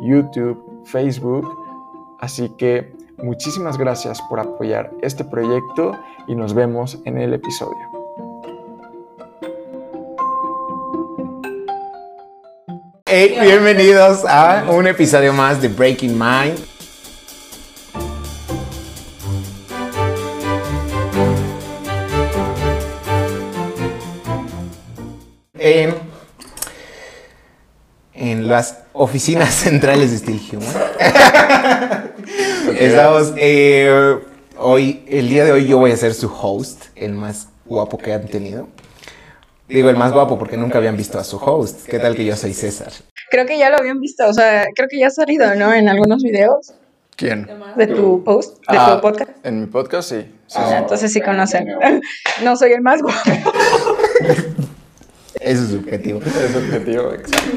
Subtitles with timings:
[0.00, 1.46] YouTube, Facebook.
[2.20, 5.92] Así que muchísimas gracias por apoyar este proyecto
[6.26, 7.96] y nos vemos en el episodio.
[13.08, 16.58] Hey, bienvenidos a un episodio más de Breaking Mind.
[25.54, 25.94] En,
[28.12, 30.74] en las oficinas centrales de Steel Human.
[32.78, 34.18] Estamos eh,
[34.58, 38.12] hoy, el día de hoy yo voy a ser su host, el más guapo que
[38.12, 38.68] han tenido.
[39.68, 41.86] Digo el más guapo porque nunca habían visto a su host.
[41.86, 42.92] ¿Qué tal que yo soy César?
[43.30, 45.74] Creo que ya lo habían visto, o sea, creo que ya ha salido, ¿no?
[45.74, 46.72] En algunos videos
[47.16, 47.48] ¿Quién?
[47.76, 49.30] de tu post, de Ah, tu podcast.
[49.42, 50.20] En mi podcast sí.
[50.46, 50.74] sí, Ah, sí.
[50.78, 51.66] entonces sí conocen.
[52.44, 53.18] No soy el más guapo.
[55.46, 56.18] Eso es subjetivo.
[56.26, 57.56] Es objetivo, exacto.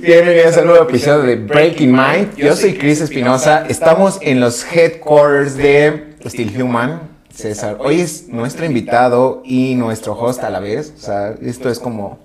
[0.00, 2.34] Bienvenidos a un nuevo episodio de Breaking Mind.
[2.34, 3.66] Yo soy Chris Espinosa.
[3.68, 7.02] Estamos en los headquarters de Steel Human.
[7.28, 10.94] César, hoy es nuestro invitado y nuestro host a la vez.
[10.96, 12.20] O sea, esto es como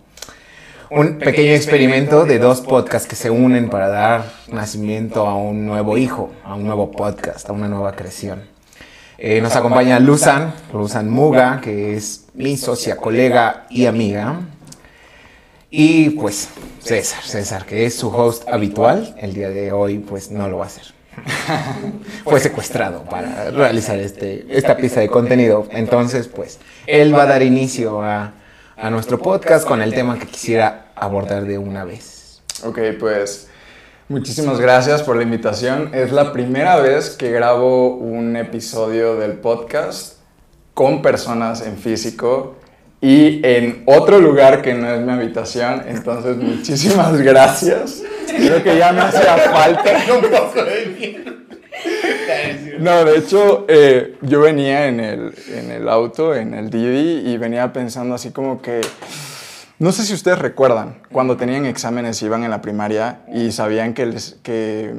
[0.90, 5.98] un pequeño experimento de dos podcasts que se unen para dar nacimiento a un nuevo
[5.98, 8.44] hijo, a un nuevo podcast, a una nueva creación.
[9.18, 14.40] Eh, nos acompaña Luzan, Luzan Muga, que es mi socia, colega y amiga.
[15.74, 20.50] Y pues César, César, que es su host habitual, el día de hoy pues no
[20.50, 20.84] lo va a hacer.
[22.26, 25.66] Fue secuestrado para realizar este, esta pieza de contenido.
[25.72, 28.34] Entonces pues él va a dar inicio a,
[28.76, 32.42] a nuestro podcast con el tema que quisiera abordar de una vez.
[32.66, 33.48] Ok, pues
[34.10, 35.92] muchísimas gracias por la invitación.
[35.94, 40.18] Es la primera vez que grabo un episodio del podcast
[40.74, 42.58] con personas en físico
[43.02, 45.84] y en otro lugar que no es mi habitación.
[45.88, 48.04] Entonces, muchísimas gracias.
[48.28, 49.92] Creo que ya me hacía falta.
[52.80, 57.38] No, de hecho, eh, yo venía en el, en el auto, en el Didi, y
[57.38, 58.82] venía pensando así como que...
[59.80, 64.06] No sé si ustedes recuerdan cuando tenían exámenes, iban en la primaria y sabían que,
[64.06, 64.94] les- que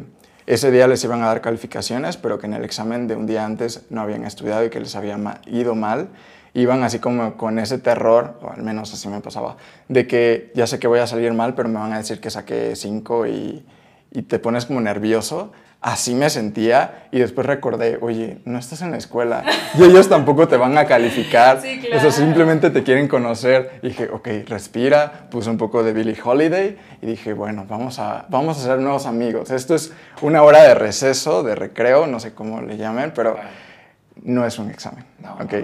[0.46, 3.44] ese día les iban a dar calificaciones, pero que en el examen de un día
[3.44, 6.08] antes no habían estudiado y que les había ido mal.
[6.54, 9.56] Iban así como con ese terror, o al menos así me pasaba,
[9.88, 12.30] de que ya sé que voy a salir mal, pero me van a decir que
[12.30, 13.64] saqué 5 y,
[14.10, 15.52] y te pones como nervioso.
[15.82, 19.42] Así me sentía y después recordé, oye, no estás en la escuela
[19.76, 21.60] y ellos tampoco te van a calificar.
[21.62, 23.80] Sí, O sea, simplemente te quieren conocer.
[23.82, 28.26] Y dije, ok, respira, puse un poco de Billie Holiday y dije, bueno, vamos a,
[28.28, 29.50] vamos a ser nuevos amigos.
[29.50, 33.36] Esto es una hora de receso, de recreo, no sé cómo le llamen, pero
[34.22, 35.04] no es un examen.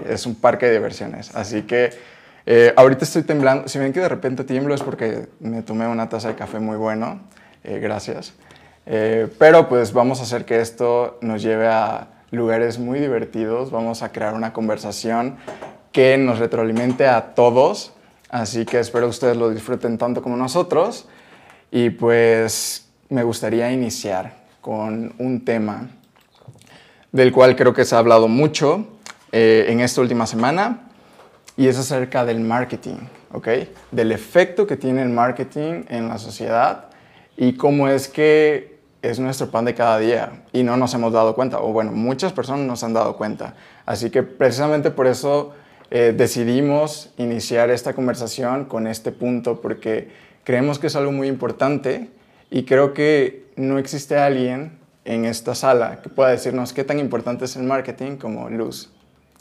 [0.07, 1.35] es un parque de diversiones.
[1.35, 1.91] Así que
[2.45, 3.67] eh, ahorita estoy temblando.
[3.67, 6.77] Si ven que de repente tiemblo es porque me tomé una taza de café muy
[6.77, 7.21] bueno.
[7.63, 8.33] Eh, gracias.
[8.85, 13.71] Eh, pero pues vamos a hacer que esto nos lleve a lugares muy divertidos.
[13.71, 15.37] Vamos a crear una conversación
[15.91, 17.93] que nos retroalimente a todos.
[18.29, 21.07] Así que espero ustedes lo disfruten tanto como nosotros.
[21.71, 25.87] Y pues me gustaría iniciar con un tema
[27.11, 28.87] del cual creo que se ha hablado mucho
[29.31, 30.89] eh, en esta última semana
[31.57, 32.97] y es acerca del marketing,
[33.33, 33.47] ¿ok?
[33.91, 36.85] Del efecto que tiene el marketing en la sociedad
[37.35, 41.35] y cómo es que es nuestro pan de cada día y no nos hemos dado
[41.35, 43.55] cuenta, o bueno, muchas personas nos han dado cuenta.
[43.85, 45.53] Así que precisamente por eso
[45.91, 50.09] eh, decidimos iniciar esta conversación con este punto, porque
[50.43, 52.09] creemos que es algo muy importante
[52.51, 54.78] y creo que no existe alguien
[55.09, 58.91] en esta sala que pueda decirnos qué tan importante es el marketing como Luz.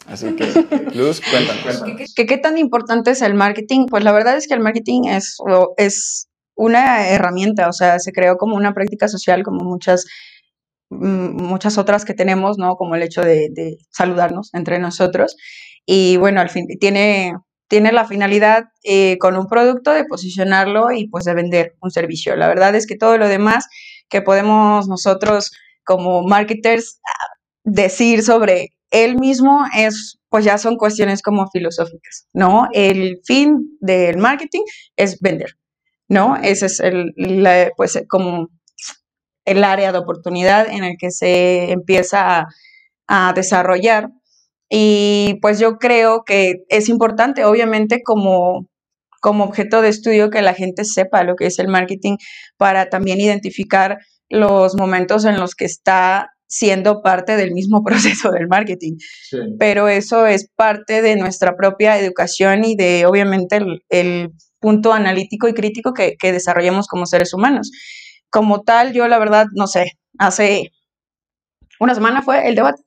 [0.06, 0.44] Así que,
[0.94, 1.84] Luz, cuéntanos.
[2.16, 3.84] ¿Qué, ¿Qué tan importante es el marketing?
[3.86, 5.36] Pues la verdad es que el marketing es,
[5.76, 10.06] es una herramienta, o sea, se creó como una práctica social, como muchas,
[10.88, 12.76] mm, muchas otras que tenemos, ¿no?
[12.76, 15.36] Como el hecho de, de saludarnos entre nosotros.
[15.84, 17.34] Y bueno, al fin, tiene,
[17.68, 22.36] tiene la finalidad eh, con un producto de posicionarlo y pues de vender un servicio.
[22.36, 23.66] La verdad es que todo lo demás
[24.08, 25.50] que podemos nosotros
[25.84, 27.26] como marketers ah,
[27.64, 32.68] decir sobre él mismo es, pues ya son cuestiones como filosóficas, ¿no?
[32.72, 34.62] El fin del marketing
[34.96, 35.56] es vender,
[36.08, 36.36] ¿no?
[36.36, 37.12] Ese es el,
[37.76, 38.48] pues como
[39.44, 42.46] el área de oportunidad en el que se empieza
[43.08, 44.10] a desarrollar.
[44.70, 48.68] Y pues yo creo que es importante, obviamente, como,
[49.20, 52.16] como objeto de estudio que la gente sepa lo que es el marketing
[52.56, 53.98] para también identificar
[54.28, 58.96] los momentos en los que está siendo parte del mismo proceso del marketing.
[59.58, 65.54] Pero eso es parte de nuestra propia educación y de, obviamente, el, punto analítico y
[65.54, 67.70] crítico que, que desarrollamos como seres humanos.
[68.28, 70.72] Como tal, yo la verdad, no sé, hace
[71.78, 72.82] una semana fue el debate.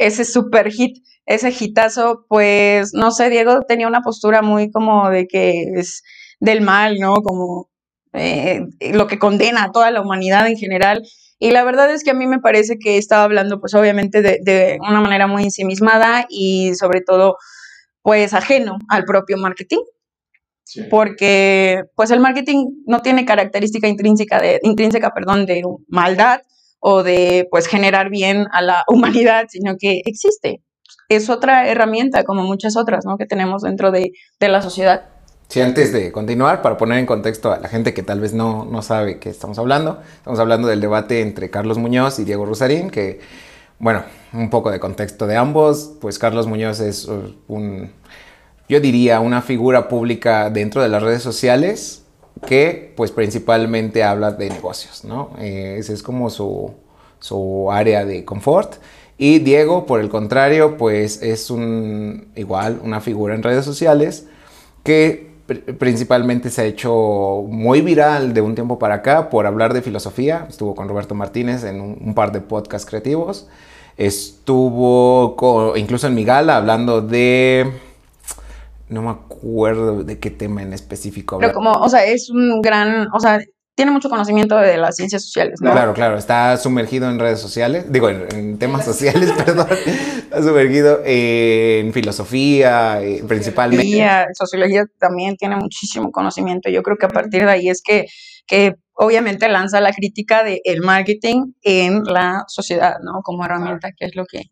[0.00, 5.26] Ese super hit, ese hitazo, pues no sé, Diego tenía una postura muy como de
[5.26, 6.02] que es
[6.40, 7.16] del mal, ¿no?
[7.16, 7.68] Como
[8.14, 8.62] eh,
[8.92, 11.02] lo que condena a toda la humanidad en general.
[11.38, 14.78] Y la verdad es que a mí me parece que estaba hablando, pues obviamente, de,
[14.80, 17.36] una manera muy ensimismada y sobre todo,
[18.02, 19.84] pues ajeno al propio marketing.
[20.88, 26.40] Porque, pues el marketing no tiene característica intrínseca de, intrínseca, perdón, de maldad,
[26.80, 30.62] o de pues generar bien a la humanidad, sino que existe.
[31.08, 33.18] Es otra herramienta como muchas otras ¿no?
[33.18, 35.04] que tenemos dentro de, de la sociedad.
[35.50, 38.64] Sí, antes de continuar, para poner en contexto a la gente que tal vez no,
[38.64, 42.88] no sabe qué estamos hablando, estamos hablando del debate entre Carlos Muñoz y Diego Rosarín,
[42.88, 43.18] que,
[43.80, 47.90] bueno, un poco de contexto de ambos, pues Carlos Muñoz es uh, un,
[48.68, 52.04] yo diría, una figura pública dentro de las redes sociales,
[52.46, 55.30] que pues principalmente habla de negocios, ¿no?
[55.38, 56.72] Eh, ese es como su,
[57.18, 58.74] su, área de confort.
[59.18, 64.26] Y Diego, por el contrario, pues es un igual una figura en redes sociales
[64.82, 65.30] que
[65.78, 70.46] principalmente se ha hecho muy viral de un tiempo para acá por hablar de filosofía.
[70.48, 73.48] Estuvo con Roberto Martínez en un, par de podcasts creativos.
[73.96, 77.70] Estuvo incluso en mi gala hablando de
[78.90, 81.38] no me acuerdo de qué tema en específico.
[81.38, 83.40] Pero como, o sea, es un gran, o sea,
[83.76, 85.70] tiene mucho conocimiento de las ciencias sociales, ¿no?
[85.70, 91.92] Claro, claro, está sumergido en redes sociales, digo, en, temas sociales, perdón, está sumergido en
[91.92, 94.04] filosofía, eh, principalmente.
[94.34, 96.68] Sociología también tiene muchísimo conocimiento.
[96.68, 98.06] Yo creo que a partir de ahí es que,
[98.46, 103.20] que obviamente lanza la crítica del el marketing en la sociedad, ¿no?
[103.22, 104.42] Como herramienta, que es lo que,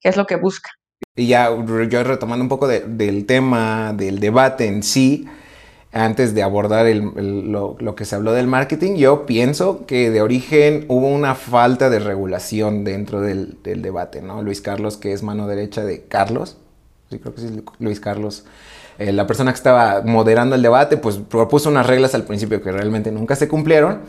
[0.00, 0.70] que es lo que busca.
[1.14, 1.50] Y ya
[1.90, 5.26] yo retomando un poco del tema, del debate en sí,
[5.92, 11.08] antes de abordar lo, que se habló del marketing, yo pienso que de origen hubo
[11.08, 14.40] una falta de regulación dentro del, debate, ¿no?
[14.40, 16.56] Luis Carlos, que es mano derecha de Carlos,
[17.10, 18.46] sí creo que sí, Luis Carlos,
[18.98, 22.72] eh, la persona que estaba moderando el debate, pues propuso unas reglas al principio que
[22.72, 24.00] realmente nunca se cumplieron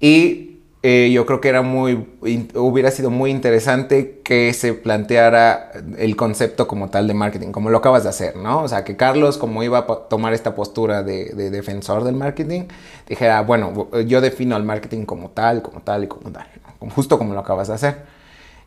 [0.00, 0.45] y
[0.88, 2.06] eh, yo creo que era muy,
[2.54, 7.78] hubiera sido muy interesante que se planteara el concepto como tal de marketing, como lo
[7.78, 8.62] acabas de hacer, ¿no?
[8.62, 12.66] O sea, que Carlos, como iba a tomar esta postura de, defensor del marketing,
[13.08, 16.46] dijera, bueno, yo defino al marketing como tal, como tal y como tal,
[16.94, 18.02] justo como lo acabas de hacer.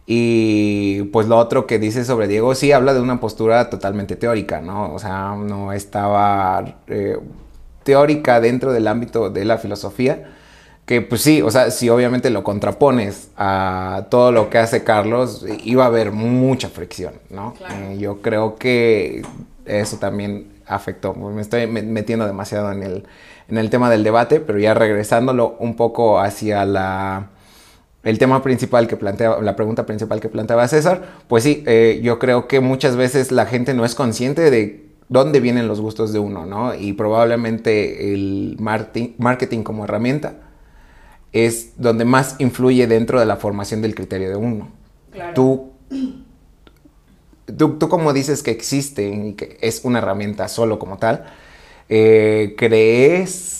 [0.05, 4.59] Y pues lo otro que dice sobre Diego, sí habla de una postura totalmente teórica,
[4.59, 4.93] ¿no?
[4.93, 7.17] O sea, no estaba eh,
[7.83, 10.35] teórica dentro del ámbito de la filosofía,
[10.89, 15.45] que pues sí, o sea, si obviamente lo contrapones a todo lo que hace Carlos,
[15.63, 17.53] iba a haber mucha fricción, ¿no?
[17.69, 19.21] Eh, yo creo que
[19.67, 21.13] eso también afectó.
[21.13, 23.03] Me estoy metiendo demasiado en el,
[23.49, 27.27] en el tema del debate, pero ya regresándolo un poco hacia la,
[28.01, 32.17] el tema principal que plantea, la pregunta principal que planteaba César, pues sí, eh, yo
[32.17, 36.17] creo que muchas veces la gente no es consciente de dónde vienen los gustos de
[36.17, 36.73] uno, ¿no?
[36.73, 40.48] Y probablemente el marketing como herramienta
[41.31, 44.71] es donde más influye dentro de la formación del criterio de uno.
[45.35, 45.71] Tú,
[47.57, 51.25] tú, tú, como dices que existe y que es una herramienta solo como tal,
[51.89, 53.58] eh, ¿crees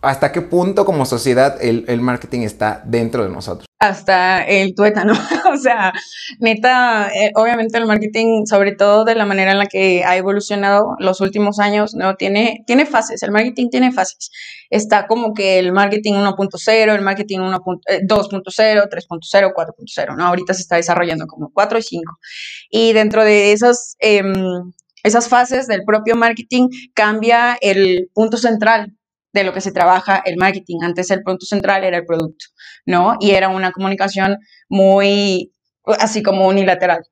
[0.00, 3.66] hasta qué punto como sociedad el, marketing está dentro de nosotros.
[3.80, 5.12] Hasta el tuétano,
[5.52, 5.92] o sea,
[6.40, 10.96] neta, eh, obviamente el marketing, sobre todo de la manera en la que ha evolucionado
[10.98, 12.16] los últimos años, ¿no?
[12.16, 14.30] Tiene, tiene fases, el marketing tiene fases.
[14.70, 20.26] Está como que el marketing 1.0, el marketing 2.0, 3.0, 4.0, ¿no?
[20.26, 22.18] Ahorita se está desarrollando como 4 y 5.
[22.70, 23.96] Y dentro de esas...
[23.98, 24.72] Em,
[25.04, 28.97] esas fases del propio marketing cambia el punto central
[29.32, 30.78] de lo que se trabaja el marketing.
[30.82, 32.46] Antes el punto central era el producto,
[32.86, 33.16] ¿no?
[33.20, 35.52] Y era una comunicación muy,
[35.98, 37.02] así como unilateral.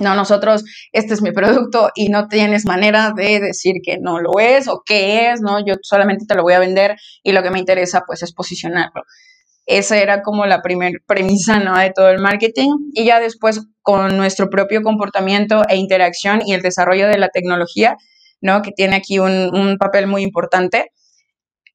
[0.00, 4.38] No, nosotros, este es mi producto y no tienes manera de decir que no lo
[4.40, 5.64] es o qué es, ¿no?
[5.64, 9.02] Yo solamente te lo voy a vender y lo que me interesa pues es posicionarlo.
[9.66, 11.76] Esa era como la primera premisa, ¿no?
[11.78, 16.62] De todo el marketing y ya después con nuestro propio comportamiento e interacción y el
[16.62, 17.96] desarrollo de la tecnología,
[18.40, 18.62] ¿no?
[18.62, 20.90] Que tiene aquí un papel muy importante,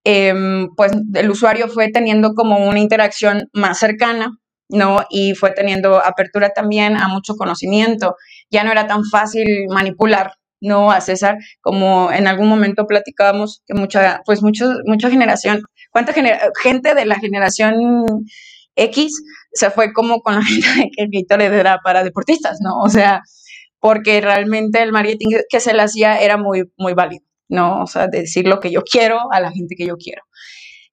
[0.04, 4.32] em, pues el usuario fue teniendo como una interacción más cercana,
[4.70, 5.06] ¿no?
[5.10, 8.16] Y fue teniendo apertura también a mucho conocimiento.
[8.50, 10.92] Ya no era tan fácil manipular, ¿no?
[10.92, 16.96] A César, como en algún momento platicábamos que mucha, pues mucho, mucha generación, ¿cuánta gente
[16.96, 17.76] de la generación
[18.76, 19.22] X
[19.54, 22.80] se fue como con la gente de que Gatorade era para deportistas, ¿no?
[22.80, 23.22] O sea,
[23.80, 27.84] porque realmente el marketing que se le hacía era muy, muy válido, ¿no?
[27.84, 30.24] O sea, decir lo que yo quiero a la gente que yo quiero.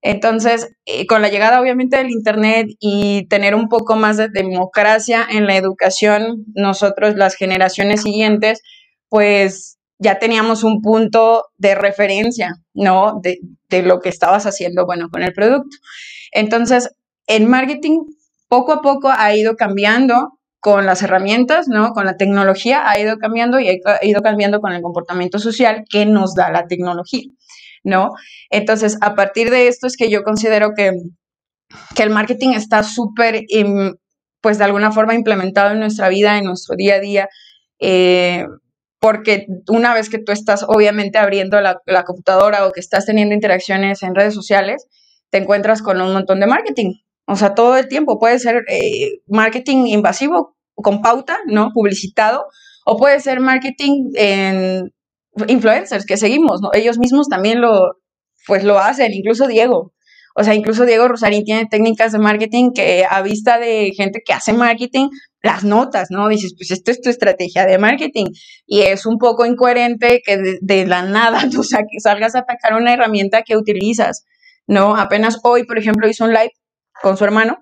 [0.02, 5.26] Entonces, eh, con la llegada obviamente del Internet y tener un poco más de democracia
[5.28, 8.60] en la educación, nosotros, las generaciones siguientes,
[9.08, 13.18] pues ya teníamos un punto de referencia, ¿no?
[13.22, 13.38] De,
[13.68, 15.76] de lo que estabas haciendo, bueno, con el producto.
[16.32, 16.90] Entonces,
[17.26, 18.00] el marketing
[18.48, 21.92] poco a poco ha ido cambiando con las herramientas, ¿no?
[21.92, 26.04] Con la tecnología ha ido cambiando y ha ido cambiando con el comportamiento social que
[26.06, 27.30] nos da la tecnología,
[27.84, 28.10] ¿no?
[28.50, 30.92] Entonces, a partir de esto es que yo considero que,
[31.94, 33.44] que el marketing está súper,
[34.40, 37.28] pues de alguna forma implementado en nuestra vida, en nuestro día a día,
[37.78, 38.46] eh,
[39.00, 44.02] porque una vez que tú estás obviamente abriendo la computadora o que estás teniendo interacciones
[44.02, 44.86] en redes sociales,
[45.30, 46.94] te encuentras con un montón de marketing,
[47.28, 51.70] o sea, todo el tiempo puede ser eh, marketing invasivo con pauta, ¿no?
[51.74, 52.46] Publicitado,
[52.86, 54.92] o puede ser marketing en
[55.46, 56.70] influencers que seguimos, ¿no?
[56.72, 57.96] Ellos mismos también lo,
[58.46, 59.92] pues lo hacen, incluso Diego.
[60.34, 64.32] O sea, incluso Diego Rosarín tiene técnicas de marketing que a vista de gente que
[64.32, 65.08] hace marketing,
[65.42, 66.28] las notas, ¿no?
[66.28, 68.26] Dices, pues esto es tu estrategia de marketing.
[68.64, 73.42] Y es un poco incoherente que de, la nada tú salgas a atacar una herramienta
[73.42, 74.24] que utilizas,
[74.66, 74.96] ¿no?
[74.96, 76.52] Apenas hoy, por ejemplo, hizo un live
[77.02, 77.58] con su hermano.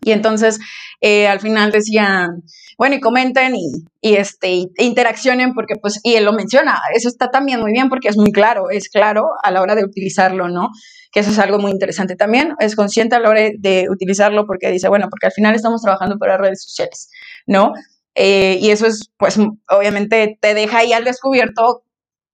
[0.00, 0.58] Y entonces
[1.00, 2.42] eh, al final decían,
[2.76, 7.60] bueno, y comenten y, este, interaccionen porque pues, y él lo menciona, eso está también
[7.60, 10.70] muy bien porque es muy claro, es claro a la hora de utilizarlo, ¿no?
[11.12, 14.70] Que eso es algo muy interesante también, es consciente a la hora de utilizarlo porque
[14.70, 17.10] dice, bueno, porque al final estamos trabajando para redes sociales,
[17.46, 17.72] ¿no?
[18.14, 21.82] Eh, y eso es, pues, obviamente te deja ahí al descubierto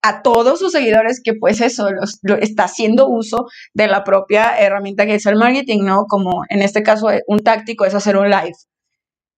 [0.05, 1.89] a todos sus seguidores que pues eso,
[2.23, 6.05] lo está haciendo uso de la propia herramienta que es el marketing, ¿no?
[6.07, 8.53] Como en este caso eh, un táctico es hacer un live.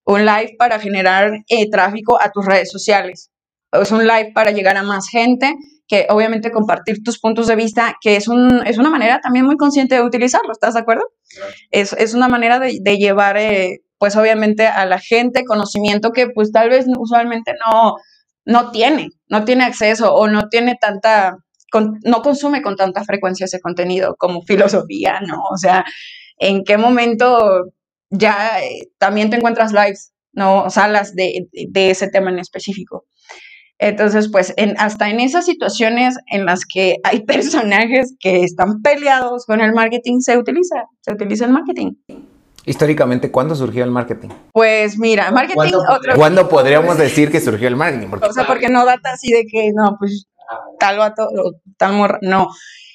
[0.05, 3.31] Un live para generar eh, tráfico a tus redes sociales.
[3.71, 5.55] Es un live para llegar a más gente,
[5.87, 9.57] que obviamente compartir tus puntos de vista, que es, un, es una manera también muy
[9.57, 11.05] consciente de utilizarlo, ¿estás de acuerdo?
[11.71, 16.29] Es, es, una manera de, de llevar, eh, pues obviamente a la gente conocimiento que
[16.29, 17.97] pues tal vez usualmente no,
[18.47, 21.37] no tiene, no tiene acceso o no tiene tanta,
[22.05, 25.43] no consume con tanta frecuencia ese contenido como filosofía, ¿no?
[25.53, 25.85] O sea,
[26.39, 27.65] ¿en qué momento
[28.11, 30.71] ya eh, también te encuentras lives, ¿no?
[30.71, 33.05] Salas de, ese tema en específico.
[33.79, 39.45] Entonces, pues en, hasta en esas situaciones en las que hay personajes que están peleados
[39.45, 41.93] con el marketing, se utiliza, se utiliza el marketing.
[42.67, 44.29] Históricamente, ¿cuándo surgió el marketing?
[44.53, 45.55] Pues mira, marketing...
[45.55, 45.85] ¿Cuándo,
[46.17, 48.09] ¿cuándo podríamos decir que surgió el marketing?
[48.09, 50.27] Porque, o sea, porque no data así de que, no, pues
[50.81, 51.29] tal vato,
[51.77, 52.49] tal morra, no.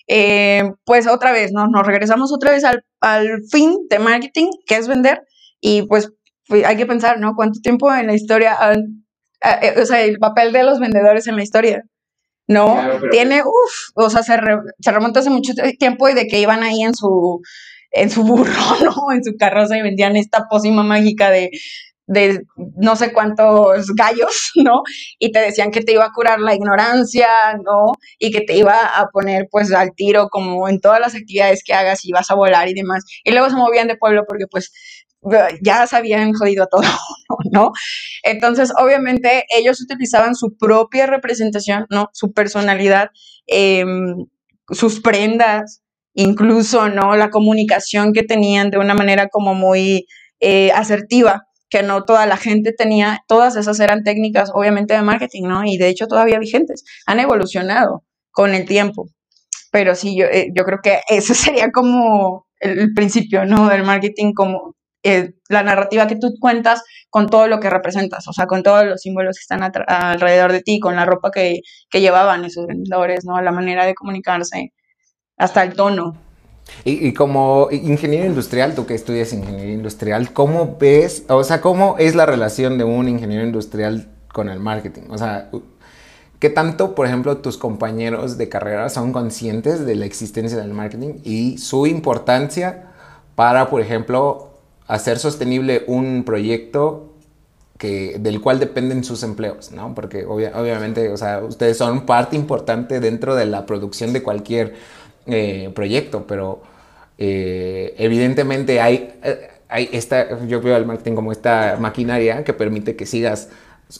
[0.07, 1.67] Eh, pues otra vez, ¿no?
[1.67, 5.21] Nos regresamos otra vez al, al fin de marketing, que es vender,
[5.61, 6.11] y pues
[6.49, 7.33] hay que pensar, ¿no?
[7.37, 11.43] ¿Cuánto tiempo en la historia, eh, o sea, el papel de los vendedores en la
[11.43, 11.81] historia?
[12.47, 12.75] ¿no?
[13.11, 14.37] Tiene, uff, o sea, se,
[14.79, 17.41] se, remonta hace mucho tiempo y de que iban ahí en su,
[17.91, 18.51] en su burro,
[18.83, 19.12] ¿no?
[19.13, 21.51] En su carroza y vendían esta pócima mágica de,
[22.07, 22.43] de
[22.75, 24.83] no sé cuántos gallos, ¿no?
[25.19, 27.27] Y te decían que te iba a curar la ignorancia,
[27.63, 27.93] ¿no?
[28.19, 31.74] Y que te iba a poner pues al tiro como en todas las actividades que
[31.74, 33.05] hagas y vas a volar y demás.
[33.24, 34.71] Y luego se movían de pueblo porque pues
[35.62, 36.81] ya se habían jodido todo,
[37.51, 37.71] ¿no?
[38.24, 42.10] Entonces, obviamente, ellos utilizaban su propia representación, ¿no?
[42.13, 43.10] Su personalidad,
[43.48, 43.86] eh,
[44.69, 45.81] sus prendas,
[46.13, 47.15] incluso, ¿no?
[47.15, 50.07] La comunicación que tenían de una manera como muy
[50.39, 55.43] eh, asertiva, que no toda la gente tenía, todas esas eran técnicas, obviamente, de marketing,
[55.43, 55.63] ¿no?
[55.65, 59.07] Y de hecho todavía vigentes, han evolucionado con el tiempo.
[59.71, 63.69] Pero sí, yo, eh, yo creo que ese sería como el, principio, ¿no?
[63.69, 68.33] Del marketing, como eh, la narrativa que tú cuentas con todo lo que representas, o
[68.33, 72.01] sea, con todos los símbolos que están alrededor de ti, con la ropa que, que
[72.01, 73.41] llevaban esos vendedores, ¿no?
[73.41, 74.73] La manera de comunicarse
[75.38, 76.15] hasta el tono.
[76.83, 82.15] Y, como ingeniero industrial, tú que estudias ingeniería industrial, ¿cómo ves, o sea, cómo es
[82.15, 85.03] la relación de un ingeniero industrial con el marketing?
[85.09, 85.50] O sea,
[86.39, 91.15] ¿qué tanto, por ejemplo, tus compañeros de carrera son conscientes de la existencia del marketing
[91.23, 92.91] y su importancia
[93.35, 94.51] para, por ejemplo,
[94.88, 97.13] hacer sostenible un proyecto
[97.77, 99.95] que, del cual dependen sus empleos, ¿no?
[99.95, 104.75] Porque obviamente, o sea, ustedes son parte importante dentro de la producción de cualquier
[105.25, 106.61] eh, proyecto, pero
[107.17, 112.95] eh, evidentemente hay, eh, hay esta, yo veo el marketing como esta maquinaria que permite
[112.95, 113.49] que sigas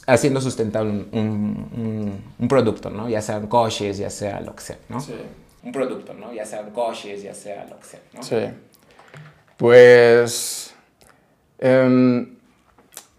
[0.06, 3.08] haciendo sustentable un, un, producto, ¿no?
[3.08, 5.00] Ya sean coches, ya sea lo que sea, ¿no?
[5.00, 5.14] Sí.
[5.62, 6.32] Un producto, ¿no?
[6.32, 8.22] Ya sean coches, ya sea lo que sea, ¿no?
[8.22, 8.48] Sí.
[9.56, 10.74] Pues,
[11.58, 12.36] em,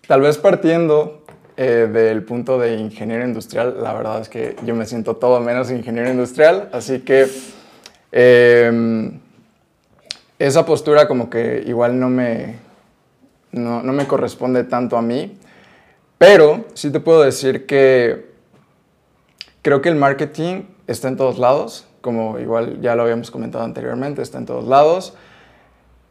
[0.06, 1.24] tal vez partiendo
[1.56, 5.72] eh, del punto de ingeniero industrial, la verdad es que yo me siento todo menos
[5.72, 7.28] ingeniero industrial, así que
[8.16, 9.20] em,
[10.38, 12.60] esa postura como que igual no me,
[13.52, 15.36] no, no, me corresponde tanto a mí,
[16.20, 18.32] pero sí te puedo decir que
[19.64, 24.22] creo que el marketing está en todos lados, como igual ya lo habíamos comentado anteriormente,
[24.22, 25.16] está en todos lados,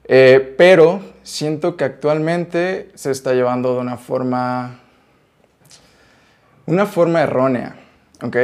[0.04, 4.80] eh, pero siento que actualmente se está llevando de una forma,
[6.66, 7.76] una forma errónea,
[8.22, 8.36] ¿ok?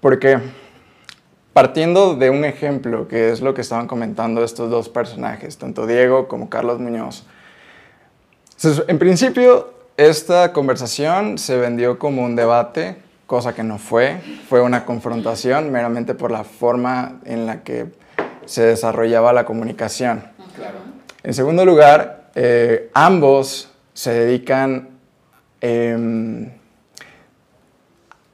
[0.00, 0.40] Porque
[1.56, 6.28] partiendo de un ejemplo, que es lo que estaban comentando estos dos personajes, tanto Diego
[6.28, 7.24] como Carlos Muñoz.
[8.88, 12.96] En principio, esta conversación se vendió como un debate,
[13.26, 14.20] cosa que no fue,
[14.50, 17.86] fue una confrontación meramente por la forma en la que
[18.44, 20.24] se desarrollaba la comunicación.
[21.22, 24.90] En segundo lugar, eh, ambos se dedican
[25.62, 26.50] em,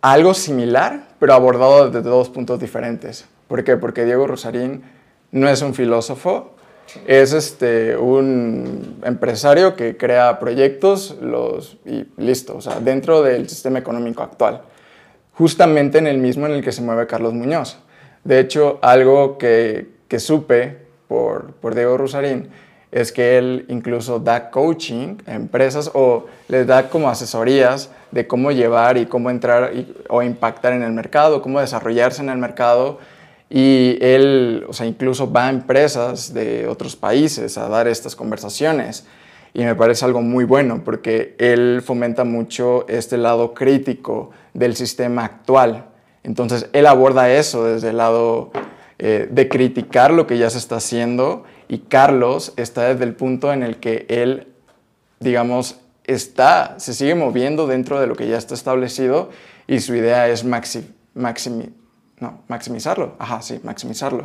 [0.00, 3.26] a algo similar, pero abordado desde dos puntos diferentes.
[3.46, 3.76] ¿Por qué?
[3.76, 4.82] Porque Diego Rosarín
[5.30, 6.56] no es un filósofo,
[7.06, 13.78] es este, un empresario que crea proyectos los, y listo, o sea, dentro del sistema
[13.78, 14.62] económico actual,
[15.34, 17.78] justamente en el mismo en el que se mueve Carlos Muñoz.
[18.24, 20.76] De hecho, algo que, que supe
[21.06, 22.48] por, por Diego Rosarín
[22.90, 28.52] es que él incluso da coaching a empresas o les da como asesorías de cómo
[28.52, 29.72] llevar y cómo entrar
[30.08, 32.98] o impactar en el mercado, cómo desarrollarse en el mercado.
[33.50, 39.06] Y él, o sea, incluso va a empresas de otros países a dar estas conversaciones.
[39.54, 45.24] Y me parece algo muy bueno porque él fomenta mucho este lado crítico del sistema
[45.24, 45.86] actual.
[46.22, 48.52] Entonces, él aborda eso desde el lado
[48.98, 53.52] eh, de criticar lo que ya se está haciendo y Carlos está desde el punto
[53.52, 54.46] en el que él,
[55.20, 55.81] digamos,
[56.12, 59.30] está, se sigue moviendo dentro de lo que ya está establecido
[59.66, 63.16] y su idea es maximizarlo.
[63.18, 64.24] Ajá, sí, maximizarlo.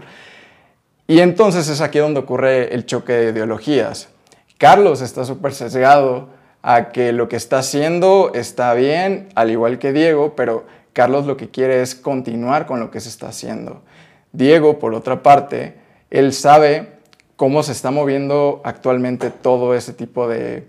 [1.08, 4.10] Y entonces es aquí donde ocurre el choque de ideologías.
[4.58, 6.30] Carlos está súper sesgado
[6.62, 11.38] a que lo que está haciendo está bien, al igual que Diego, pero Carlos lo
[11.38, 13.84] que quiere es continuar con lo que se está haciendo.
[14.34, 15.76] Diego, por otra parte,
[16.10, 16.98] él sabe
[17.36, 20.68] cómo se está moviendo actualmente todo ese tipo de,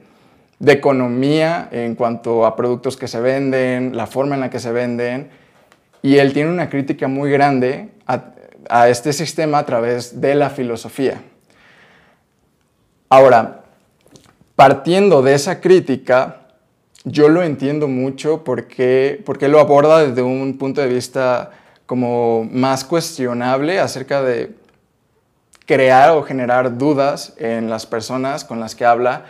[0.59, 4.73] de economía en cuanto a productos que se venden, la forma en la que se
[4.73, 5.31] venden.
[6.03, 11.23] Y él tiene una crítica muy grande a, este sistema a través de la filosofía.
[13.09, 13.65] Ahora,
[14.57, 16.41] partiendo de esa crítica,
[17.05, 21.53] yo lo entiendo mucho porque, porque lo aborda desde un punto de vista
[21.87, 24.55] como más cuestionable acerca de
[25.65, 29.25] crear o generar dudas en las personas con las que habla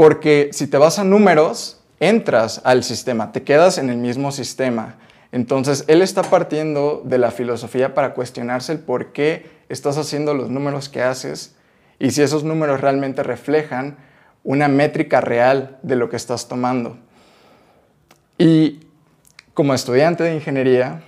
[0.00, 4.94] porque si te vas a números, entras al sistema, te quedas en el mismo sistema.
[5.30, 10.48] Entonces, él está partiendo de la filosofía para cuestionarse el por qué estás haciendo los
[10.48, 11.54] números que haces
[11.98, 13.98] y si esos números realmente reflejan
[14.42, 16.96] una métrica real de lo que estás tomando.
[18.38, 18.86] Y
[19.52, 21.02] como estudiante de ingeniería,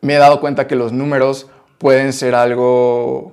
[0.00, 3.32] me he dado cuenta que los números pueden ser algo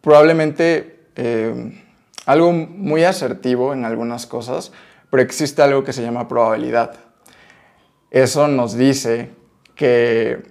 [0.00, 1.84] probablemente eh,
[2.28, 4.70] algo muy asertivo en algunas cosas,
[5.08, 6.92] pero existe algo que se llama probabilidad.
[8.10, 9.30] Eso nos dice
[9.74, 10.42] que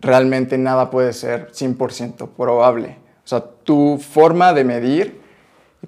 [0.00, 2.96] realmente nada puede ser 100% probable.
[3.22, 5.20] O sea, tu forma de medir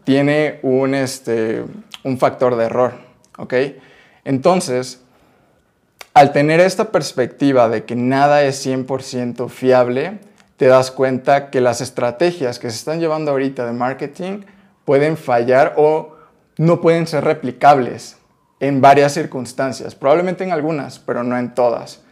[0.05, 1.65] tiene un, este,
[2.05, 2.93] un factor de error.
[4.27, 5.01] Entonces,
[6.13, 10.19] al tener esta perspectiva de que nada es 100% fiable,
[10.59, 14.43] te das cuenta que las estrategias que se están llevando ahorita de marketing
[14.85, 16.17] pueden fallar o
[16.59, 18.19] no pueden ser replicables
[18.61, 22.03] en varias circunstancias, probablemente en algunas, pero no en todas.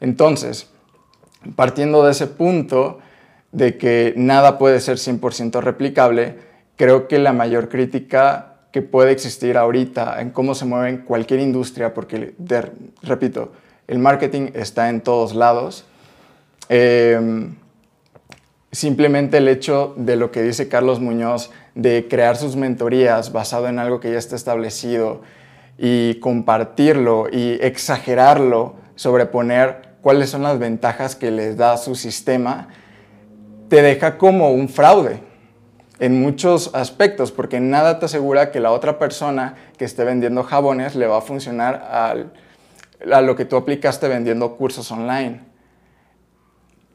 [0.00, 0.70] Entonces,
[1.56, 3.00] partiendo de ese punto
[3.52, 6.36] de que nada puede ser 100% replicable,
[6.76, 11.94] creo que la mayor crítica que puede existir ahorita en cómo se mueve cualquier industria,
[11.94, 12.34] porque,
[13.02, 13.52] repito,
[13.86, 15.84] el marketing está en todos lados,
[16.68, 17.48] eh,
[18.70, 23.78] simplemente el hecho de lo que dice Carlos Muñoz, de crear sus mentorías basado en
[23.78, 25.22] algo que ya está establecido
[25.78, 32.68] y compartirlo y exagerarlo, sobreponer cuáles son las ventajas que les da su sistema,
[33.68, 35.20] te deja como un fraude
[36.00, 40.94] en muchos aspectos, porque nada te asegura que la otra persona que esté vendiendo jabones
[40.94, 41.74] le va a funcionar
[43.10, 45.40] a lo que tú aplicaste vendiendo cursos online.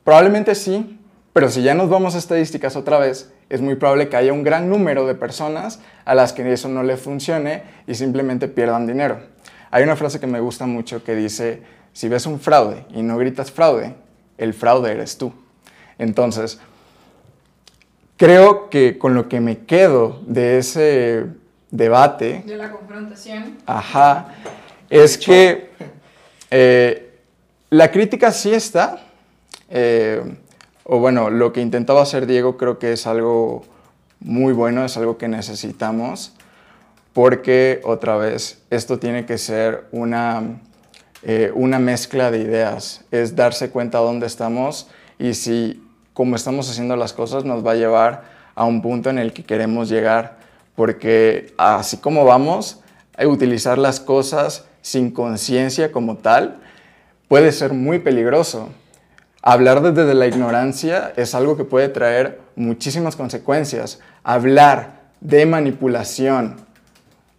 [0.04, 1.00] Probablemente sí,
[1.34, 4.44] pero si ya nos vamos a estadísticas otra vez, es muy probable que haya un
[4.44, 9.20] gran número de personas a las que eso no le funcione y simplemente pierdan dinero.
[9.72, 13.18] Hay una frase que me gusta mucho que dice, si ves un fraude y no
[13.18, 13.96] gritas fraude,
[14.38, 15.34] el fraude eres tú.
[15.98, 16.60] Entonces,
[18.18, 21.26] creo que con lo que me quedo de ese
[21.72, 22.44] debate...
[22.46, 23.58] De la confrontación.
[23.66, 24.36] Ajá,
[24.90, 25.72] es que
[26.52, 27.20] eh,
[27.72, 29.08] la crítica sí está,
[29.70, 30.22] eh,
[30.84, 33.64] o bueno, lo que intentaba hacer Diego creo que es algo
[34.20, 36.34] muy bueno, es algo que necesitamos,
[37.14, 40.60] porque otra vez, esto tiene que ser una,
[41.22, 44.88] eh, una mezcla de ideas, es darse cuenta dónde estamos
[45.20, 48.24] y si como estamos haciendo las cosas nos va a llevar
[48.56, 50.38] a un punto en el que queremos llegar,
[50.76, 52.80] porque así como vamos,
[53.26, 56.60] utilizar las cosas sin conciencia como tal
[57.28, 58.70] puede ser muy peligroso.
[59.46, 64.00] Hablar desde la ignorancia es algo que puede traer muchísimas consecuencias.
[64.24, 66.56] Hablar de manipulación,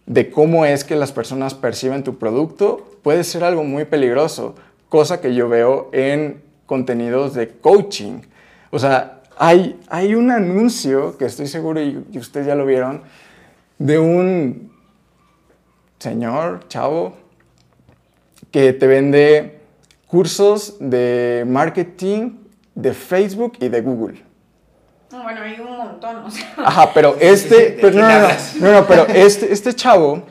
[0.05, 4.53] de cómo es que las personas perciben tu producto, puede ser algo muy peligroso,
[4.87, 8.21] cosa que yo veo en contenidos de coaching.
[8.69, 13.01] O sea, hay, hay un anuncio que estoy seguro y, y ustedes ya lo vieron,
[13.79, 14.71] de un
[15.97, 17.15] señor, chavo,
[18.51, 19.54] que te vende
[20.15, 22.37] cursos de marketing
[22.73, 24.23] de Facebook y de Google.
[25.11, 26.53] Bueno, hay un montón, o sea.
[26.57, 28.27] Ajá, pero este, pero no, no, no,
[28.61, 30.23] no, no, pero este, este chavo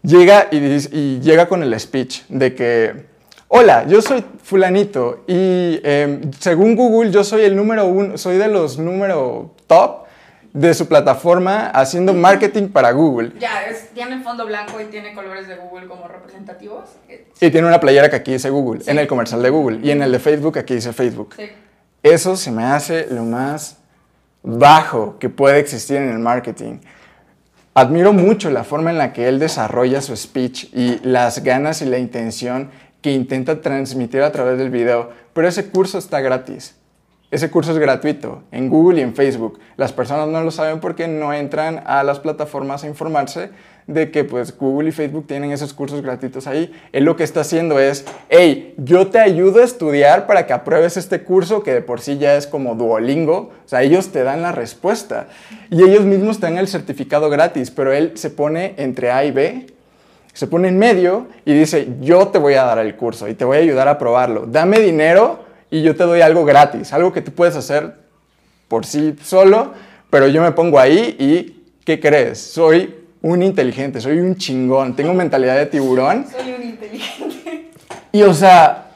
[0.00, 0.58] llega y,
[0.92, 3.06] y llega con el speech de que,
[3.48, 8.46] hola, yo soy fulanito y em, según Google yo soy el número uno, soy de
[8.46, 10.04] los número top
[10.52, 13.32] de su plataforma haciendo marketing para Google.
[13.38, 16.84] Ya, es- tiene fondo blanco y tiene colores de Google como representativos.
[17.40, 18.90] Y tiene una playera que aquí dice Google, Sí.
[18.90, 21.34] en el comercial de Google, y en el de Facebook aquí dice Facebook.
[21.36, 21.44] Sí.
[22.02, 23.76] Eso se me hace lo más
[24.42, 26.78] bajo que puede existir en el marketing.
[27.74, 31.84] Admiro mucho la forma en la que él desarrolla su speech y las ganas y
[31.86, 36.74] la intención que intenta transmitir a través del video, pero ese curso está gratis.
[37.30, 39.60] Ese curso es gratuito en Google y en Facebook.
[39.76, 43.50] Las personas no lo saben porque no entran a las plataformas a informarse
[43.86, 46.72] de que pues Google y Facebook tienen esos cursos gratuitos ahí.
[46.92, 50.96] Él lo que está haciendo es, hey, yo te ayudo a estudiar para que apruebes
[50.96, 53.50] este curso que de por sí ya es como Duolingo.
[53.64, 55.28] O sea, ellos te dan la respuesta
[55.70, 59.30] y ellos mismos te dan el certificado gratis, pero él se pone entre A y
[59.30, 59.66] B
[60.32, 63.44] se pone en medio y dice, yo te voy a dar el curso y te
[63.44, 64.46] voy a ayudar a probarlo.
[64.46, 67.94] Dame dinero y yo te doy algo gratis, algo que tú puedes hacer
[68.68, 69.72] por sí solo,
[70.10, 72.40] pero yo me pongo ahí y, ¿qué crees?
[72.40, 77.70] Soy un inteligente, soy un chingón, tengo mentalidad de tiburón Soy un inteligente.
[78.12, 78.86] y, o sea,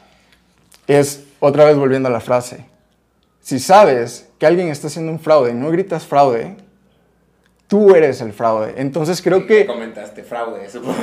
[0.87, 2.65] es otra vez volviendo a la frase.
[3.41, 6.55] Si sabes que alguien está haciendo un fraude y no gritas fraude,
[7.67, 8.73] tú eres el fraude.
[8.77, 9.65] Entonces creo que...
[9.67, 10.95] comentaste fraude, supongo.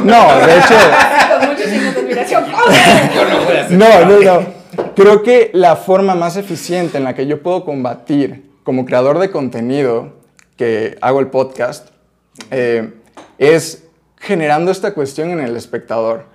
[0.00, 0.74] No, de hecho...
[1.38, 2.44] Con muchos signos de admiración.
[3.14, 4.24] Yo no voy a hacer No, no, fraude.
[4.24, 4.63] no.
[4.94, 9.32] Creo que la forma más eficiente en la que yo puedo combatir como creador de
[9.32, 10.12] contenido
[10.56, 11.88] que hago el podcast
[12.52, 12.94] eh,
[13.38, 16.26] es generando esta cuestión en el espectador.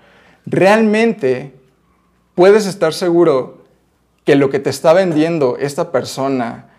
[0.45, 1.53] Realmente
[2.35, 3.63] puedes estar seguro
[4.25, 6.69] que lo que te está vendiendo esta persona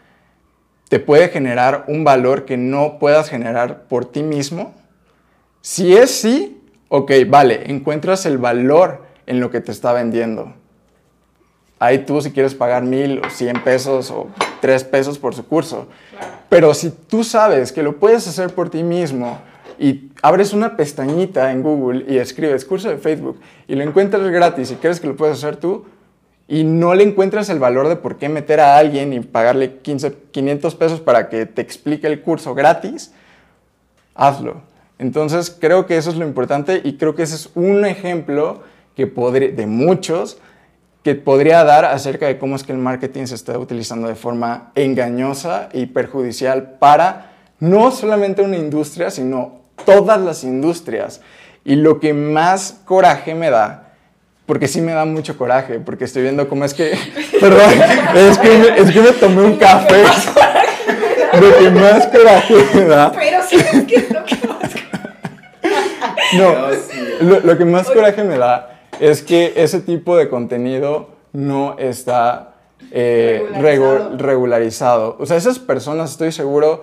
[0.90, 4.74] te puede generar un valor que no puedas generar por ti mismo.
[5.62, 10.59] Si es sí, ok, vale, encuentras el valor en lo que te está vendiendo.
[11.82, 14.28] Ahí tú si quieres pagar mil o cien pesos o
[14.60, 15.88] tres pesos por su curso.
[16.50, 19.38] Pero si tú sabes que lo puedes hacer por ti mismo
[19.78, 24.70] y abres una pestañita en Google y escribes curso de Facebook y lo encuentras gratis
[24.70, 25.86] y crees que lo puedes hacer tú
[26.46, 30.12] y no le encuentras el valor de por qué meter a alguien y pagarle 15,
[30.32, 33.14] 500 pesos para que te explique el curso gratis,
[34.14, 34.60] hazlo.
[34.98, 38.64] Entonces creo que eso es lo importante y creo que ese es un ejemplo
[38.94, 40.38] que podría, de muchos
[41.02, 44.70] que podría dar acerca de cómo es que el marketing se está utilizando de forma
[44.74, 51.22] engañosa y perjudicial para no solamente una industria, sino todas las industrias.
[51.64, 53.92] Y lo que más coraje me da,
[54.44, 56.98] porque sí me da mucho coraje, porque estoy viendo cómo es que,
[57.40, 57.70] perdón,
[58.14, 60.02] es que me, es que me tomé un café.
[61.40, 64.58] Lo que más coraje me da Pero sí es que es lo que más.
[66.32, 66.78] no, mío.
[67.20, 72.54] lo, lo que más coraje me da es que ese tipo de contenido no está
[72.92, 74.10] eh, Regularizado.
[74.10, 75.16] regu- regularizado.
[75.18, 76.82] O sea, esas personas, estoy seguro,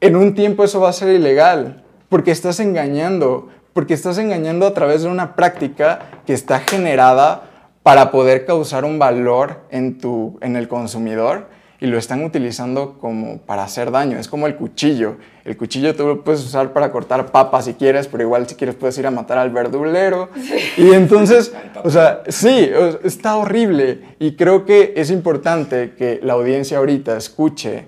[0.00, 4.74] en un tiempo eso va a ser ilegal, porque estás engañando, porque estás engañando a
[4.74, 7.42] través de una práctica que está generada
[7.82, 11.46] para poder causar un valor en, tu, en el consumidor
[11.80, 14.18] y lo están utilizando como para hacer daño.
[14.18, 15.16] Es como el cuchillo.
[15.44, 18.76] El cuchillo tú lo puedes usar para cortar papas si quieres, pero igual si quieres
[18.76, 20.30] puedes ir a matar al verdulero.
[20.76, 21.52] Y entonces,
[21.84, 22.70] o sea, sí,
[23.02, 24.16] está horrible.
[24.18, 27.86] Y creo que es importante que la audiencia ahorita escuche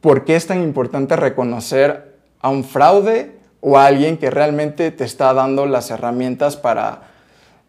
[0.00, 5.04] por qué es tan importante reconocer a un fraude o a alguien que realmente te
[5.04, 7.02] está dando las herramientas para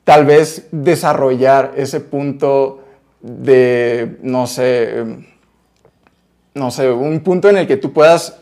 [0.04, 2.84] tal vez desarrollar ese punto
[3.21, 5.25] de, no sé, em,
[6.53, 8.39] no sé, un punto en el que tú puedas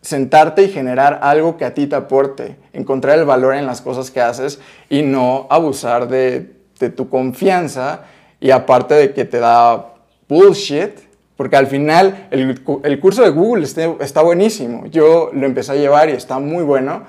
[0.00, 4.10] sentarte y generar algo que a ti te aporte, encontrar el valor en las cosas
[4.10, 4.60] que haces
[4.90, 8.02] y no abusar de, de tu confianza
[8.40, 9.94] y aparte de que te da
[10.28, 10.90] bullshit,
[11.36, 15.76] porque al final el, el curso de Google este- está buenísimo, yo lo empecé a
[15.76, 17.04] llevar y está muy bueno,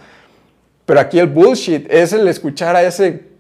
[0.86, 3.33] pero aquí el bullshit es el escuchar a ese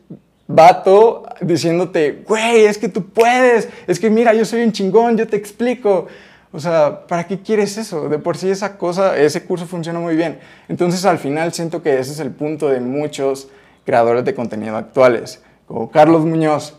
[0.47, 5.27] vato diciéndote, güey, es que tú puedes, es que mira, yo soy un chingón, yo
[5.27, 6.08] te explico.
[6.51, 8.10] O sea, ¿para qué quieres eso?
[8.10, 10.39] De por sí esa cosa, ese curso funciona muy bien.
[10.67, 13.49] Entonces al final siento que ese es el punto de muchos
[13.86, 16.75] creadores de contenido actuales, como Carlos Muñoz.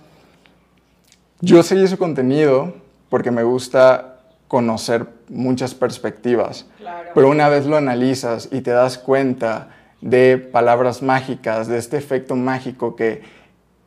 [1.40, 2.74] Yo seguí su contenido
[3.08, 6.66] porque me gusta conocer muchas perspectivas.
[6.78, 7.10] Claro.
[7.12, 12.36] Pero una vez lo analizas y te das cuenta de palabras mágicas, de este efecto
[12.36, 13.22] mágico que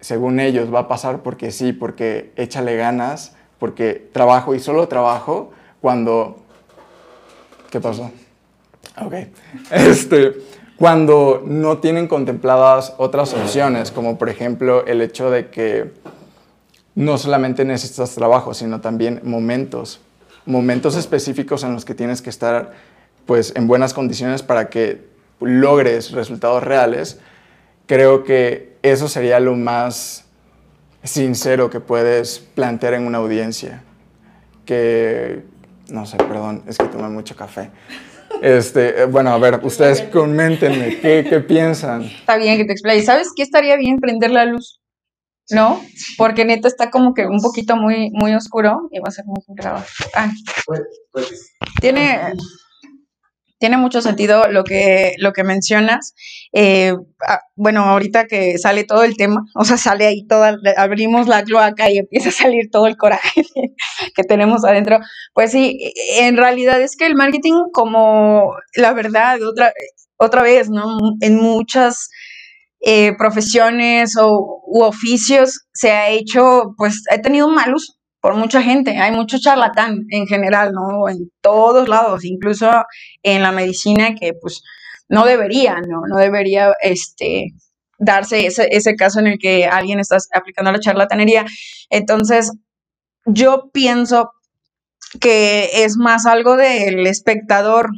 [0.08, 5.52] según ellos va a pasar porque sí, porque échale ganas, porque trabajo y solo trabajo
[5.82, 6.38] cuando...
[7.70, 8.10] ¿Qué pasó?
[9.04, 9.14] Ok.
[9.72, 10.38] Este,
[10.78, 15.92] cuando no tienen contempladas otras opciones, como por ejemplo el hecho de que
[16.96, 20.00] no solamente necesitas trabajo, sino también momentos,
[20.46, 22.72] momentos específicos en los que tienes que estar
[23.26, 25.04] pues en buenas condiciones para que
[25.42, 27.20] logres resultados reales.
[27.88, 30.26] Creo que eso sería lo más
[31.04, 33.84] sincero que puedes plantear en una audiencia.
[34.66, 35.44] Que,
[35.90, 37.72] no sé, perdón, es que tomé mucho café.
[38.42, 42.04] Este, eh, bueno, a ver, ustedes coméntenme, ¿qué, qué piensan?
[42.04, 43.04] Está bien que te explique.
[43.04, 44.80] ¿Sabes qué estaría bien prender la luz?
[45.50, 45.82] ¿No?
[46.18, 49.42] Porque neta está como que un poquito muy, muy oscuro y va a ser muy
[49.48, 49.86] grabado.
[50.14, 50.30] Ah,
[51.80, 52.20] tiene,
[53.60, 56.14] tiene mucho sentido lo que, lo que mencionas.
[56.54, 56.94] Eh,
[57.28, 61.44] ah, bueno, ahorita que sale todo el tema, o sea, sale ahí toda, abrimos la
[61.44, 63.44] cloaca y empieza a salir todo el coraje
[64.16, 65.00] que tenemos adentro.
[65.34, 69.74] Pues sí, en realidad es que el marketing, como la verdad, otra,
[70.18, 70.98] otra vez, ¿no?
[71.22, 72.10] En muchas
[72.82, 77.97] eh, profesiones o u oficios se ha hecho, pues ha tenido mal uso
[78.28, 78.98] por mucha gente.
[78.98, 81.08] Hay mucho charlatán en general, ¿no?
[81.08, 82.70] En todos lados, incluso
[83.24, 84.64] en la medicina que pues
[85.08, 86.02] no debería, ¿no?
[86.10, 87.54] No debería este,
[87.98, 91.46] darse ese, ese caso en el que alguien está aplicando la charlatanería.
[91.90, 92.52] Entonces,
[93.26, 94.34] yo pienso
[95.22, 97.92] que es más algo del espectador,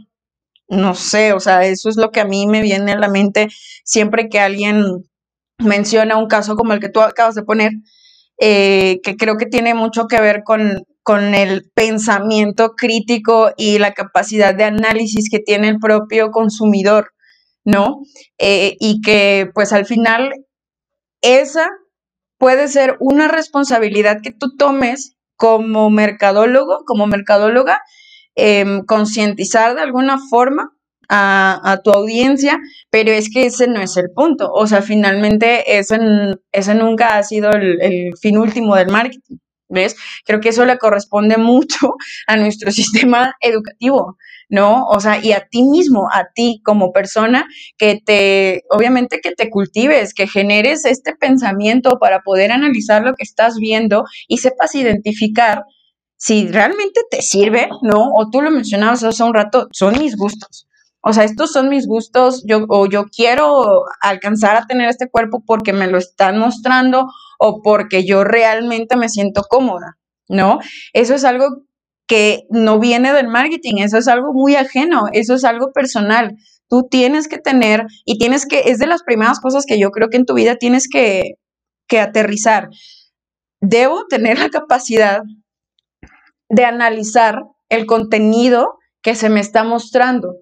[0.67, 3.47] no sé, o sea, eso es lo que a mí me viene a la mente
[3.83, 4.83] siempre que alguien
[5.57, 7.71] menciona un caso como el que tú acabas de poner,
[8.39, 13.93] eh, que creo que tiene mucho que ver con, con el pensamiento crítico y la
[13.93, 17.11] capacidad de análisis que tiene el propio consumidor,
[17.65, 17.99] ¿no?
[18.37, 20.33] Eh, y que pues al final
[21.21, 21.69] esa
[22.37, 27.81] puede ser una responsabilidad que tú tomes como mercadólogo, como mercadóloga,
[28.35, 30.71] eh, concientizar de alguna forma
[31.09, 34.51] a, tu audiencia, pero es que ese no es el punto.
[34.51, 35.97] O sea, finalmente ese,
[36.51, 39.37] ese nunca ha sido el, el fin último del marketing.
[39.71, 39.95] ¿Ves?
[40.25, 41.93] Creo que eso le corresponde mucho
[42.27, 44.17] a nuestro sistema educativo,
[44.49, 44.85] ¿no?
[44.87, 49.49] O sea, y a ti mismo, a ti como persona, que te, obviamente que te
[49.51, 55.63] cultives, que generes este pensamiento para poder analizar lo que estás viendo y sepas identificar
[56.17, 58.11] si realmente te sirve, ¿no?
[58.13, 60.67] O tú lo mencionabas hace un rato, son mis gustos.
[61.01, 65.43] O sea, estos son mis gustos, yo, o yo quiero alcanzar a tener este cuerpo
[65.45, 67.07] porque me lo están mostrando
[67.37, 70.59] o porque yo realmente me siento cómoda, ¿no?
[70.91, 71.63] Eso es algo
[72.05, 76.35] que no viene del marketing, eso es algo muy ajeno, eso es algo personal.
[76.67, 80.09] Tú tienes que tener y tienes que, es de las primeras cosas que yo creo
[80.09, 81.35] que en tu vida tienes que,
[81.87, 82.69] que aterrizar.
[83.61, 85.21] Debo tener la capacidad
[86.49, 90.35] de analizar el contenido que se me está mostrando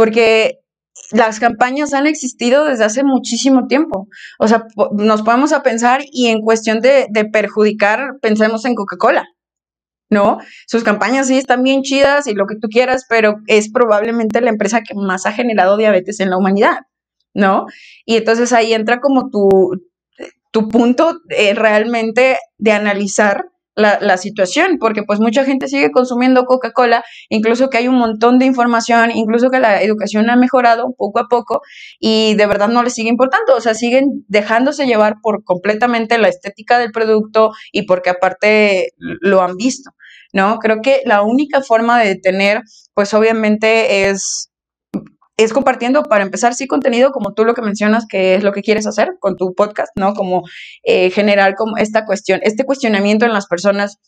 [0.00, 0.60] porque
[1.12, 4.08] las campañas han existido desde hace muchísimo tiempo.
[4.38, 9.26] O sea, nos podemos a pensar y en cuestión de, perjudicar, pensemos en Coca-Cola.
[10.08, 10.38] ¿no?
[10.66, 14.48] Sus campañas sí están bien chidas y lo que tú quieras, pero es probablemente la
[14.48, 16.78] empresa que más ha generado diabetes en la humanidad,
[17.34, 17.66] ¿no?
[18.06, 19.50] Y entonces ahí entra como tu,
[20.50, 23.44] tu punto eh, realmente de analizar
[23.80, 28.46] la, situación, porque pues mucha gente sigue consumiendo Coca-Cola, incluso que hay un montón de
[28.46, 31.62] información, incluso que la educación ha mejorado poco a poco
[31.98, 36.28] y de verdad no les sigue importando, o sea, siguen dejándose llevar por completamente la
[36.28, 39.90] estética del producto y porque aparte lo han visto,
[40.32, 40.58] ¿no?
[40.58, 42.62] Creo que la única forma de tener,
[42.94, 44.49] pues obviamente es
[45.44, 48.62] es compartiendo, para empezar, sí, contenido como tú lo que mencionas, que es lo que
[48.62, 50.14] quieres hacer con tu podcast, ¿no?
[50.14, 50.42] Como
[50.82, 53.98] eh, generar como esta cuestión, este cuestionamiento en las personas.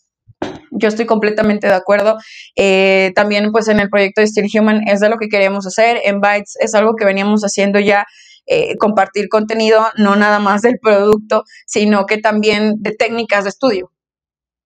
[0.72, 2.18] Yo estoy completamente de acuerdo.
[2.56, 6.00] Eh, también, pues, en el proyecto de Steel Human es de lo que queremos hacer.
[6.04, 8.04] En Bytes es algo que veníamos haciendo ya
[8.46, 13.91] eh, compartir contenido, no nada más del producto, sino que también de técnicas de estudio.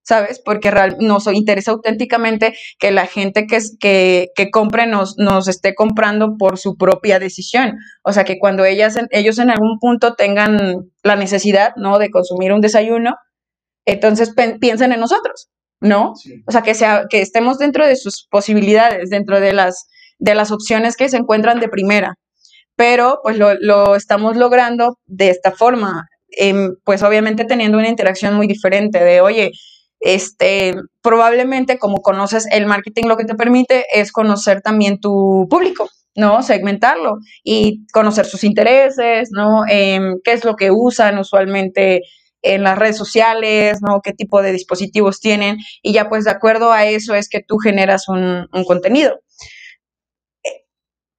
[0.07, 0.41] ¿Sabes?
[0.43, 6.37] Porque nos interesa auténticamente que la gente que, que, que compre nos, nos esté comprando
[6.39, 7.77] por su propia decisión.
[8.05, 11.99] O sea, que cuando ellas, ellos en algún punto tengan la necesidad, ¿no?
[11.99, 13.17] De consumir un desayuno,
[13.85, 15.49] entonces piensen en nosotros,
[15.81, 16.13] ¿no?
[16.47, 19.89] O sea, que, sea, que estemos dentro de sus posibilidades, dentro de las,
[20.19, 22.15] de las opciones que se encuentran de primera.
[22.77, 26.07] Pero, pues, lo, lo estamos logrando de esta forma.
[26.39, 29.53] Em, pues obviamente teniendo una interacción muy diferente de, oye,
[30.01, 35.89] este, probablemente como conoces el marketing, lo que te permite es conocer también tu público,
[36.15, 36.43] ¿no?
[36.43, 39.63] Segmentarlo y conocer sus intereses, ¿no?
[39.69, 42.03] Em, qué es lo que usan usualmente
[42.43, 44.01] en las redes sociales, ¿no?
[44.03, 47.59] Qué tipo de dispositivos tienen y ya pues de acuerdo a eso es que tú
[47.59, 49.21] generas un, un contenido.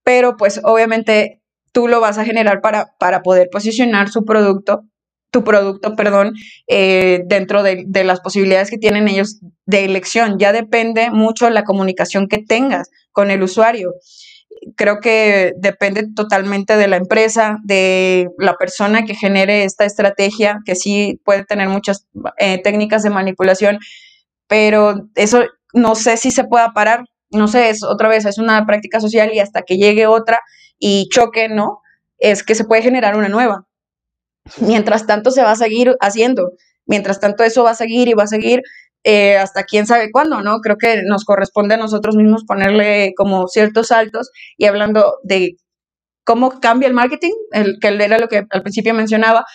[0.03, 1.41] Pero pues obviamente
[1.73, 4.83] tú lo vas a generar para, para poder posicionar su producto
[5.31, 6.33] tu producto, perdón,
[6.67, 10.39] eh, dentro de, las posibilidades que tienen ellos de elección.
[10.39, 13.93] Ya depende mucho la comunicación que tengas con el usuario.
[14.75, 20.75] Creo que depende totalmente de la empresa, de la persona que genere esta estrategia, que
[20.75, 23.79] sí puede tener muchas eh, técnicas de manipulación,
[24.47, 27.05] pero eso no sé si se pueda parar.
[27.29, 30.39] No sé, es otra vez, es una práctica social y hasta que llegue otra
[30.79, 31.81] y choque, ¿no?
[32.17, 33.66] Es que se puede generar una nueva.
[34.59, 36.51] Mientras tanto se va a seguir haciendo,
[36.85, 38.61] mientras tanto eso va a seguir y va a seguir
[39.03, 40.59] eh, hasta quién sabe cuándo, ¿no?
[40.59, 45.55] Creo que nos corresponde a nosotros mismos ponerle como ciertos saltos y hablando de
[46.25, 49.45] cómo cambia el marketing, el, que era lo que al principio mencionaba,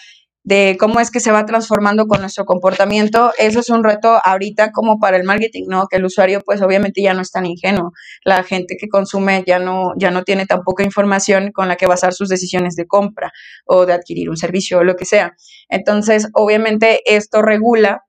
[0.44, 3.32] de cómo es que se va transformando con nuestro comportamiento.
[3.38, 5.86] Eso es un reto ahorita como para el marketing, ¿no?
[5.86, 7.92] Que el usuario pues obviamente ya no es tan ingenuo.
[8.24, 11.86] La gente que consume ya no, ya no tiene tan poca información con la que
[11.86, 13.32] basar sus decisiones de compra
[13.66, 15.36] o de adquirir un servicio o lo que sea.
[15.68, 18.02] Entonces, obviamente esto regula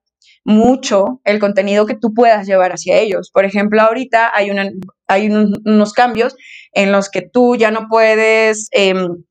[0.46, 3.30] mucho el contenido que tú puedas llevar hacia ellos.
[3.32, 4.70] Por ejemplo, ahorita hay, una,
[5.08, 6.36] hay unos cambios
[6.74, 9.24] en los que tú ya no puedes em,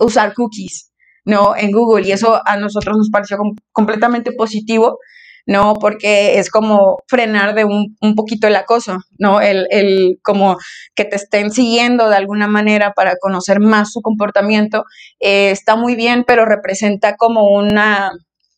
[0.00, 0.87] usar cookies
[1.28, 1.54] ¿no?
[1.54, 3.36] En Google y eso a nosotros nos pareció
[3.72, 4.98] completamente positivo,
[5.44, 5.74] ¿no?
[5.74, 9.42] Porque es como frenar de un, poquito el acoso, ¿no?
[9.42, 10.56] El, el, como
[10.94, 14.84] que te estén siguiendo de alguna manera para conocer más su comportamiento,
[15.20, 18.10] eh, está muy bien, pero representa como una,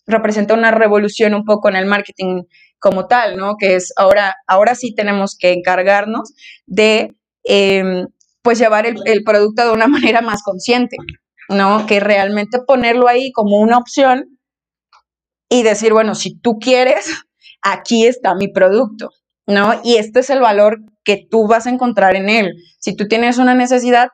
[0.07, 2.45] representa una revolución un poco en el marketing
[2.79, 3.57] como tal, ¿no?
[3.59, 6.35] Que es ahora, ahora sí tenemos que encargarnos
[6.67, 8.07] de, em,
[8.43, 10.97] pues, llevar el producto de una manera más consciente,
[11.51, 11.87] ¿no?
[11.87, 14.39] Que realmente ponerlo ahí como una opción
[15.49, 17.07] y decir, bueno, si tú quieres,
[17.63, 19.11] aquí está mi producto,
[19.47, 19.81] ¿no?
[19.85, 22.55] Y este es el valor que tú vas a encontrar en él.
[22.79, 24.09] Si tú tienes una necesidad,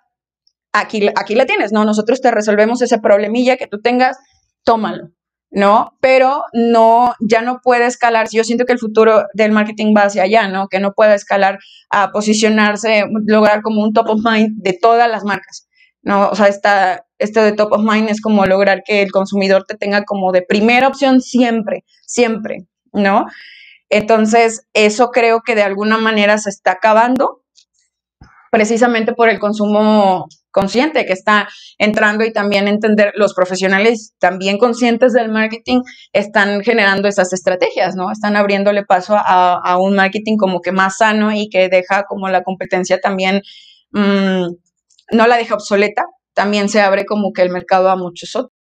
[0.72, 1.85] aquí, aquí la tienes, ¿no?
[1.85, 4.16] Nosotros te resolvemos ese problemilla que tú tengas,
[4.64, 5.11] tómalo,
[5.51, 5.92] ¿no?
[6.01, 8.29] Pero no, ya no puede escalar.
[8.33, 10.68] Yo siento que el futuro del marketing va hacia allá, ¿no?
[10.68, 11.59] Que no pueda escalar
[11.90, 15.68] a posicionarse, lograr como un top of mind de todas las marcas.
[16.07, 16.28] ¿No?
[16.28, 19.76] O sea, esta, esto de top of mind es como lograr que el consumidor te
[19.76, 23.26] tenga como de primera opción siempre, siempre, ¿no?
[23.90, 27.42] Entonces, eso creo que de alguna manera se está acabando
[28.52, 35.12] precisamente por el consumo consciente que está entrando y también entender los profesionales también conscientes
[35.12, 35.80] del marketing
[36.12, 38.12] están generando esas estrategias, ¿no?
[38.12, 42.44] Están abriéndole paso a, un marketing como que más sano y que deja como la
[42.44, 43.42] competencia también
[43.90, 44.46] mm,
[45.12, 46.04] no la deja obsoleta,
[46.34, 48.52] también se abre como que el mercado a muchos otros.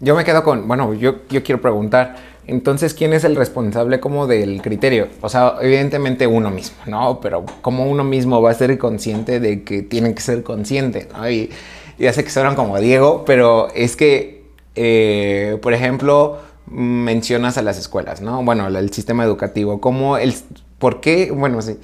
[0.00, 2.16] Yo me quedo con, bueno, yo, yo quiero preguntar,
[2.48, 5.08] Entonces, ¿quién es el responsable como del criterio?
[5.20, 7.20] O sea, evidentemente uno mismo, ¿no?
[7.20, 11.08] Pero como uno mismo va a ser consciente de que tiene que ser consciente.
[11.28, 11.50] Y
[11.98, 14.44] ya sé que suenan como Diego, pero es que,
[14.76, 18.44] eh, por ejemplo, mencionas a las escuelas, ¿no?
[18.44, 20.32] Bueno, el sistema educativo, ¿cómo el,
[20.78, 21.32] ¿por qué?
[21.32, 21.78] Bueno, sí.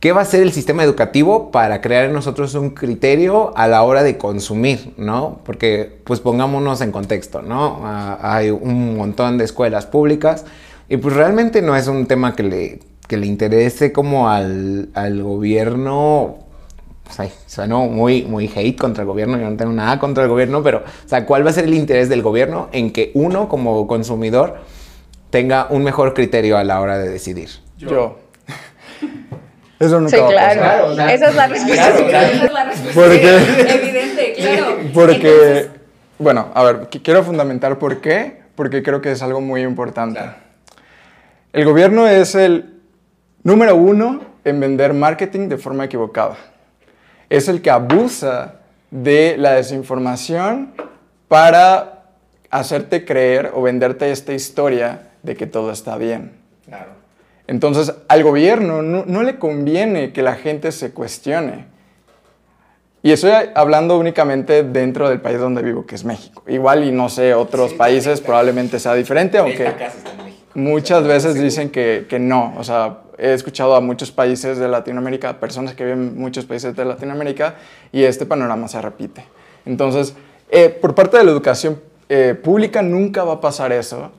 [0.00, 3.82] ¿Qué va a ser el sistema educativo para crear en nosotros un criterio a la
[3.82, 5.40] hora de consumir, ¿no?
[5.44, 7.80] Porque, pues pongámonos en contexto, ¿no?
[7.82, 10.44] Ah, hay un montón de escuelas públicas
[10.88, 15.20] y pues realmente no es un tema que le, que le interese como al, al
[15.20, 16.36] gobierno.
[17.02, 20.28] Pues ay, suena muy, muy hate contra el gobierno, yo no tengo nada contra el
[20.28, 23.48] gobierno, pero, o sea, ¿cuál va a ser el interés del gobierno en que uno
[23.48, 24.58] como consumidor
[25.30, 27.48] tenga un mejor criterio a la hora de decidir?
[27.78, 28.27] Yo.
[29.80, 30.86] Eso nunca Sí, va a claro.
[30.88, 31.10] pasar.
[31.10, 31.88] Esa es la respuesta.
[31.88, 32.94] Esa es la respuesta.
[33.00, 34.76] Porque- Evidente, claro.
[34.92, 35.68] Porque, Entonces,
[36.18, 40.20] bueno, a ver, qu- quiero fundamentar por qué, porque creo que es algo muy importante.
[41.52, 42.74] El gobierno es el
[43.44, 46.36] número uno en vender marketing de forma equivocada.
[47.30, 48.54] Es el que abusa
[48.90, 50.72] de la desinformación
[51.28, 52.02] para
[52.50, 56.32] hacerte creer o venderte esta historia de que todo está bien.
[56.66, 56.97] Claro.
[57.48, 61.66] Entonces, al gobierno no, no le conviene que la gente se cuestione.
[63.02, 66.42] Y estoy hablando únicamente dentro del país donde vivo, que es México.
[66.46, 69.72] Igual y no sé, otros países probablemente sea diferente, aunque
[70.54, 72.54] muchas veces dicen que, que no.
[72.58, 76.76] O sea, he escuchado a muchos países de Latinoamérica, personas que viven en muchos países
[76.76, 77.54] de Latinoamérica,
[77.92, 79.24] y este panorama se repite.
[79.64, 80.14] Entonces,
[80.50, 84.10] eh, por parte de la educación eh, pública nunca va a pasar eso,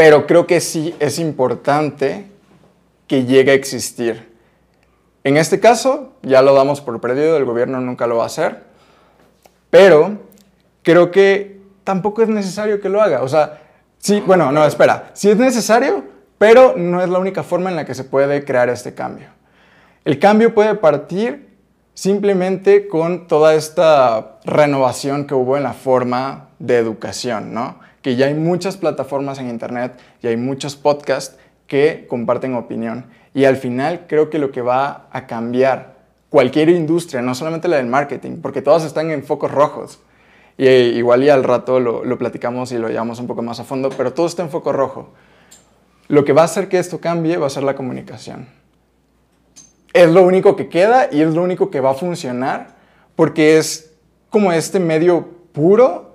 [0.00, 2.24] pero creo que sí es importante
[3.06, 4.34] que llegue a existir.
[5.24, 8.62] En este caso, ya lo damos por perdido, el gobierno nunca lo va a hacer,
[9.68, 10.16] pero
[10.82, 13.22] creo que tampoco es necesario que lo haga.
[13.22, 13.60] O sea,
[13.98, 16.02] sí, bueno, no, espera, sí es necesario,
[16.38, 19.26] pero no es la única forma en la que se puede crear este cambio.
[20.06, 21.58] El cambio puede partir
[21.92, 27.89] simplemente con toda esta renovación que hubo en la forma de educación, ¿no?
[28.02, 29.92] Que ya hay muchas plataformas en Internet
[30.22, 31.36] y hay muchos podcasts
[31.66, 33.06] que comparten opinión.
[33.34, 35.98] Y al final creo que lo que va a cambiar
[36.28, 40.00] cualquier industria, no solamente la del marketing, porque todas están en focos rojos.
[40.56, 43.60] Y eh, igual y al rato lo, lo platicamos y lo llevamos un poco más
[43.60, 45.12] a fondo, pero todo está en foco rojo.
[46.08, 48.60] Lo que va a hacer que esto cambie va a ser la comunicación
[49.92, 52.76] es lo único que queda y es lo único que va a funcionar
[53.16, 53.92] porque es
[54.28, 56.09] como este medio puro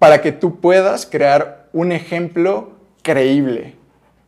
[0.00, 2.72] para que tú puedas crear un ejemplo
[3.02, 3.74] creíble.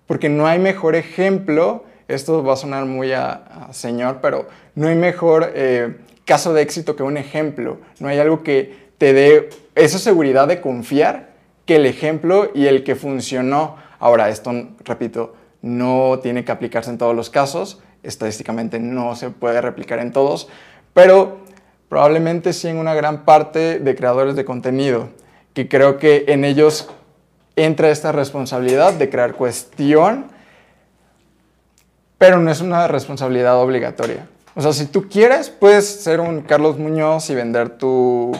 [0.06, 4.96] Porque no hay mejor ejemplo, esto va a sonar muy a, señor, pero no hay
[4.96, 5.96] mejor eh,
[6.26, 7.78] caso de éxito que un ejemplo.
[8.00, 11.30] No hay algo que te dé esa seguridad de confiar
[11.64, 13.76] que el ejemplo y el que funcionó.
[13.98, 14.52] Ahora, esto,
[14.84, 20.12] repito, no tiene que aplicarse en todos los casos, estadísticamente no se puede replicar en
[20.12, 20.48] todos,
[20.92, 21.38] pero
[21.88, 25.08] probablemente sí en una gran parte de creadores de contenido,
[25.54, 26.88] que creo que en ellos
[27.56, 30.26] entra esta responsabilidad de crear cuestión,
[32.18, 34.28] pero no es una responsabilidad obligatoria.
[34.54, 38.32] O sea, si tú quieres, puedes ser un Carlos Muñoz y vender tu-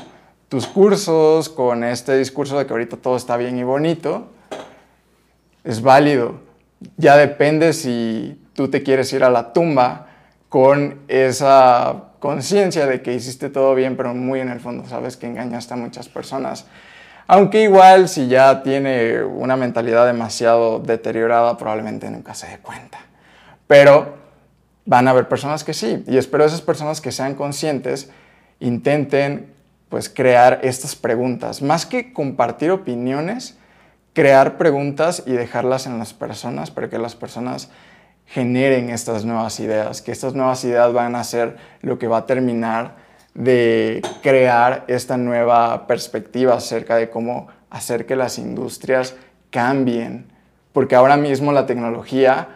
[0.49, 4.29] tus cursos con este discurso de que ahorita todo está bien y bonito.
[5.65, 6.41] Es válido.
[6.97, 10.09] Ya depende si tú te quieres ir a la tumba
[10.49, 15.27] con esa conciencia de que hiciste todo bien, pero muy en el fondo sabes que
[15.27, 16.67] engañaste a muchas personas.
[17.27, 22.99] Aunque igual si ya tiene una mentalidad demasiado deteriorada, probablemente nunca se dé cuenta.
[23.67, 24.17] Pero
[24.85, 28.11] van a haber personas que sí, y espero esas personas que sean conscientes
[28.59, 29.53] intenten
[29.89, 33.59] pues crear estas preguntas, más que compartir opiniones,
[34.15, 37.71] crear preguntas y dejarlas en las personas para que las personas
[38.27, 42.27] generen estas nuevas ideas, que estas nuevas ideas van a ser lo que va a
[42.27, 42.97] terminar
[43.35, 49.17] de crear esta nueva perspectiva acerca de cómo hacer que las industrias
[49.51, 50.27] cambien,
[50.73, 52.49] porque ahora mismo la tecnología,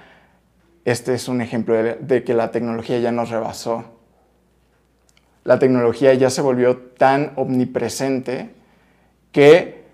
[0.84, 3.84] este es un ejemplo de, que la tecnología ya nos rebasó.
[5.44, 8.50] La tecnología ya se volvió tan omnipresente
[9.32, 9.84] que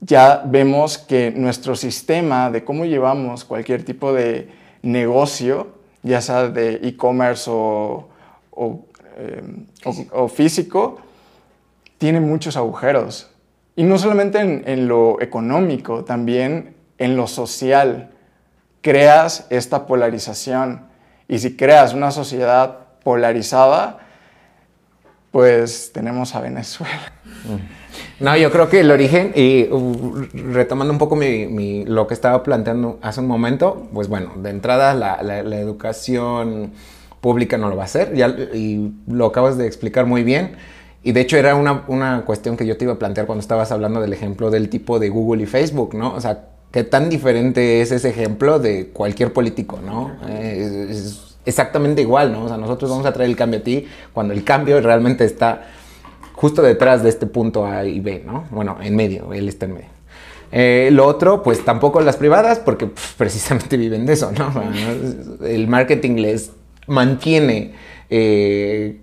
[0.00, 4.50] ya vemos que nuestro sistema de cómo llevamos cualquier tipo de
[4.82, 8.08] negocio, ya sea de e-commerce o,
[9.16, 9.42] eh,
[10.12, 10.98] o- físico,
[11.98, 13.30] tiene muchos agujeros.
[13.74, 18.10] Y no solamente en, lo económico, también en lo social.
[18.80, 20.86] Creas esta polarización.
[21.28, 23.98] Y si creas una sociedad polarizada,
[25.30, 27.12] pues tenemos a Venezuela.
[28.20, 32.14] No, yo creo que el origen, y uh, retomando un poco mi, mi- lo que
[32.14, 36.72] estaba planteando hace un momento, pues bueno, de entrada la educación
[37.26, 40.52] pública no lo va a hacer, ya, y lo acabas de explicar muy bien.
[41.02, 43.72] Y de hecho era una, una cuestión que yo te iba a plantear cuando estabas
[43.72, 46.14] hablando del ejemplo del tipo de Google y Facebook, ¿no?
[46.14, 50.12] O sea, ¿qué tan diferente es ese ejemplo de cualquier político, ¿no?
[50.28, 52.44] Eh, es, es exactamente igual, ¿no?
[52.44, 55.62] O sea, nosotros vamos a traer el cambio a ti cuando el cambio realmente está
[56.32, 58.44] justo detrás de este punto A y B, ¿no?
[58.52, 59.96] Bueno, en medio, él está en medio.
[60.52, 64.52] Eh, lo otro, pues tampoco las privadas, porque pf, precisamente viven de eso, ¿no?
[65.44, 66.52] El marketing les
[66.86, 67.74] mantiene
[68.10, 69.00] eh,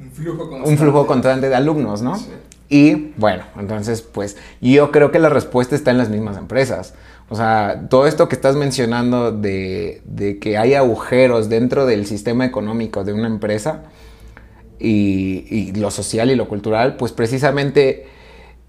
[0.00, 2.16] Un flujo un flujo constante de alumnos, ¿no?
[2.16, 2.30] Sí.
[2.68, 6.94] Y bueno, entonces pues yo creo que la respuesta está en las mismas empresas.
[7.28, 12.44] O sea, todo esto que estás mencionando de, de que hay agujeros dentro del sistema
[12.44, 13.84] económico de una empresa
[14.78, 18.06] y, y lo social y lo cultural, pues precisamente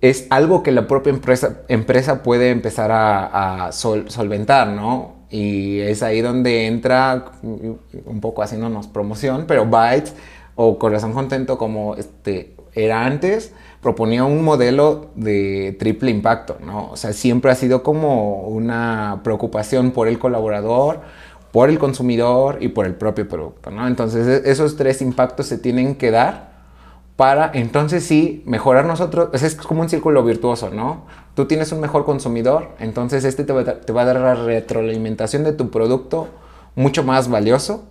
[0.02, 5.13] es algo que la propia empresa, empresa puede empezar a, a sol- solventar, ¿no?
[5.34, 10.14] Y es ahí donde entra, un poco haciéndonos promoción, pero Bytes
[10.54, 16.92] o Corazón Contento, como este, era antes, proponía un modelo de triple impacto, ¿no?
[16.92, 21.02] O sea, siempre ha sido como una preocupación por el colaborador,
[21.52, 23.88] por el consumidor y por el propio producto, ¿no?
[23.88, 26.53] Entonces, e- esos tres impactos se tienen que dar
[27.16, 29.30] para entonces sí mejorar nosotros.
[29.42, 31.06] Es como un círculo virtuoso, ¿no?
[31.36, 34.20] Tú tienes un mejor consumidor, entonces este te va, a dar- te va a dar
[34.20, 36.28] la retroalimentación de tu producto
[36.76, 37.84] mucho más valioso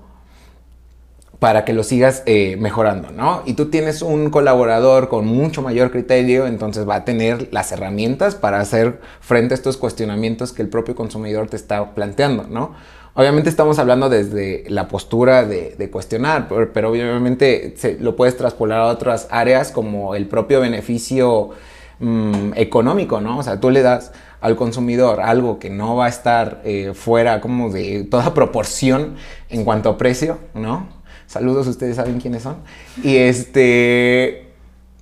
[1.38, 3.42] para que lo sigas eh, mejorando, ¿no?
[3.46, 8.36] Y tú tienes un colaborador con mucho mayor criterio, entonces va a tener las herramientas
[8.36, 12.74] para hacer frente a estos cuestionamientos que el propio consumidor te está planteando, ¿no?
[13.14, 18.80] Obviamente estamos hablando desde la postura de, cuestionar, pero, pero obviamente se, lo puedes traspolar
[18.80, 21.50] a otras áreas como el propio beneficio
[21.98, 23.38] mm, económico, ¿no?
[23.38, 27.42] O sea, tú le das al consumidor algo que no va a estar eh, fuera
[27.42, 29.16] como de toda proporción
[29.50, 30.88] en cuanto a precio, ¿no?
[31.26, 32.56] Saludos, ustedes saben quiénes son.
[33.02, 34.48] Y este,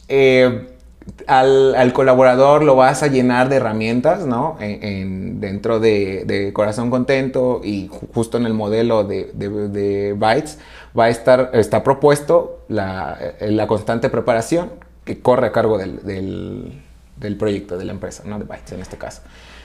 [0.09, 0.69] eh,
[1.27, 4.57] al, colaborador lo vas a llenar de herramientas, ¿no?
[4.61, 9.49] En, en- dentro de, de Corazón Contento y ju- justo en el modelo de, de,
[9.69, 10.59] de Bytes
[10.99, 14.71] va a estar, está propuesto la, eh, la constante preparación
[15.05, 16.83] que corre a cargo del, del,
[17.17, 18.39] del proyecto, de la empresa, ¿no?
[18.39, 19.23] De Bytes en este caso.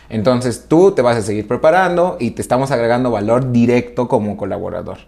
[0.09, 4.99] Entonces tú te vas a seguir preparando y te estamos agregando valor directo como colaborador.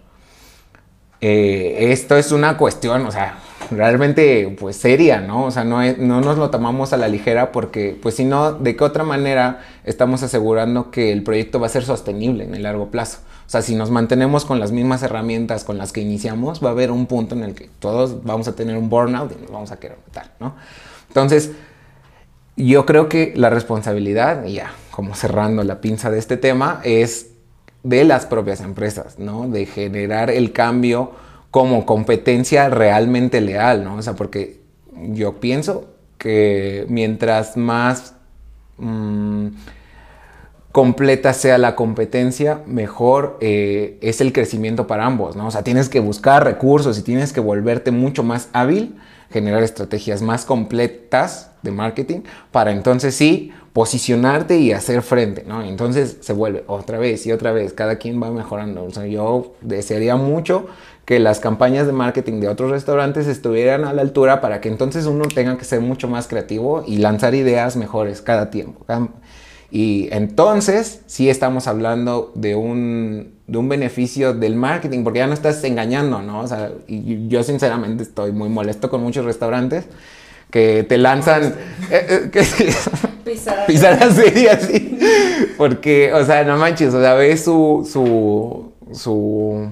[1.20, 3.38] Eh, esto es una cuestión, o sea,
[3.70, 5.44] realmente pues seria, ¿no?
[5.44, 8.76] O sea, no, no nos lo tomamos a la ligera porque pues si no, ¿de
[8.76, 12.90] qué otra manera estamos asegurando que el proyecto va a ser sostenible en el largo
[12.90, 13.18] plazo?
[13.46, 16.72] O sea, si nos mantenemos con las mismas herramientas con las que iniciamos, va a
[16.72, 19.72] haber un punto en el que todos vamos a tener un burnout y nos vamos
[19.72, 20.54] a querer matar, ¿no?
[21.08, 21.52] Entonces,
[22.56, 27.30] yo creo que la responsabilidad, y ya como cerrando la pinza de este tema, es
[27.82, 29.48] de las propias empresas, ¿no?
[29.48, 31.12] De generar el cambio
[31.50, 33.96] como competencia realmente leal, ¿no?
[33.96, 34.60] O sea, porque
[35.12, 35.86] yo pienso
[36.18, 38.14] que mientras más
[38.78, 39.48] mm,
[40.72, 45.46] completa sea la competencia, mejor eh, es el crecimiento para ambos, ¿no?
[45.46, 48.96] O sea, tienes que buscar recursos y tienes que volverte mucho más hábil,
[49.30, 52.20] generar estrategias más completas de marketing
[52.50, 55.62] para entonces sí posicionarte y hacer frente, ¿no?
[55.62, 58.88] Entonces se vuelve otra vez y otra vez, cada quien va mejorando.
[59.06, 60.66] Yo desearía mucho
[61.04, 65.06] que las campañas de marketing de otros restaurantes estuvieran a la altura para que entonces
[65.06, 68.84] uno tenga que ser mucho más creativo y lanzar ideas mejores cada tiempo.
[69.70, 75.34] Y entonces sí estamos hablando de un, de un beneficio del marketing, porque ya no
[75.34, 76.40] estás engañando, ¿no?
[76.40, 79.84] O sea, yo sinceramente estoy muy molesto con muchos restaurantes
[80.50, 81.54] que te lanzan...
[81.90, 82.40] eh, eh, que-
[84.02, 84.98] así, así.
[85.56, 89.70] Porque, o sea, no manches, o sea, ves su, su, su,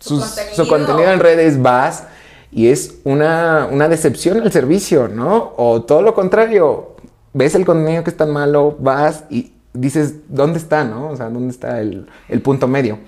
[0.00, 0.54] contenido.
[0.54, 2.04] su contenido en redes, vas
[2.50, 5.52] y es una, una decepción al servicio, ¿no?
[5.56, 6.96] O todo lo contrario,
[7.32, 11.10] ves el contenido que es tan malo, vas y dices, ¿dónde está, no?
[11.10, 12.98] O sea, ¿dónde está el, el punto medio?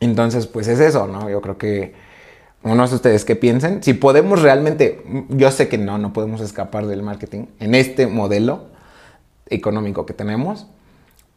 [0.00, 1.28] Entonces, pues es eso, ¿no?
[1.28, 1.94] Yo creo que
[2.62, 6.86] unos de ustedes que piensen, si podemos realmente, yo sé que no, no podemos escapar
[6.86, 8.66] del marketing en este modelo
[9.46, 10.66] económico que tenemos,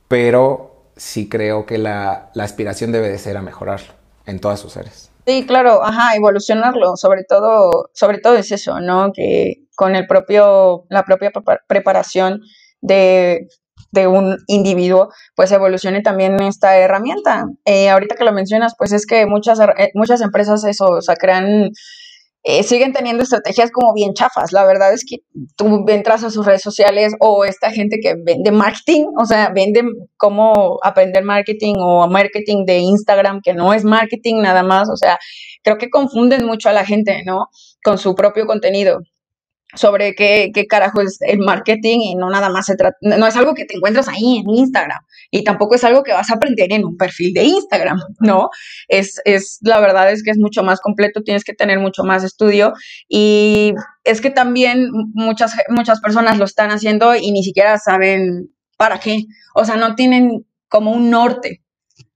[0.08, 3.94] pero sí creo que la, la aspiración debe de ser a mejorarlo
[4.26, 5.10] en todas sus áreas.
[5.26, 9.14] Sí, claro, ajá, evolucionarlo, sobre todo, sobre todo es eso, ¿no?
[9.14, 12.42] Que con el propio, la propia prepa- preparación
[12.82, 13.48] de,
[13.92, 17.46] de un individuo, pues evolucione también esta herramienta.
[17.66, 21.02] Eh, ahorita que lo mencionas, pues es que muchas, her- eh, muchas empresas eso, o
[21.02, 21.70] sea, crean
[22.44, 24.52] eh, siguen teniendo estrategias como bien chafas.
[24.52, 25.18] La verdad es que
[25.56, 29.84] tú entras a sus redes sociales o esta gente que vende marketing, o sea, vende
[30.18, 35.20] cómo aprender marketing o marketing de Instagram, que no es marketing nada más, o sea,
[35.64, 37.46] creo que confunden mucho a la gente, ¿no?
[37.84, 39.02] Con su propio contenido
[39.76, 43.36] sobre qué, qué carajo es el marketing y no nada más se trata, no es
[43.36, 45.00] algo que te encuentras ahí en Instagram
[45.30, 48.50] y tampoco es algo que vas a aprender en un perfil de Instagram, ¿no?
[48.88, 52.24] Es, es, la verdad es que es mucho más completo, tienes que tener mucho más
[52.24, 52.74] estudio
[53.08, 59.00] y es que también muchas, muchas personas lo están haciendo y ni siquiera saben para
[59.00, 59.20] qué,
[59.56, 61.62] o sea, no tienen como un norte,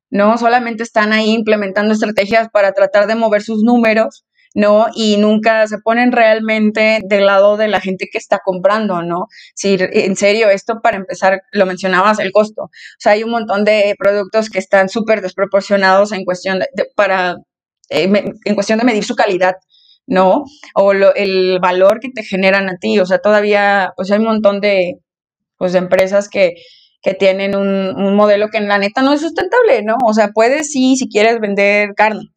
[0.10, 0.38] ¿no?
[0.38, 4.26] Solamente están ahí implementando estrategias para tratar de mover sus números
[4.56, 4.88] ¿no?
[4.96, 9.28] Y nunca se ponen realmente del lado de la gente que está comprando, ¿no?
[9.54, 12.64] Si en serio, esto para empezar, lo mencionabas, el costo.
[12.64, 17.36] O sea, hay un montón de productos que están súper desproporcionados en cuestión de, para,
[17.90, 18.10] eh,
[18.46, 19.56] en cuestión de medir su calidad.
[20.08, 20.44] ¿no?
[20.76, 24.62] O el valor que te generan a ti, o sea, todavía, pues hay un montón
[24.62, 25.00] de,
[25.58, 26.54] pues, empresas que,
[27.02, 29.96] que tienen un, un, modelo que en la neta no es sustentable, ¿no?
[30.06, 32.30] O sea, puedes sí, si quieres vender carne,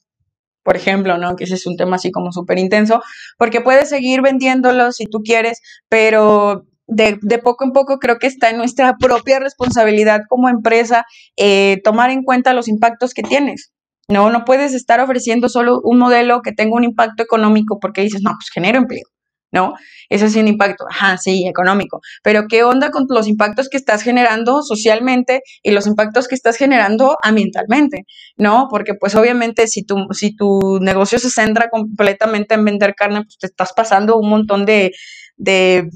[0.68, 1.34] por ejemplo, ¿no?
[1.34, 3.00] Que ese es un tema así como súper intenso,
[3.38, 8.26] porque puedes seguir vendiéndolo si tú quieres, pero de, de, poco en poco creo que
[8.26, 11.06] está en nuestra propia responsabilidad como empresa
[11.38, 13.72] eh, tomar en cuenta los impactos que tienes.
[14.10, 18.20] No, no puedes estar ofreciendo solo un modelo que tenga un impacto económico porque dices,
[18.22, 19.06] no, pues genero empleo.
[19.52, 19.74] ¿No?
[20.08, 22.00] Ese es un impacto, ajá, sí, económico.
[22.22, 26.56] Pero ¿qué onda con los impactos que estás generando socialmente y los impactos que estás
[26.56, 28.04] generando ambientalmente,
[28.36, 28.68] ¿no?
[28.70, 33.38] Porque pues obviamente si tu, si tu negocio se centra completamente en vender carne, pues
[33.38, 34.92] te estás pasando un montón de,
[35.36, 35.88] de,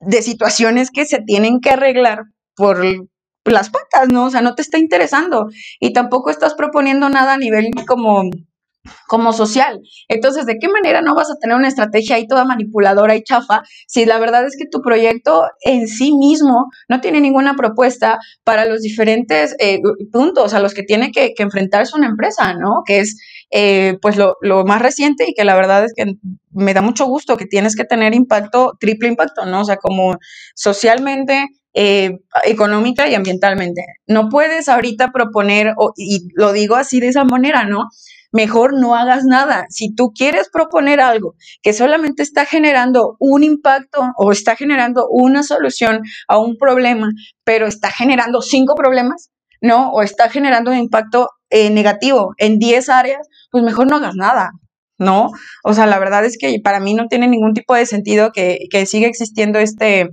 [0.00, 2.24] de situaciones que se tienen que arreglar
[2.56, 2.84] por
[3.44, 4.26] las patas, ¿no?
[4.26, 5.48] O sea, no te está interesando
[5.80, 8.22] y tampoco estás proponiendo nada a nivel como
[9.06, 9.80] como social.
[10.08, 13.62] Entonces, ¿de qué manera no vas a tener una estrategia ahí toda manipuladora y chafa
[13.86, 18.64] si la verdad es que tu proyecto en sí mismo no tiene ninguna propuesta para
[18.66, 19.78] los diferentes eh,
[20.12, 22.82] puntos a los que tiene que, enfrentarse una empresa, ¿no?
[22.86, 23.18] Que es
[23.50, 26.14] eh, pues lo, más reciente y que la verdad es que
[26.52, 29.60] me da mucho gusto que tienes que tener impacto, triple impacto, ¿no?
[29.60, 30.16] O sea, como
[30.54, 33.84] socialmente, eh, económica y ambientalmente.
[34.06, 37.88] No puedes ahorita proponer, y lo digo así de esa manera, ¿no?
[38.34, 39.64] Mejor no hagas nada.
[39.70, 45.44] Si tú quieres proponer algo que solamente está generando un impacto o está generando una
[45.44, 47.10] solución a un problema,
[47.44, 49.30] pero está generando cinco problemas,
[49.62, 49.92] ¿no?
[49.92, 54.50] O está generando un impacto eh, negativo en 10 áreas, pues mejor no hagas nada.
[54.98, 55.30] ¿No?
[55.64, 58.58] O sea, la verdad es que para mí no tiene ningún tipo de sentido que,
[58.70, 60.08] que siga existiendo este,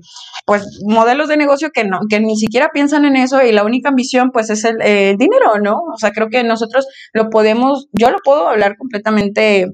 [0.45, 3.89] pues, modelos de negocio que, no, que ni siquiera piensan en eso y la única
[3.89, 5.75] ambición, pues, es el, el dinero, ¿no?
[5.93, 9.67] O sea, creo que nosotros lo podemos, yo lo puedo hablar completamente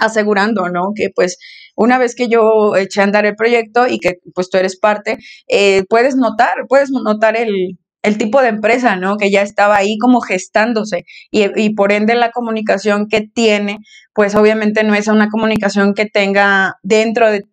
[0.00, 0.92] asegurando, ¿no?
[0.94, 1.38] Que pues
[1.76, 5.18] una vez que yo eché a andar el proyecto y que pues tú eres parte,
[5.48, 7.78] eh, puedes notar, puedes notar el,
[8.08, 9.18] el tipo de empresa, ¿no?
[9.18, 13.78] Que ya estaba ahí como gestándose y, por ende la comunicación que tiene,
[14.14, 17.44] pues obviamente no es una comunicación que tenga dentro de,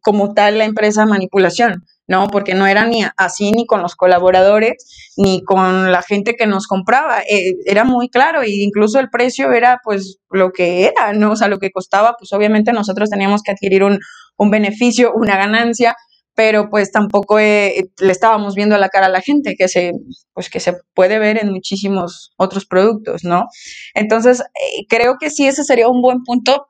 [0.00, 2.28] como tal la empresa manipulación, ¿no?
[2.28, 6.66] Porque no era ni así ni con los colaboradores ni con la gente que nos
[6.66, 11.32] compraba, eh, era muy claro e incluso el precio era pues lo que era, ¿no?
[11.32, 15.96] O sea, lo que costaba, pues obviamente nosotros teníamos que adquirir un beneficio, una ganancia,
[16.34, 19.92] pero pues tampoco eh, le estábamos viendo la cara a la gente, que se,
[20.32, 23.46] pues que se puede ver en muchísimos otros productos, ¿no?
[23.94, 26.68] Entonces, eh, creo que sí, ese sería un buen punto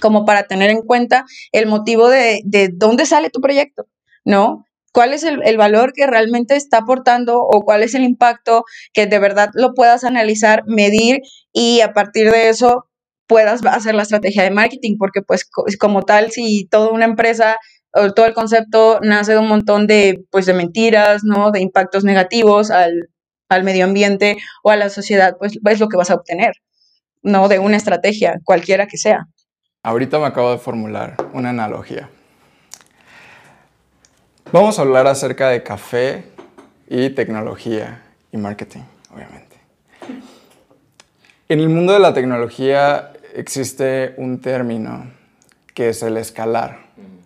[0.00, 3.86] como para tener en cuenta el motivo de, de dónde sale tu proyecto,
[4.24, 4.64] ¿no?
[4.92, 9.06] ¿Cuál es el, el, valor que realmente está aportando o cuál es el impacto que
[9.06, 11.20] de verdad lo puedas analizar, medir
[11.52, 12.86] y a partir de eso
[13.26, 14.96] puedas hacer la estrategia de marketing?
[14.98, 15.48] Porque pues
[15.78, 17.58] como tal, si toda una empresa
[18.14, 21.50] todo el concepto nace de un montón de, pues, de mentiras, ¿no?
[21.50, 23.08] De impactos negativos al,
[23.48, 26.54] al medio ambiente o a la sociedad, pues es lo que vas a obtener,
[27.22, 27.48] ¿no?
[27.48, 29.26] De una estrategia, cualquiera que sea.
[29.82, 32.10] Ahorita me acabo de formular una analogía.
[34.52, 36.24] Vamos a hablar acerca de café
[36.88, 38.82] y tecnología y marketing,
[39.12, 39.56] obviamente.
[41.48, 45.12] En el mundo de la tecnología existe un término
[45.74, 46.78] que es el escalar,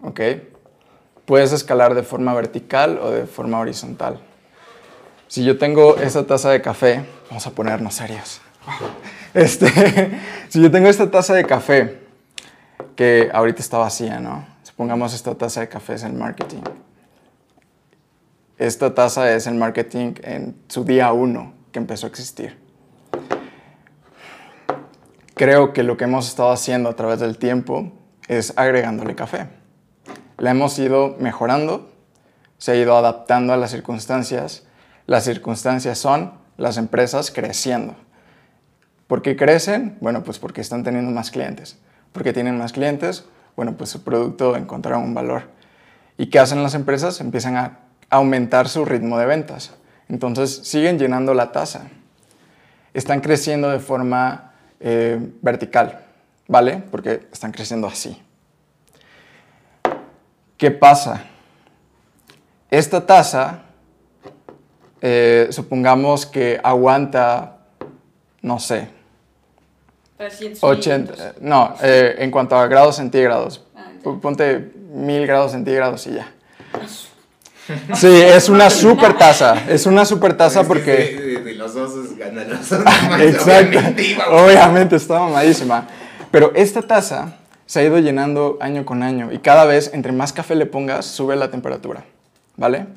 [0.03, 0.21] ¿ok?
[1.31, 4.19] Puedes escalar de forma vertical o de forma horizontal.
[5.29, 8.41] Si yo tengo esta taza de café, vamos a ponernos serios.
[9.33, 9.69] Este,
[10.49, 12.01] si yo tengo esta taza de café,
[12.97, 14.45] que ahorita está vacía, ¿no?
[14.65, 16.63] Supongamos esta taza de café es el marketing.
[18.59, 22.59] Esta taza es el marketing en su día uno que empezó a existir.
[25.37, 27.93] creo que lo que hemos estado haciendo a través del tiempo
[28.27, 29.60] es agregándole café.
[30.41, 31.93] La hemos ido mejorando,
[32.57, 34.63] se ha ido adaptando a las circunstancias.
[35.07, 37.95] Las circunstancias son las empresas creciendo.
[39.07, 39.99] ¿Por qué crecen?
[40.01, 41.79] Bueno, pues porque están teniendo más clientes.
[42.13, 45.43] Porque tienen más clientes, bueno, pues su producto encontrará un valor.
[46.17, 47.21] ¿Y qué hacen las empresas?
[47.21, 49.73] Empiezan a aumentar su ritmo de ventas.
[50.09, 51.83] Entonces siguen llenando la tasa.
[52.95, 56.01] Están creciendo de forma eh, vertical,
[56.49, 56.83] ¿vale?
[56.91, 58.23] Porque están creciendo así.
[60.61, 61.25] ¿Qué pasa?
[62.71, 63.63] Esta tasa,
[65.01, 67.57] eh, supongamos que aguanta,
[68.43, 68.89] no sé,
[70.19, 71.35] 300 80, minutos.
[71.41, 73.89] no, eh, en cuanto a grados centígrados, Ah,
[74.21, 76.31] ponte 1000 grados centígrados y ya.
[77.95, 81.41] Sí, es una super tasa, es una super tasa porque...
[81.43, 81.75] De, los
[82.19, 82.71] ganan los
[83.21, 83.79] Exacto,
[84.31, 85.87] obviamente está mamadísima.
[86.31, 87.40] Pero esta taza
[87.71, 91.07] se ha ido llenando año con año y cada vez entre más café le pongas
[91.07, 92.03] sube la temperatura,
[92.57, 92.89] ¿vale?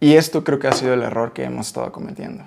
[0.00, 2.44] Y esto creo que ha sido el error que hemos estado cometiendo.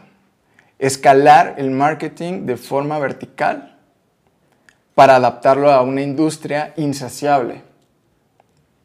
[0.77, 3.79] Escalar el marketing de forma vertical
[4.93, 7.63] para adaptarlo a una industria insaciable.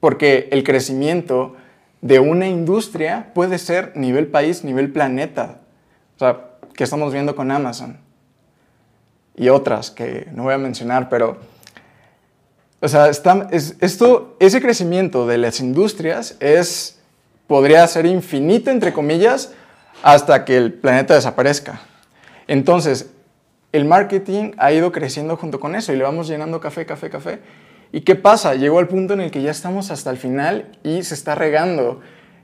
[0.01, 1.57] Porque el crecimiento
[2.01, 5.59] de una industria puede ser nivel país, nivel planeta.
[6.17, 7.99] O sea, que estamos viendo con Amazon
[9.37, 11.37] y otras que no voy a mencionar, pero,
[12.81, 16.99] o sea, está- es- esto, ese crecimiento de las industrias es,
[17.47, 19.53] podría ser infinito, entre comillas,
[20.03, 21.81] hasta que el planeta desaparezca.
[22.47, 23.11] Entonces,
[23.73, 27.39] el marketing ha ido creciendo junto con eso y le vamos llenando café, café, café.
[27.93, 28.55] ¿Y qué pasa?
[28.55, 32.01] Llegó al punto en el que ya estamos hasta el final y se está regando.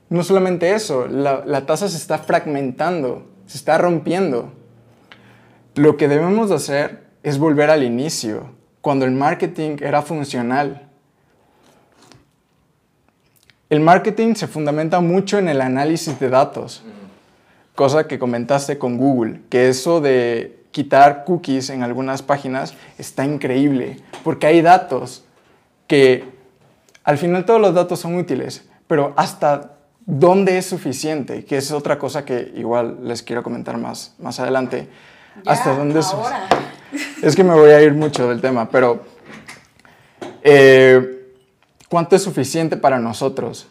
[0.08, 4.52] No solamente eso, la, la taza se está fragmentando, se está rompiendo.
[5.74, 8.50] Lo que debemos de hacer es volver al inicio,
[8.86, 10.86] cuando el marketing era funcional.
[13.68, 16.84] El marketing se fundamenta mucho en el análisis de datos,
[17.74, 23.96] cosa que comentaste con Google, que eso de quitar cookies en algunas páginas está increíble,
[24.22, 25.24] porque hay datos
[25.88, 26.22] que
[27.02, 31.98] al final todos los datos son útiles, pero hasta dónde es suficiente, que es otra
[31.98, 34.88] cosa que igual les quiero comentar más, más adelante.
[35.42, 36.46] Ya, hasta dónde es ahora.
[37.22, 39.04] Es que me voy a ir mucho del tema, pero
[40.42, 41.32] eh,
[41.88, 43.68] ¿cuánto es suficiente para nosotros?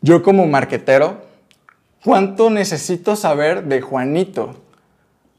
[0.00, 1.22] Yo como marquetero,
[2.04, 4.56] ¿cuánto necesito saber de Juanito?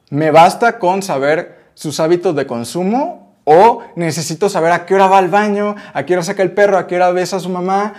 [0.09, 5.17] ¿Me basta con saber sus hábitos de consumo o necesito saber a qué hora va
[5.17, 7.93] al baño, a qué hora saca el perro, a qué hora besa a su mamá?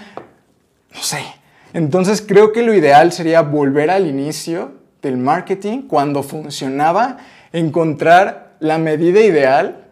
[0.95, 1.25] No sé.
[1.73, 7.19] Entonces creo que lo ideal sería volver al inicio del marketing cuando funcionaba,
[7.53, 9.85] encontrar la medida ideal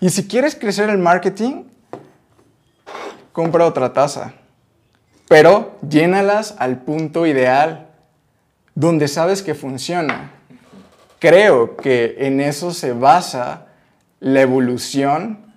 [0.00, 1.64] y si quieres crecer el marketing,
[3.32, 4.32] compra otra taza,
[5.28, 7.88] pero llénalas al punto ideal,
[8.74, 10.32] donde sabes que funciona.
[11.18, 13.66] Creo que en eso se basa
[14.20, 15.54] la evolución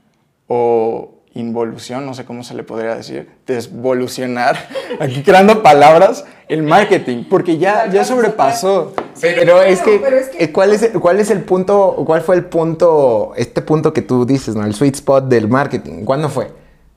[0.48, 4.58] o involución, no sé cómo se le podría decir, desvolucionar,
[5.00, 8.94] aquí creando palabras, el marketing, porque ya, ya sobrepasó.
[9.22, 12.22] Pero, es que, pero es que- eh, ¿cuál es, el- ¿cuál es el punto, cuál
[12.22, 14.66] fue el punto, este punto que tú dices, ¿no?
[14.66, 16.04] El sweet spot del marketing.
[16.04, 16.52] ¿Cuándo fue?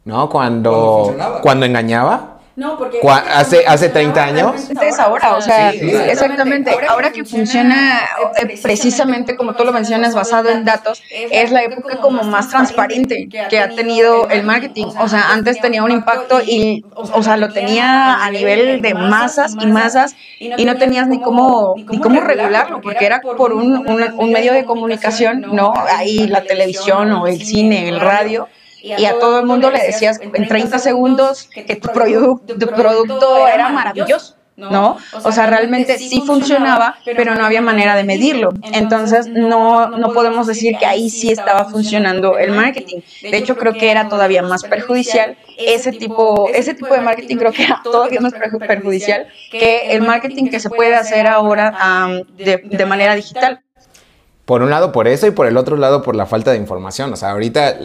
[0.04, 0.28] ¿No?
[0.28, 2.33] Cuando, cuando engañaba.
[2.56, 3.00] No, porque.
[3.08, 4.70] Hace- hace 30 funcionaba, años.
[4.82, 6.70] Es ahora, o sea, Sí, exactamente.
[6.88, 8.00] Ahora que funciona
[8.40, 13.28] eh, precisamente como tú lo mencionas, basado en datos, es la época como más transparente
[13.48, 14.86] que ha tenido el marketing.
[15.00, 19.54] O sea, antes tenía un impacto y, o sea, lo tenía a nivel de masas
[19.60, 24.14] y masas y no tenías ni cómo, ni cómo regularlo, porque era por un, un-
[24.16, 25.72] un medio de comunicación, ¿no?
[25.96, 28.48] Ahí la televisión o el cine, el radio.
[28.98, 33.46] Y a todo el mundo le decías en 30 segundos que tu, produ- tu producto
[33.48, 34.36] era maravilloso.
[34.56, 34.98] ¿no?
[35.24, 38.50] O sea, realmente sí funcionaba, pero no había manera de medirlo.
[38.72, 43.00] Entonces, no, no podemos decir que ahí sí estaba funcionando el marketing.
[43.22, 45.36] De hecho, creo que era todavía más perjudicial.
[45.58, 50.02] Ese tipo, ese tipo de marketing creo que era todavía más perju- perjudicial que el
[50.02, 53.60] marketing que se puede hacer ahora am, de, de manera digital.
[54.44, 57.12] Por un lado por eso y por el otro lado por la falta de información.
[57.12, 57.76] O sea, ahorita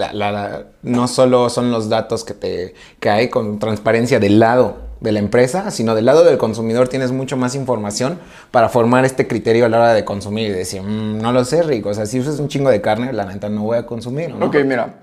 [0.84, 2.74] no solo son los datos que te
[3.10, 7.38] hay con transparencia del lado de la empresa, sino del lado del consumidor tienes mucho
[7.38, 8.20] más información
[8.52, 11.64] para formar este criterio a la hora de consumir y decir, "Mm, no lo sé,
[11.64, 11.90] rico.
[11.90, 14.36] O sea, si usas un chingo de carne, la neta no voy a consumir.
[14.36, 14.48] ¿no?
[14.48, 14.96] Ok, mira,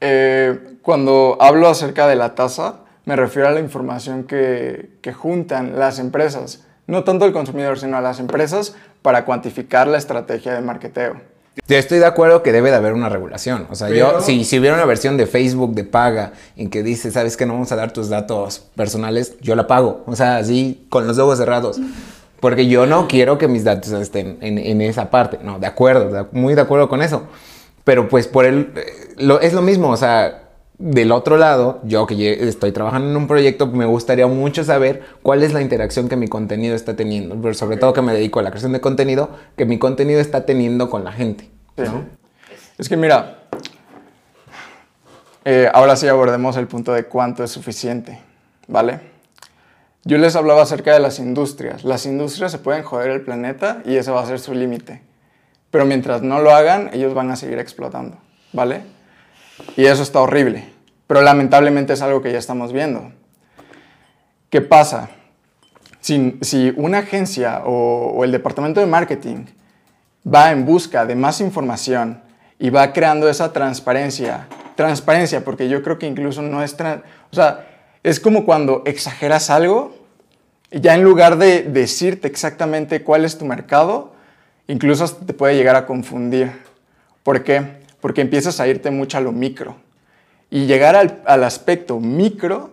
[0.00, 5.98] eh, cuando hablo acerca de la tasa, me refiero a la información que juntan las
[5.98, 11.20] empresas, no tanto el consumidor, sino a las empresas para cuantificar la estrategia de marketeo.
[11.68, 13.66] Yo estoy de acuerdo que debe de haber una regulación.
[13.70, 17.10] O sea, yo, si, si hubiera una versión de Facebook de paga en que dice,
[17.10, 20.02] sabes que no vamos a dar tus datos personales, yo la pago.
[20.06, 21.80] O sea, así con los ojos cerrados.
[22.40, 25.38] Porque yo no quiero que mis datos estén en, en esa parte.
[25.42, 27.22] No, de acuerdo, muy de acuerdo con eso.
[27.84, 30.43] Pero pues por el, eh, lo, es lo mismo, o sea,
[30.78, 35.42] del otro lado, yo que estoy trabajando en un proyecto, me gustaría mucho saber cuál
[35.42, 37.40] es la interacción que mi contenido está teniendo.
[37.40, 40.46] Pero sobre todo que me dedico a la creación de contenido, que mi contenido está
[40.46, 41.48] teniendo con la gente.
[41.76, 41.84] Sí.
[42.78, 43.44] Es que mira,
[45.44, 48.20] eh, ahora sí abordemos el punto de cuánto es suficiente,
[48.66, 49.00] ¿vale?
[50.04, 51.84] Yo les hablaba acerca de las industrias.
[51.84, 55.02] Las industrias se pueden joder el planeta y ese va a ser su límite.
[55.70, 58.18] Pero mientras no lo hagan, ellos van a seguir explotando,
[58.52, 58.82] ¿vale?
[59.76, 60.72] Y eso está horrible.
[61.06, 63.12] Pero lamentablemente es algo que ya estamos viendo.
[64.50, 65.10] ¿Qué pasa?
[66.00, 69.46] Si, una agencia o, o el departamento de marketing
[70.26, 72.22] va en busca de más información
[72.58, 77.66] y va creando esa transparencia, transparencia, porque yo creo que incluso no es, o sea,
[78.02, 79.94] es como cuando exageras algo
[80.70, 84.12] y ya en lugar de decirte exactamente cuál es tu mercado,
[84.66, 86.52] incluso te puede llegar a confundir.
[87.22, 87.83] ¿Por qué?
[88.04, 89.76] Porque empiezas a irte mucho a lo micro.
[90.50, 92.70] Y llegar al, al aspecto micro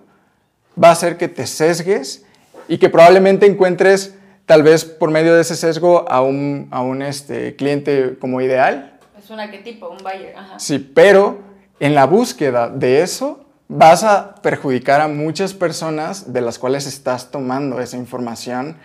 [0.78, 2.26] va a hacer que te sesgues
[2.68, 4.14] y que probablemente encuentres,
[4.46, 9.00] tal vez por medio de ese sesgo, a un, a un este, cliente como ideal.
[9.18, 10.36] Es un arquetipo, un buyer.
[10.36, 10.60] Ajá.
[10.60, 11.40] Sí, pero
[11.80, 17.32] en la búsqueda de eso vas a perjudicar a muchas personas de las cuales estás
[17.32, 18.76] tomando esa información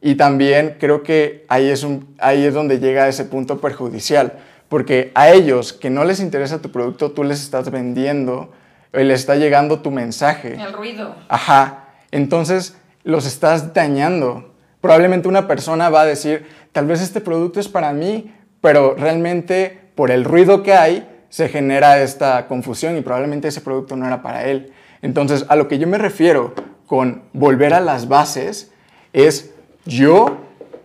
[0.00, 4.38] y también creo que ahí es, un, ahí es donde llega ese punto perjudicial,
[4.72, 8.52] porque a ellos que no les interesa tu producto, tú les estás vendiendo,
[8.94, 10.54] eh, les está llegando tu mensaje.
[10.54, 11.14] El ruido.
[11.28, 11.88] Ajá.
[12.10, 14.54] Entonces los estás dañando.
[14.80, 19.78] Probablemente una persona va a decir, tal vez este producto es para mí, pero realmente
[19.94, 24.22] por el ruido que hay se genera esta confusión y probablemente ese producto no era
[24.22, 24.72] para él.
[25.02, 26.54] Entonces, a lo que yo me refiero
[26.86, 28.72] con volver a las bases
[29.12, 29.52] es
[29.84, 30.38] yo,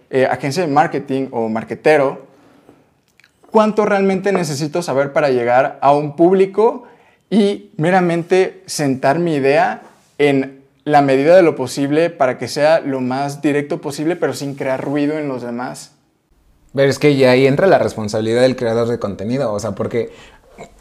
[0.09, 2.26] eh, agencia de marketing o marketero,
[3.52, 6.84] cuánto realmente necesito saber para llegar a un público
[7.30, 9.82] y meramente sentar mi idea
[10.18, 14.56] en la medida de lo posible para que sea lo más directo posible, pero sin
[14.56, 15.91] crear ruido en los demás.
[16.74, 20.12] Pero es que ya ahí entra la responsabilidad del creador de contenido, o sea, porque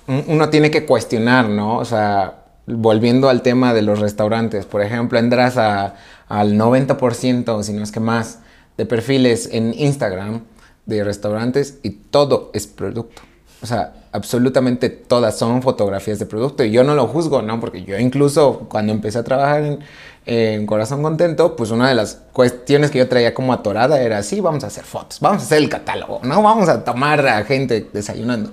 [0.06, 1.78] un- uno tiene que cuestionar, ¿no?
[1.78, 5.94] O sea, volviendo al tema de los restaurantes, por ejemplo, entras a-
[6.28, 8.40] al 90%, si no es que más,
[8.76, 10.42] de perfiles en Instagram
[10.86, 13.22] de restaurantes y todo es producto.
[13.62, 17.58] O sea, absolutamente todas son fotografías de producto y yo no lo juzgo, ¿no?
[17.60, 19.78] Porque yo incluso cuando empecé a trabajar en,
[20.26, 24.40] en Corazón Contento, pues una de las cuestiones que yo traía como atorada era, sí,
[24.40, 26.42] vamos a hacer fotos, vamos a hacer el catálogo, ¿no?
[26.42, 28.50] Vamos a tomar a gente desayunando.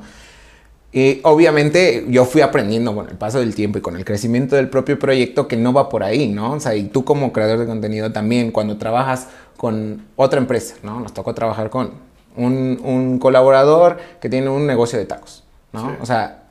[0.92, 4.70] Y obviamente yo fui aprendiendo con el paso del tiempo y con el crecimiento del
[4.70, 6.54] propio proyecto que no va por ahí, ¿no?
[6.54, 9.28] O sea, y tú como creador de contenido también, cuando trabajas
[9.58, 11.00] con otra empresa, ¿no?
[11.00, 15.90] Nos tocó trabajar con un, un colaborador que tiene un negocio de tacos, ¿no?
[15.90, 15.96] Sí.
[16.02, 16.44] O sea,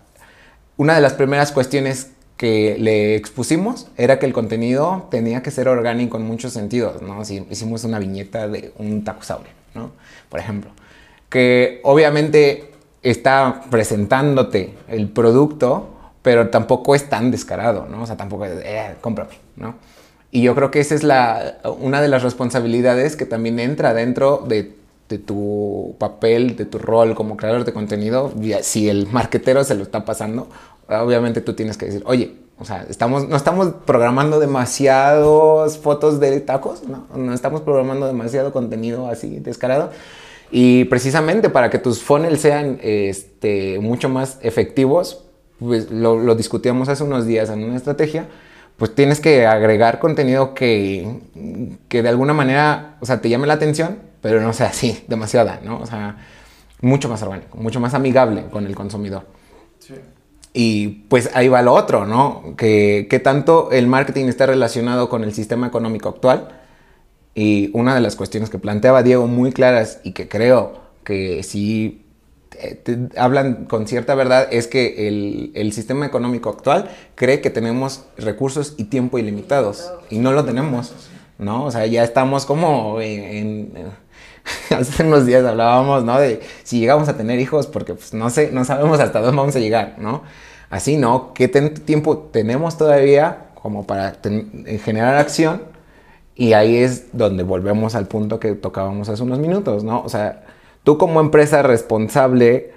[0.76, 5.68] una de las primeras cuestiones que le expusimos era que el contenido tenía que ser
[5.68, 7.24] orgánico en muchos sentidos, ¿no?
[7.24, 9.92] Si hicimos una viñeta de un tacosaurio, ¿no?
[10.28, 10.72] Por ejemplo,
[11.28, 12.72] que obviamente
[13.02, 15.88] está presentándote el producto,
[16.22, 18.02] pero tampoco es tan descarado, ¿no?
[18.02, 19.76] O sea, tampoco es, eh, cómprame, ¿no?
[20.32, 24.38] Y yo creo que esa es la, una de las responsabilidades que también entra dentro
[24.48, 24.74] de,
[25.12, 28.32] de tu papel, de tu rol como creador de contenido.
[28.62, 30.48] Si el marquetero se lo está pasando,
[30.88, 36.40] obviamente tú tienes que decir, oye, o sea, estamos, no estamos programando demasiadas fotos de
[36.40, 37.06] tacos, ¿no?
[37.14, 39.90] No estamos programando demasiado contenido así descarado.
[40.50, 45.24] Y precisamente para que tus funnels sean este, mucho más efectivos,
[45.58, 48.28] pues lo, lo discutíamos hace unos días en una estrategia,
[48.78, 51.20] pues tienes que agregar contenido que,
[51.88, 55.60] que de alguna manera, o sea, te llame la atención, pero no sea así, demasiada,
[55.62, 55.78] ¿no?
[55.80, 56.16] O sea,
[56.80, 59.26] mucho más orgánico, mucho más amigable con el consumidor.
[60.54, 62.54] Y pues ahí va lo otro, ¿no?
[62.56, 66.48] Que, que tanto el marketing está relacionado con el sistema económico actual.
[67.34, 72.04] Y una de las cuestiones que planteaba Diego muy claras y que creo que sí
[72.60, 77.48] eh, te- hablan con cierta verdad es que el, el sistema económico actual cree que
[77.48, 80.92] tenemos recursos y tiempo ilimitados y no lo tenemos,
[81.38, 81.64] ¿no?
[81.64, 83.74] O sea, ya estamos como en...
[83.76, 84.01] en-
[84.70, 86.18] hace unos días hablábamos, ¿no?
[86.18, 89.56] De si llegamos a tener hijos porque pues no sé, no sabemos hasta dónde vamos
[89.56, 90.22] a llegar, ¿no?
[90.70, 91.34] Así, ¿no?
[91.34, 95.62] ¿Qué tiempo tenemos todavía como para eh, generar acción?
[96.34, 100.02] Y ahí es donde volvemos al punto que tocábamos hace unos minutos, ¿no?
[100.02, 100.44] O sea,
[100.84, 102.72] Tú como empresa responsable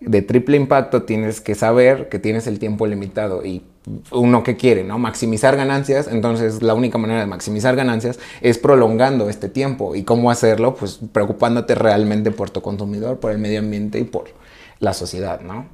[0.00, 3.62] de triple impacto tienes que saber que tienes el tiempo limitado y
[4.10, 4.98] uno que quiere, ¿no?
[4.98, 9.94] Maximizar ganancias, entonces la única manera de maximizar ganancias es prolongando este tiempo.
[9.94, 10.74] ¿Y cómo hacerlo?
[10.74, 14.26] Pues preocupándote realmente por tu consumidor, por el medio ambiente y por
[14.78, 15.66] la sociedad, ¿no?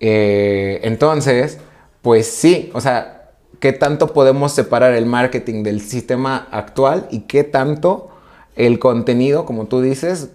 [0.00, 1.58] Eh, entonces,
[2.02, 7.42] pues sí, o sea, ¿qué tanto podemos separar el marketing del sistema actual y qué
[7.42, 8.10] tanto
[8.54, 10.30] el contenido, como tú dices,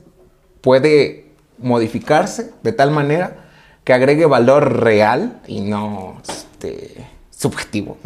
[0.61, 1.25] puede
[1.57, 3.43] modificarse de tal manera
[3.83, 6.21] que agregue valor real y no
[6.63, 7.97] este, subjetivo.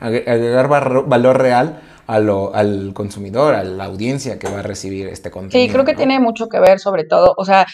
[0.00, 5.66] Agregar valor real al consumidor, a la audiencia que va a recibir este contenido.
[5.66, 7.66] Sí, creo que tiene mucho que ver sobre todo, o sea,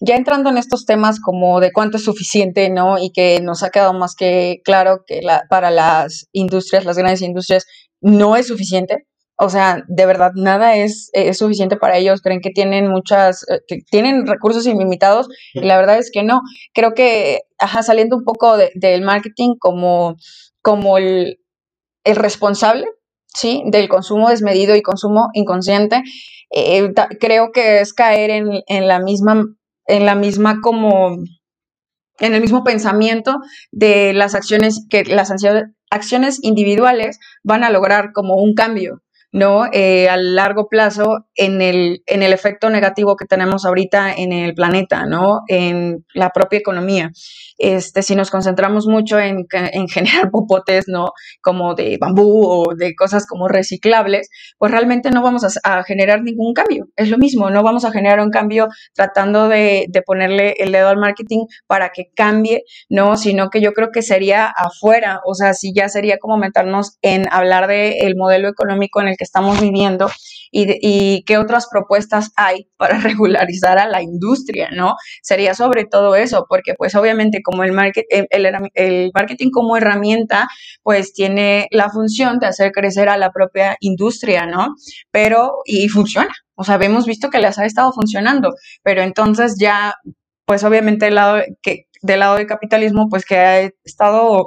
[0.00, 2.98] ya entrando en estos temas como de cuánto es suficiente, ¿no?
[2.98, 7.22] Y que nos ha quedado más que claro que la, para las industrias, las grandes
[7.22, 7.64] industrias,
[8.02, 9.06] no es suficiente.
[9.40, 12.20] O sea, de verdad, nada es, es suficiente para ellos.
[12.22, 16.40] Creen que tienen muchas, eh, que tienen recursos ilimitados y la verdad es que no.
[16.74, 20.16] Creo que, ajá, saliendo un poco del marketing como,
[20.60, 21.38] como el,
[22.04, 22.86] el responsable,
[23.32, 23.62] ¿sí?
[23.66, 26.02] Del consumo desmedido y consumo inconsciente,
[26.50, 29.44] eh, creo que es caer en, en, la misma,
[29.86, 31.18] en la misma como,
[32.18, 33.36] en el mismo pensamiento
[33.70, 35.32] de las acciones que las
[35.90, 39.02] acciones individuales van a lograr como un cambio,
[39.32, 39.66] ¿no?
[39.72, 44.54] Eh, a largo plazo en el, en el efecto negativo que tenemos ahorita en el
[44.54, 45.42] planeta, ¿no?
[45.48, 47.10] En la propia economía.
[47.58, 51.12] Este, si nos concentramos mucho en, en generar popotes, ¿no?
[51.42, 56.54] Como de bambú o de cosas como reciclables, pues realmente no vamos a, generar ningún
[56.54, 56.86] cambio.
[56.96, 60.88] Es lo mismo, no vamos a generar un cambio tratando de, de ponerle el dedo
[60.88, 63.16] al marketing para que cambie, ¿no?
[63.16, 67.26] Sino que yo creo que sería afuera, o sea, si ya sería como meternos en
[67.30, 70.08] hablar del el modelo económico en el que estamos viviendo
[70.50, 74.94] y, y, qué otras propuestas hay para regularizar a la industria, ¿no?
[75.22, 80.48] Sería sobre todo eso, porque pues obviamente como el, market, el, marketing como herramienta,
[80.82, 84.74] pues tiene la función de hacer crecer a la propia industria, ¿no?
[85.10, 86.32] Pero, y funciona.
[86.54, 88.50] O sea, hemos visto que les ha estado funcionando,
[88.82, 89.94] pero entonces ya,
[90.46, 94.46] pues obviamente del lado, que, del lado del capitalismo, pues que ha estado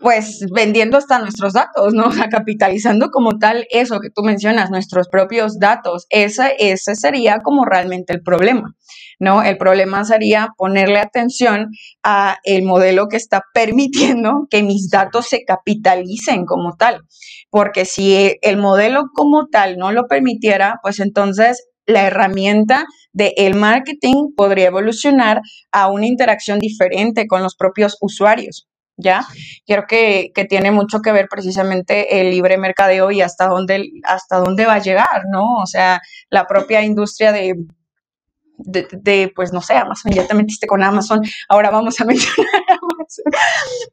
[0.00, 2.06] pues vendiendo hasta nuestros datos, ¿no?
[2.06, 6.06] O sea, capitalizando como tal eso que tú mencionas, nuestros propios datos.
[6.10, 8.74] Ese, ese sería como realmente el problema,
[9.18, 9.42] ¿no?
[9.42, 11.68] El problema sería ponerle atención
[12.02, 17.02] a el modelo que está permitiendo que mis datos se capitalicen como tal.
[17.50, 23.54] Porque si el modelo como tal no lo permitiera, pues entonces la herramienta del el
[23.54, 25.40] marketing podría evolucionar
[25.72, 28.66] a una interacción diferente con los propios usuarios.
[28.96, 29.26] ¿Ya?
[29.66, 34.38] Creo que, que, tiene mucho que ver precisamente el libre mercadeo y hasta dónde, hasta
[34.38, 35.56] dónde va a llegar, ¿no?
[35.56, 37.66] O sea, la propia industria de,
[38.58, 42.50] de, pues no sé, Amazon, ya te metiste con Amazon, ahora vamos a mencionar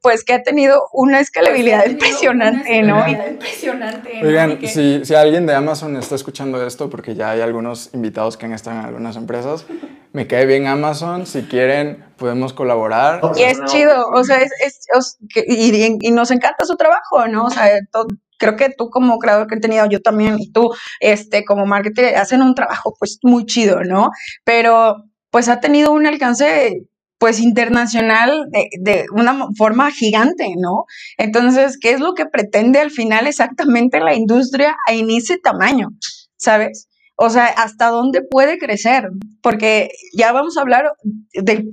[0.02, 3.06] pues que ha tenido una escalabilidad impresionante, ¿no?
[3.08, 4.20] Impresionante.
[4.24, 8.46] Oigan, si, si alguien de Amazon está escuchando esto, porque ya hay algunos invitados que
[8.46, 9.66] han estado en algunas empresas,
[10.12, 13.20] me cae bien Amazon, si quieren podemos colaborar.
[13.36, 17.46] Y es chido, o sea, es, es, y, y, nos encanta su trabajo, ¿no?
[17.46, 18.06] O sea, todo,
[18.38, 22.16] creo que tú como creador que he tenido, yo también, y tú, este, como marketer,
[22.16, 24.10] hacen un trabajo pues muy chido, ¿no?
[24.44, 26.86] Pero pues ha tenido un alcance
[27.24, 30.84] pues internacional de, una forma gigante, ¿no?
[31.16, 35.88] Entonces, ¿qué es lo que pretende al final exactamente la industria en ese tamaño?
[36.36, 36.86] ¿Sabes?
[37.16, 39.08] O sea, ¿hasta dónde puede crecer?
[39.40, 40.92] Porque ya vamos a hablar
[41.32, 41.72] del,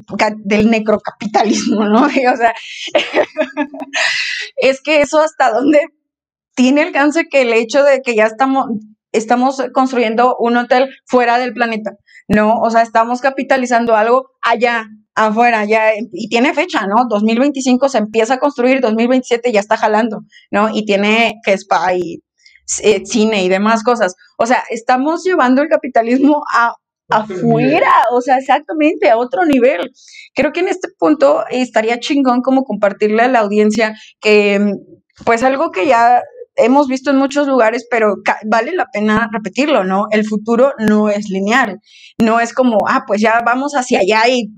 [0.69, 2.05] necrocapitalismo, ¿no?
[2.33, 2.53] O sea,
[4.55, 5.81] es que eso hasta dónde
[6.55, 8.29] tiene alcance que el hecho de que ya
[9.11, 11.91] estamos construyendo un hotel fuera del planeta,
[12.29, 12.61] ¿no?
[12.61, 17.05] O sea, estamos capitalizando algo allá, afuera, ya, y tiene fecha, ¿no?
[17.09, 20.69] 2025 se empieza a construir, 2027 ya está jalando, ¿no?
[20.73, 22.21] Y tiene que spa y
[22.83, 24.15] eh, cine y demás cosas.
[24.37, 26.75] O sea, estamos llevando el capitalismo a
[27.09, 29.91] afuera, o sea, exactamente, a otro nivel.
[30.33, 34.75] Creo que en este punto estaría chingón como compartirle a la audiencia que,
[35.25, 36.21] pues algo que ya
[36.55, 40.07] hemos visto en muchos lugares, pero vale la pena repetirlo, ¿no?
[40.11, 41.79] El futuro no es lineal,
[42.17, 44.49] no es como, ah, pues ya vamos hacia allá y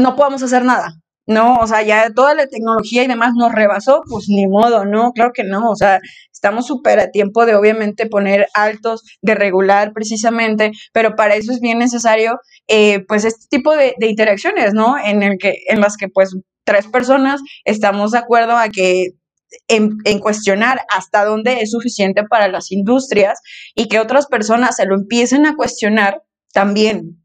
[0.00, 0.94] no podemos hacer nada,
[1.26, 1.56] ¿no?
[1.56, 5.12] O sea, ya toda la tecnología y demás nos rebasó, pues ni modo, ¿no?
[5.12, 6.00] Claro que no, o sea,
[6.32, 11.60] estamos súper a tiempo de obviamente poner altos, de regular precisamente, pero para eso es
[11.60, 14.96] bien necesario, eh, pues, este tipo de, interacciones, ¿no?
[14.98, 16.34] En, el que, en las que, pues,
[16.64, 19.08] tres personas estamos de acuerdo a que
[19.68, 23.40] en, cuestionar hasta dónde es suficiente para las industrias
[23.74, 26.22] y que otras personas se lo empiecen a cuestionar
[26.52, 27.22] también.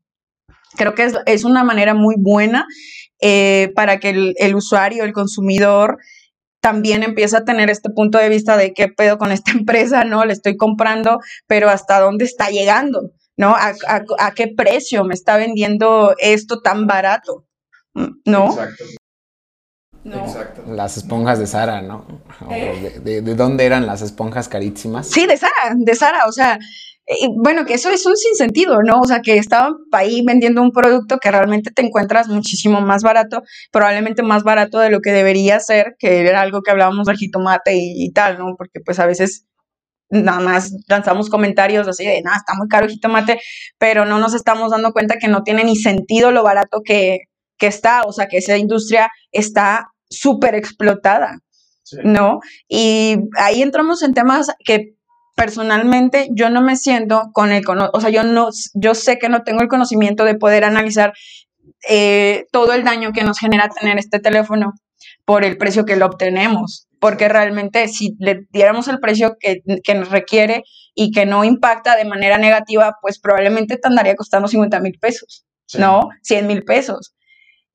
[0.77, 2.65] Creo que es, es una manera muy buena
[3.21, 5.97] eh, para que el, el usuario, el consumidor,
[6.61, 10.25] también empieza a tener este punto de vista de qué pedo con esta empresa, ¿no?
[10.25, 13.49] Le estoy comprando, pero hasta dónde está llegando, ¿no?
[13.55, 17.45] ¿A, a- a qué precio me está vendiendo esto tan barato?
[18.25, 18.47] ¿No?
[18.49, 18.83] Exacto.
[20.03, 20.25] No.
[20.25, 20.63] Exacto.
[20.67, 22.05] Las esponjas de Sara, ¿no?
[22.51, 22.99] ¿Eh?
[23.03, 25.07] de, de- de dónde eran las esponjas carísimas?
[25.09, 26.59] Sí, de Sara, de Sara, o sea,
[27.35, 29.01] bueno, que eso es un sinsentido, ¿no?
[29.01, 33.43] O sea, que estaban ahí vendiendo un producto que realmente te encuentras muchísimo más barato,
[33.71, 37.75] probablemente más barato de lo que debería ser, que era algo que hablábamos del jitomate
[37.75, 38.55] y, y tal, ¿no?
[38.57, 39.45] Porque pues a veces
[40.09, 43.39] nada más lanzamos comentarios así de, nada, está muy caro el jitomate,
[43.77, 47.19] pero no nos estamos dando cuenta que no tiene ni sentido lo barato que,
[47.57, 51.39] que está, o sea, que esa industria está súper explotada.
[51.83, 51.97] Sí.
[52.03, 52.39] ¿no?
[52.67, 54.95] Y ahí entramos en temas que
[55.35, 59.43] personalmente yo no me siento con el o sea, yo no, yo sé que no
[59.43, 61.13] tengo el conocimiento de poder analizar
[61.89, 64.73] eh, todo el daño que nos genera tener este teléfono
[65.25, 69.95] por el precio que lo obtenemos, porque realmente si le diéramos el precio que, que
[69.95, 70.63] nos requiere
[70.93, 75.45] y que no impacta de manera negativa, pues probablemente te andaría costando 50 mil pesos,
[75.67, 75.79] Sí.
[75.79, 76.09] ¿no?
[76.21, 77.15] 100 mil pesos.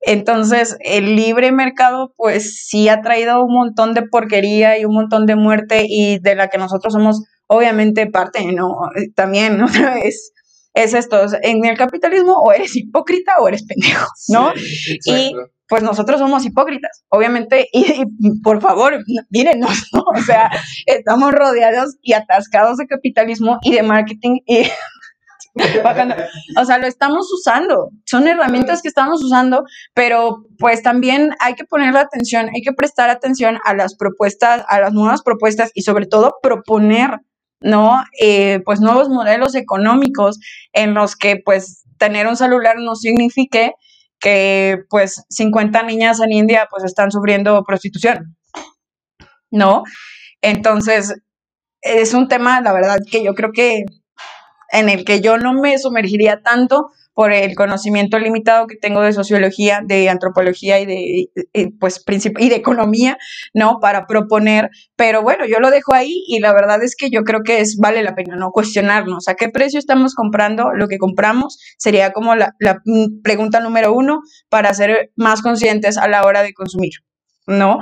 [0.01, 5.25] Entonces, el libre mercado, pues sí ha traído un montón de porquería y un montón
[5.27, 7.21] de muerte y de la que nosotros somos
[7.51, 8.89] obviamente parte, ¿no?
[8.95, 10.31] Eh, También, otra vez,
[10.73, 14.53] es esto, en el capitalismo o eres hipócrita o eres pendejo, ¿no?
[14.55, 15.33] Sí, Y
[15.67, 20.03] pues nosotros somos hipócritas, obviamente, y, y por favor, mírenos, ¿no?
[20.15, 20.49] O sea,
[20.85, 24.63] estamos rodeados y atascados de capitalismo y de marketing y
[25.83, 26.15] bajando.
[26.57, 31.65] O sea, lo estamos usando, son herramientas que estamos usando, pero pues también hay que
[31.65, 36.05] ponerle atención, hay que prestar atención a las propuestas, a las nuevas propuestas y sobre
[36.05, 37.19] todo proponer,
[37.61, 38.03] ¿no?
[38.19, 40.39] Eh, pues nuevos modelos económicos
[40.73, 43.73] en los que pues tener un celular no signifique
[44.19, 48.37] que pues 50 niñas en India pues están sufriendo prostitución,
[49.51, 49.83] ¿no?
[50.41, 51.15] Entonces,
[51.81, 53.85] es un tema, la verdad, que yo creo que
[54.71, 59.13] en el que yo no me sumergiría tanto por el conocimiento limitado que tengo de
[59.13, 62.03] sociología, de antropología y de, y, pues,
[62.39, 63.17] y de economía,
[63.53, 63.79] ¿no?
[63.81, 67.41] Para proponer, pero bueno, yo lo dejo ahí y la verdad es que yo creo
[67.43, 68.51] que es, vale la pena, ¿no?
[68.51, 72.81] Cuestionarnos a qué precio estamos comprando lo que compramos, sería como la, la
[73.23, 76.91] pregunta número uno para ser más conscientes a la hora de consumir,
[77.45, 77.79] ¿no?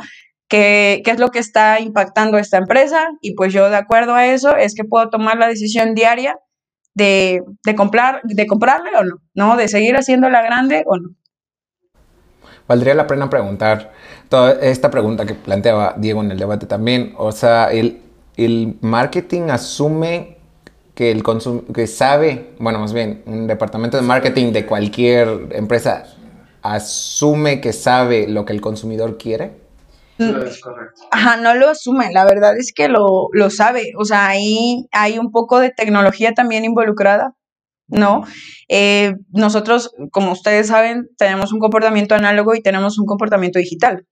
[0.48, 3.08] ¿Qué, ¿Qué es lo que está impactando esta empresa?
[3.22, 6.40] Y pues yo de acuerdo a eso es que puedo tomar la decisión diaria
[7.00, 9.58] de, de, comprar, de comprarle o no, ¿no?
[9.58, 11.10] De seguir haciéndola grande o no.
[12.68, 13.92] Valdría la pena preguntar
[14.30, 17.14] toda esta pregunta que planteaba Diego en el debate también.
[17.18, 18.02] O sea, el,
[18.38, 20.38] el marketing asume
[20.94, 21.24] que el
[21.74, 26.04] que sabe, bueno, más bien, un departamento de marketing de cualquier empresa
[26.62, 29.69] asume que sabe lo que el consumidor quiere.
[30.20, 31.02] Es correcto.
[31.12, 33.94] Ajá, no lo asume, la verdad es que lo, lo sabe.
[33.98, 37.36] O sea, ahí hay un poco de tecnología también involucrada,
[37.88, 38.24] ¿no?
[38.68, 44.06] Eh, nosotros, como ustedes saben, tenemos un comportamiento análogo y tenemos un comportamiento digital.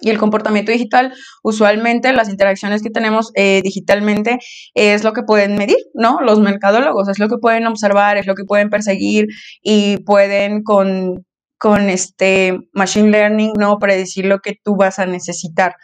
[0.00, 4.38] Y el comportamiento digital, usualmente las interacciones que tenemos eh, digitalmente
[4.74, 6.20] es lo que pueden medir, ¿no?
[6.20, 9.26] Los mercadólogos, es lo que pueden observar, es lo que pueden perseguir
[9.62, 11.24] y pueden con,
[11.58, 13.78] con este machine learning, ¿no?
[13.78, 15.76] Predecir lo que tú vas a necesitar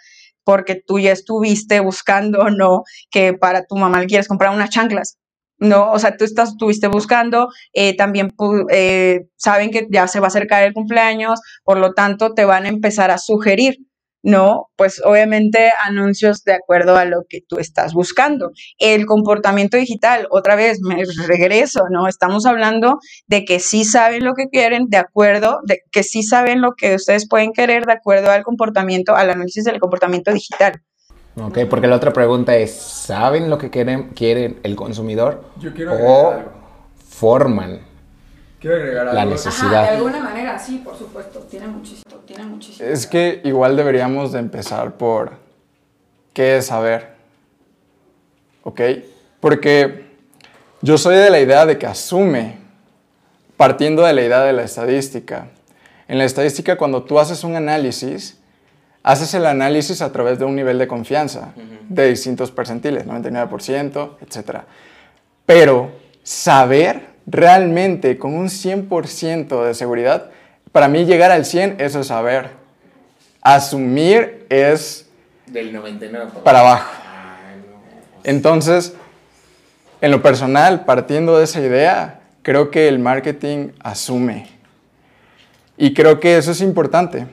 [0.44, 2.82] porque tú ya estuviste buscando, ¿no?
[3.10, 5.18] Que para tu mamá le quieres comprar unas chanclas,
[5.58, 5.92] ¿no?
[5.92, 8.32] O sea, tú estás, estuviste buscando, eh, también
[8.70, 12.64] eh, saben que ya se va a acercar el cumpleaños, por lo tanto te van
[12.64, 13.78] a empezar a sugerir,
[14.22, 14.70] ¿no?
[14.76, 18.50] Pues obviamente anuncios de acuerdo a lo que tú estás buscando.
[18.78, 22.08] El comportamiento digital, otra vez, me regreso, ¿no?
[22.08, 26.60] Estamos hablando de que sí saben lo que quieren de acuerdo, de que sí saben
[26.60, 30.82] lo que ustedes pueden querer de acuerdo al comportamiento, al análisis del comportamiento digital.
[31.36, 35.44] Ok, porque la otra pregunta es, ¿saben lo que quieren, quieren el consumidor?
[35.58, 36.34] Yo quiero o
[37.08, 37.89] forman
[38.60, 39.32] Quiero agregar la algo.
[39.32, 39.84] necesidad.
[39.84, 41.40] Ajá, de alguna manera, sí, por supuesto.
[41.50, 42.86] Tiene muchísimo, tiene muchísimo.
[42.88, 45.32] Es que igual deberíamos de empezar por
[46.34, 47.14] qué es saber.
[48.62, 48.80] ¿Ok?
[49.40, 50.10] Porque
[50.82, 52.58] yo soy de la idea de que asume,
[53.56, 55.48] partiendo de la idea de la estadística.
[56.06, 58.38] En la estadística, cuando tú haces un análisis,
[59.02, 61.54] haces el análisis a través de un nivel de confianza
[61.88, 64.60] de distintos percentiles, 99%, etc.
[65.46, 65.92] Pero
[66.22, 70.30] saber realmente con un 100% de seguridad,
[70.72, 72.50] para mí llegar al 100 eso es saber.
[73.42, 75.08] Asumir es
[75.46, 76.42] Del 99%.
[76.42, 76.90] para abajo.
[78.24, 78.94] Entonces,
[80.00, 84.48] en lo personal, partiendo de esa idea, creo que el marketing asume.
[85.76, 87.26] Y creo que eso es importante.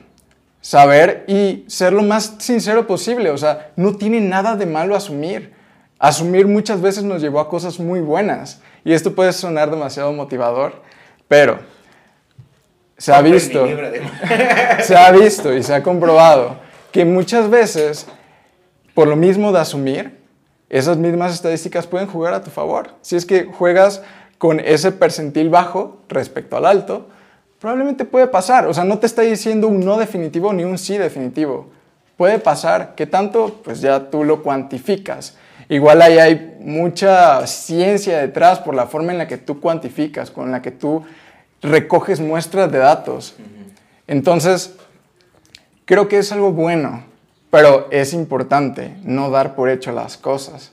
[0.60, 3.30] Saber y ser lo más sincero posible.
[3.30, 5.52] O sea, no tiene nada de malo asumir.
[5.98, 8.60] Asumir muchas veces nos llevó a cosas muy buenas.
[8.88, 10.72] Y esto puede sonar demasiado motivador,
[11.28, 11.58] pero
[12.96, 13.68] se ha visto,
[14.82, 16.56] se ha visto y se ha comprobado
[16.90, 18.06] que muchas veces,
[18.94, 20.18] por lo mismo de asumir,
[20.70, 22.92] esas mismas estadísticas pueden jugar a tu favor.
[23.02, 24.00] Si es que juegas
[24.38, 27.08] con ese percentil bajo respecto al alto,
[27.60, 28.66] probablemente puede pasar.
[28.68, 31.68] O sea, no te está diciendo un no definitivo ni un sí definitivo.
[32.16, 32.94] Puede pasar.
[32.94, 33.60] que tanto?
[33.62, 35.36] Pues ya tú lo cuantificas.
[35.68, 40.50] Igual ahí hay mucha ciencia detrás por la forma en la que tú cuantificas, con
[40.50, 41.04] la que tú
[41.60, 43.34] recoges muestras de datos.
[44.06, 44.74] Entonces,
[45.84, 47.04] creo que es algo bueno,
[47.50, 50.72] pero es importante no dar por hecho las cosas.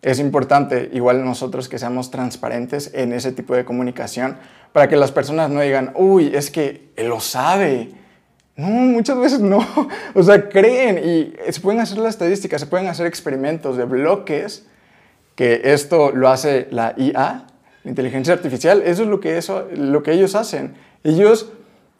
[0.00, 4.36] Es importante, igual nosotros, que seamos transparentes en ese tipo de comunicación
[4.72, 7.90] para que las personas no digan, uy, es que él lo sabe.
[8.56, 9.66] No, muchas veces no.
[10.14, 14.66] O sea, creen y se pueden hacer las estadísticas, se pueden hacer experimentos de bloques,
[15.34, 17.46] que esto lo hace la IA,
[17.84, 18.82] la inteligencia artificial.
[18.82, 20.74] Eso es lo que, eso, lo que ellos hacen.
[21.04, 21.50] Ellos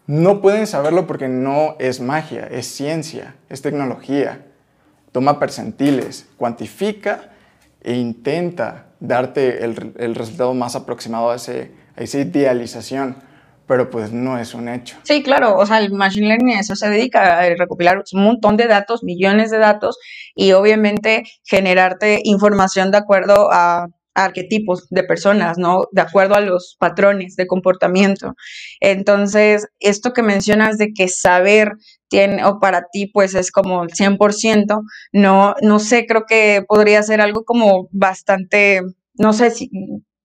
[0.06, 4.44] no pueden saberlo porque no es magia, es ciencia, es tecnología.
[5.12, 7.30] Toma percentiles, cuantifica
[7.82, 13.16] e intenta darte el, el resultado más aproximado a ese esa idealización,
[13.66, 14.96] pero pues no es un hecho.
[15.02, 18.66] Sí, claro, o sea, el Machine Learning eso se dedica a recopilar un montón de
[18.66, 19.98] datos, millones de datos,
[20.34, 25.86] y obviamente generarte información de acuerdo a arquetipos de personas, ¿no?
[25.92, 28.34] De acuerdo a los patrones de comportamiento.
[28.80, 31.72] Entonces, esto que mencionas de que saber
[32.08, 34.82] tiene, o para ti, pues es como el 100%,
[35.12, 38.82] no, no sé, creo que podría ser algo como bastante,
[39.14, 39.70] no sé si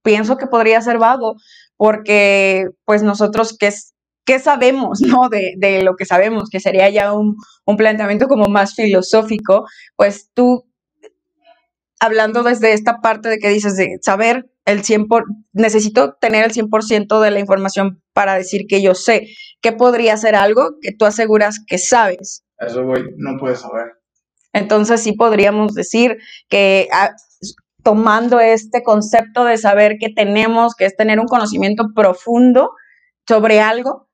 [0.03, 1.35] pienso que podría ser vago,
[1.77, 3.71] porque pues nosotros, ¿qué,
[4.25, 5.29] qué sabemos, no?
[5.29, 10.29] De, de, lo que sabemos, que sería ya un, un planteamiento como más filosófico, pues
[10.33, 10.65] tú,
[11.99, 15.23] hablando desde esta parte de que dices de saber el 100%, por,
[15.53, 19.29] necesito tener el 100% de la información para decir que yo sé,
[19.61, 22.43] ¿qué podría ser algo que tú aseguras que sabes?
[22.59, 23.93] Eso voy, no puedes saber.
[24.51, 26.17] Entonces sí podríamos decir
[26.49, 27.11] que ah,
[27.87, 32.71] tomando este concepto de saber que tenemos, que es tener un conocimiento profundo
[33.25, 34.09] sobre algo,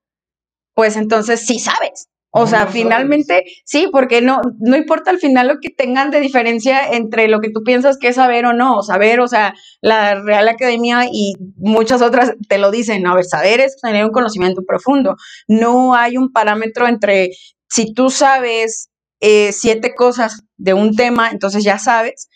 [0.75, 2.07] pues entonces sí sabes.
[2.29, 6.87] O sea, finalmente, sí, porque no, no importa al final lo que tengan de diferencia
[6.87, 10.47] entre lo que tú piensas que es saber o no, saber, o sea, la Real
[10.47, 14.61] Academia y muchas otras te lo dicen, no, a ver, saber es tener un conocimiento
[14.67, 15.15] profundo.
[15.47, 17.31] No hay un parámetro entre
[17.67, 22.29] si tú sabes eh, siete cosas de un tema, entonces ya sabes,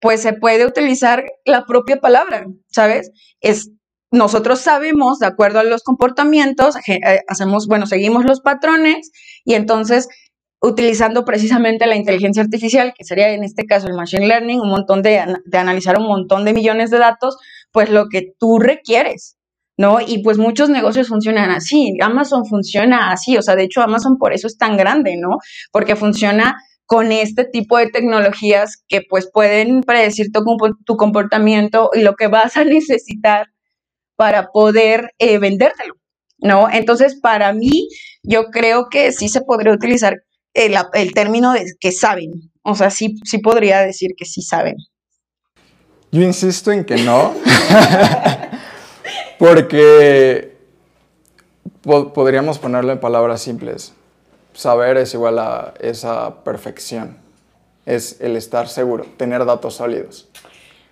[0.00, 3.10] pues se puede utilizar la propia palabra, ¿sabes?
[3.40, 3.70] Es
[4.10, 9.10] nosotros sabemos, de acuerdo a los comportamientos, eh, hacemos, bueno, seguimos los patrones
[9.44, 10.08] y entonces
[10.60, 15.02] utilizando precisamente la inteligencia artificial, que sería en este caso el machine learning, un montón
[15.02, 17.36] de, de analizar un montón de millones de datos,
[17.70, 19.36] pues lo que tú requieres,
[19.76, 20.00] ¿no?
[20.00, 24.32] Y pues muchos negocios funcionan así, Amazon funciona así, o sea, de hecho Amazon por
[24.32, 25.36] eso es tan grande, ¿no?
[25.70, 26.56] Porque funciona
[26.88, 32.56] con este tipo de tecnologías que pues pueden predecir tu, comportamiento y lo que vas
[32.56, 33.48] a necesitar
[34.16, 35.94] para poder eh, vendértelo,
[36.38, 36.68] ¿no?
[36.70, 37.88] Entonces, para mí,
[38.22, 40.16] yo creo que sí se podría utilizar
[40.54, 42.30] el, el término de que saben,
[42.62, 44.76] o sea, sí, sí podría decir que sí saben.
[46.10, 47.34] Yo insisto en que no,
[49.38, 50.56] porque
[51.82, 53.92] podríamos ponerlo en palabras simples
[54.58, 57.16] saber es igual a esa perfección.
[57.86, 60.28] Es el estar seguro, tener datos sólidos.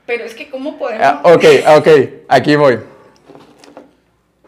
[0.07, 1.05] Pero es que, ¿cómo podemos...?
[1.05, 1.45] Ah, ok,
[1.79, 1.89] ok,
[2.29, 2.79] aquí voy.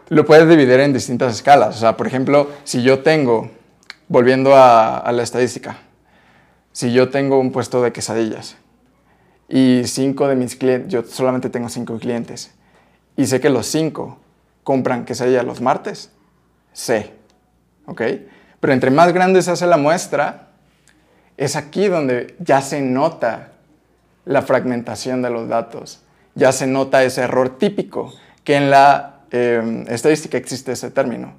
[0.07, 1.75] Lo puedes dividir en distintas escalas.
[1.75, 3.51] O sea, por ejemplo, si yo tengo,
[4.07, 5.77] volviendo a, a la estadística,
[6.71, 8.55] si yo tengo un puesto de quesadillas
[9.49, 12.53] y cinco de mis clientes, yo solamente tengo cinco clientes,
[13.17, 14.17] y sé que los cinco
[14.63, 16.11] compran quesadillas los martes,
[16.71, 17.11] sé,
[17.85, 18.01] ¿ok?
[18.59, 20.47] Pero entre más grande se hace la muestra,
[21.37, 23.49] es aquí donde ya se nota
[24.25, 26.01] la fragmentación de los datos,
[26.35, 28.13] ya se nota ese error típico,
[28.43, 31.33] que en la em, estadística existe ese término.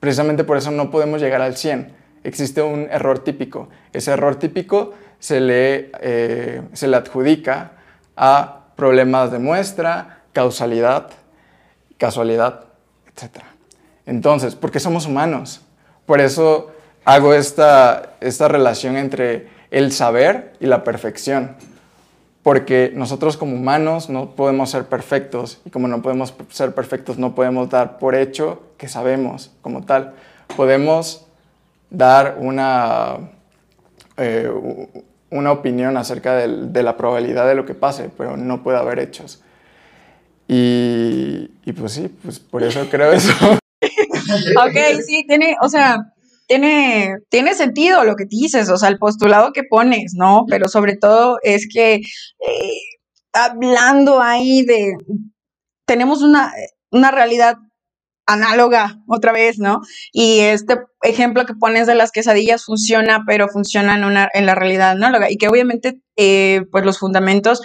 [0.00, 1.92] Precisamente por eso no podemos llegar al 100.
[2.24, 3.68] Existe un error típico.
[3.92, 7.72] Ese error típico se le, eh, se le adjudica
[8.16, 11.10] a problemas de muestra, causalidad,
[11.96, 12.64] casualidad,
[13.06, 13.44] etc.
[14.04, 15.63] Entonces, porque somos humanos,
[16.06, 16.72] por eso
[17.04, 21.56] hago esta, esta relación entre el saber y la perfección.
[22.42, 27.34] porque nosotros como humanos no podemos ser perfectos y como no podemos ser perfectos no
[27.34, 30.12] podemos dar por hecho que sabemos como tal.
[30.54, 31.24] Podemos
[31.88, 33.16] dar una,
[34.18, 34.50] eh,
[35.30, 39.42] una opinión acerca de la probabilidad de lo que pase, pero no puede haber hechos.
[40.46, 43.32] Y, y pues sí, pues por eso creo eso.
[44.34, 45.98] ok, sí, tiene, o sea,
[46.46, 50.44] tiene, tiene sentido lo que dices, o sea, el postulado que pones, ¿no?
[50.48, 52.78] Pero sobre todo es que eh,
[53.32, 54.94] hablando ahí de,
[55.86, 56.52] tenemos una,
[56.90, 57.56] una realidad
[58.26, 59.80] análoga otra vez, ¿no?
[60.12, 64.54] Y este ejemplo que pones de las quesadillas funciona, pero funciona en, una, en la
[64.54, 67.60] realidad análoga y que obviamente eh, pues los fundamentos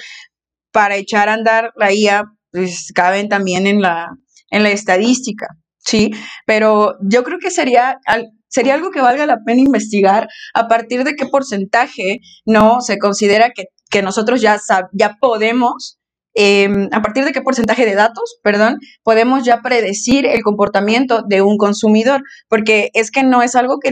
[0.72, 4.10] para echar a andar la IA pues caben también en la,
[4.50, 5.48] en la estadística,
[5.80, 6.12] ¿sí?
[6.46, 8.00] Pero yo creo que sería,
[8.48, 13.52] sería algo que valga la pena investigar a partir de qué porcentaje no se considera
[13.52, 14.60] que, que nosotros ya,
[14.94, 15.99] ya podemos
[16.42, 21.42] Em, a partir de qué porcentaje de datos, perdón, podemos ya predecir el comportamiento de
[21.42, 23.92] un consumidor, porque es que no es algo que,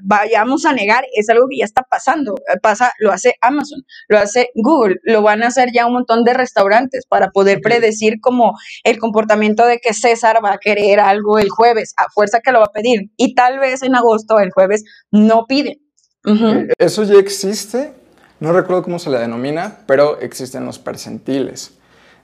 [0.00, 2.36] vayamos a negar, es algo que ya está pasando.
[2.62, 6.34] Pasa, lo hace Amazon, lo hace Google, lo van a hacer ya un montón de
[6.34, 8.52] restaurantes para poder predecir como
[8.84, 12.60] el comportamiento de que César va a querer algo el jueves, a fuerza que lo
[12.60, 15.80] va a pedir, y tal vez en agosto, el jueves, no pide.
[16.26, 17.92] Eh, eso ya existe
[18.42, 21.78] no recuerdo cómo se le denomina, pero existen los percentiles.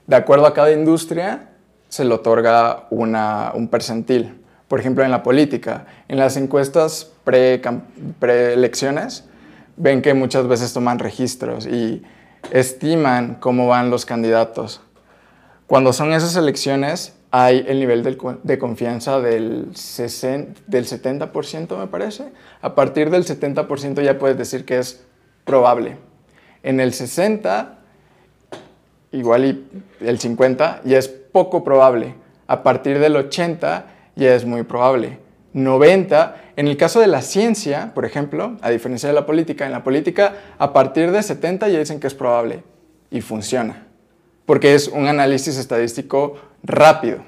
[0.05, 1.51] De acuerdo a cada industria,
[1.87, 4.37] se le otorga un percentil.
[4.67, 7.13] Por ejemplo, en la política, en las encuestas
[8.19, 9.29] preelecciones,
[9.77, 12.03] ven que muchas veces toman registros y
[12.51, 14.81] estiman cómo van los candidatos.
[15.67, 18.03] Cuando son esas elecciones, hay el nivel
[18.43, 22.33] de confianza del, 60, del 70%, me parece.
[22.61, 25.05] A partir del 70% ya puedes decir que es
[25.45, 26.08] probable.
[26.63, 27.79] En el 60,
[29.11, 32.15] igual y el 50, ya es poco probable.
[32.47, 35.19] A partir del 80, ya es muy probable.
[35.53, 39.71] 90, en el caso de la ciencia, por ejemplo, a diferencia de la política, en
[39.71, 42.63] la política a partir de 70 ya dicen que es probable
[43.09, 43.87] y funciona,
[44.45, 47.19] porque es un análisis estadístico rápido.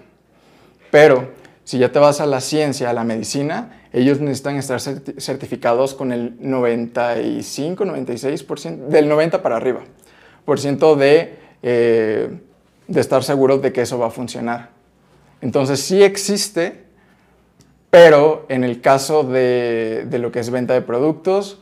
[0.92, 1.30] Pero
[1.64, 6.12] si ya te vas a la ciencia, a la medicina, ellos necesitan estar certificados con
[6.12, 9.82] el 95, 96%, del 90 para arriba,
[10.46, 12.30] por ciento de, eh,
[12.88, 14.70] de estar seguros de que eso va a funcionar.
[15.42, 16.84] Entonces sí existe,
[17.90, 21.60] pero en el caso de, de lo que es venta de productos,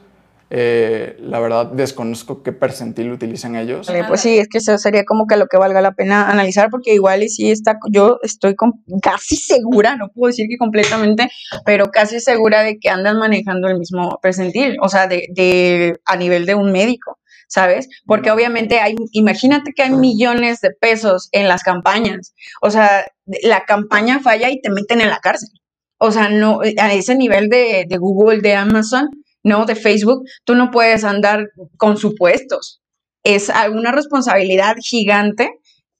[0.51, 3.89] eh, la verdad desconozco qué percentil utilizan ellos.
[4.07, 6.93] pues sí, es que eso sería como que lo que valga la pena analizar porque
[6.93, 8.55] igual y sí está, yo estoy
[9.01, 11.30] casi segura, no puedo decir que completamente,
[11.65, 16.15] pero casi segura de que andan manejando el mismo percentil, o sea, de, de a
[16.15, 17.17] nivel de un médico.
[17.51, 17.89] ¿sabes?
[18.05, 23.07] Porque obviamente hay, imagínate que hay millones de pesos en las campañas, o sea,
[23.41, 25.49] la campaña falla y te meten en la cárcel.
[25.97, 29.09] O sea, no, a ese nivel de, de Google, de Amazon,
[29.43, 29.65] ¿no?
[29.65, 31.47] De Facebook, tú no puedes andar
[31.77, 32.81] con supuestos.
[33.23, 35.49] Es una responsabilidad gigante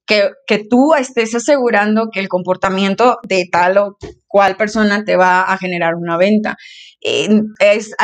[0.06, 3.98] que, que, tú estés asegurando que el comportamiento de tal o
[4.28, 6.56] cual persona te va a generar una venta.
[7.02, 7.96] es,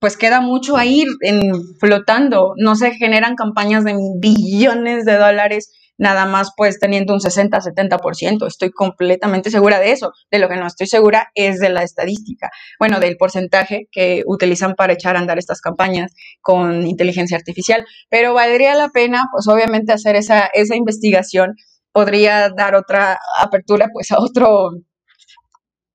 [0.00, 2.54] pues queda mucho ahí en, flotando.
[2.56, 8.46] No se generan campañas de billones de dólares nada más pues teniendo un 60-70%.
[8.46, 10.12] Estoy completamente segura de eso.
[10.30, 14.74] De lo que no estoy segura es de la estadística, bueno, del porcentaje que utilizan
[14.74, 17.84] para echar a andar estas campañas con inteligencia artificial.
[18.08, 21.54] Pero valdría la pena, pues obviamente, hacer esa, esa investigación.
[21.92, 24.70] Podría dar otra apertura pues a otro,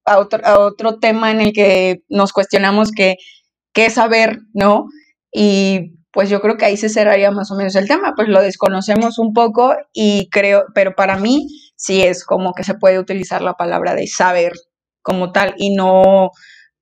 [0.06, 4.88] a otro, a otro tema en el que nos cuestionamos qué saber, ¿no?
[5.32, 8.42] Y pues yo creo que ahí se cerraría más o menos el tema, pues lo
[8.42, 13.42] desconocemos un poco y creo, pero para mí sí es como que se puede utilizar
[13.42, 14.54] la palabra de saber
[15.02, 16.30] como tal y no,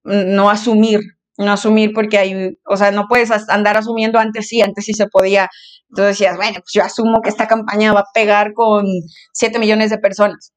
[0.03, 0.99] no asumir,
[1.37, 5.07] no asumir porque hay, o sea, no puedes andar asumiendo antes sí, antes sí se
[5.07, 5.49] podía,
[5.89, 8.85] entonces decías, bueno, pues yo asumo que esta campaña va a pegar con
[9.31, 10.51] 7 millones de personas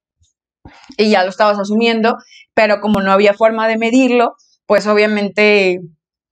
[0.97, 2.17] y ya lo estabas asumiendo,
[2.55, 4.35] pero como no había forma de medirlo,
[4.67, 5.81] pues obviamente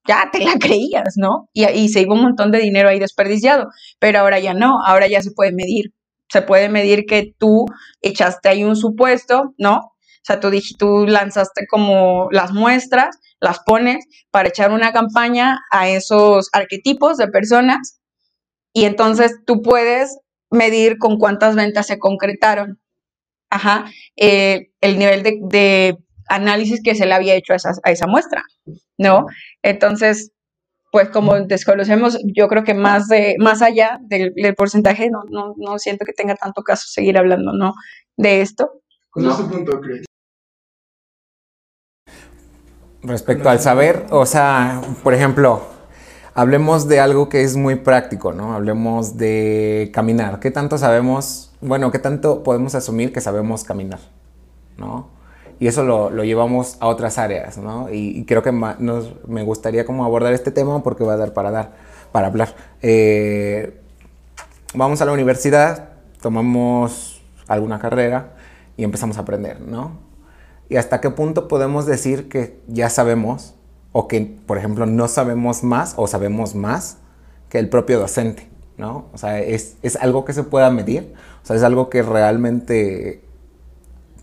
[0.07, 1.49] ya te la creías, ¿no?
[1.53, 3.69] Y, y se iba un montón de dinero ahí desperdiciado,
[3.99, 5.93] pero ahora ya no, ahora ya se puede medir.
[6.29, 7.66] Se puede medir que tú
[8.01, 9.77] echaste ahí un supuesto, ¿no?
[10.23, 15.89] O sea, tú, tú lanzaste como las muestras, las pones para echar una campaña a
[15.89, 18.01] esos arquetipos de personas
[18.73, 20.19] y entonces tú puedes
[20.51, 22.81] medir con cuántas ventas se concretaron.
[23.51, 23.85] Ajá,
[24.16, 25.97] eh, el nivel de,
[26.35, 28.43] análisis que se le había hecho a esa muestra.
[28.99, 29.27] ¿no?
[29.63, 30.33] Entonces,
[30.91, 35.55] pues como desconocemos, yo creo que más de más allá del, del porcentaje, no, no,
[35.57, 37.75] no siento que tenga tanto caso seguir hablando, ¿no?
[38.17, 38.83] De esto.
[39.11, 40.05] ¿Cuál es tu punto, Chris?
[43.03, 45.67] Respecto al saber, o sea, por ejemplo,
[46.35, 48.53] hablemos de algo que es muy práctico, ¿no?
[48.53, 50.41] Hablemos de caminar.
[50.41, 53.99] ¿Qué tanto sabemos, bueno, qué tanto podemos asumir que sabemos caminar,
[54.77, 55.09] ¿no?
[55.62, 57.89] Y eso lo, lo llevamos a otras áreas, ¿no?
[57.89, 61.34] Y, y creo que nos, me gustaría como abordar este tema porque va a dar
[61.34, 61.70] para dar,
[62.10, 62.56] para hablar.
[62.80, 63.80] Eh,
[64.74, 65.90] vamos a la universidad,
[66.20, 68.32] tomamos alguna carrera
[68.76, 69.93] y empezamos a aprender, ¿no?
[70.68, 73.55] ¿Y hasta qué punto podemos decir que ya sabemos
[73.93, 76.97] o que, por ejemplo, no sabemos más o sabemos más
[77.51, 78.48] que el propio docente,
[78.78, 79.06] ¿no?
[79.12, 81.14] O sea, es, es algo que se pueda medir,
[81.44, 83.22] o sea, es algo que realmente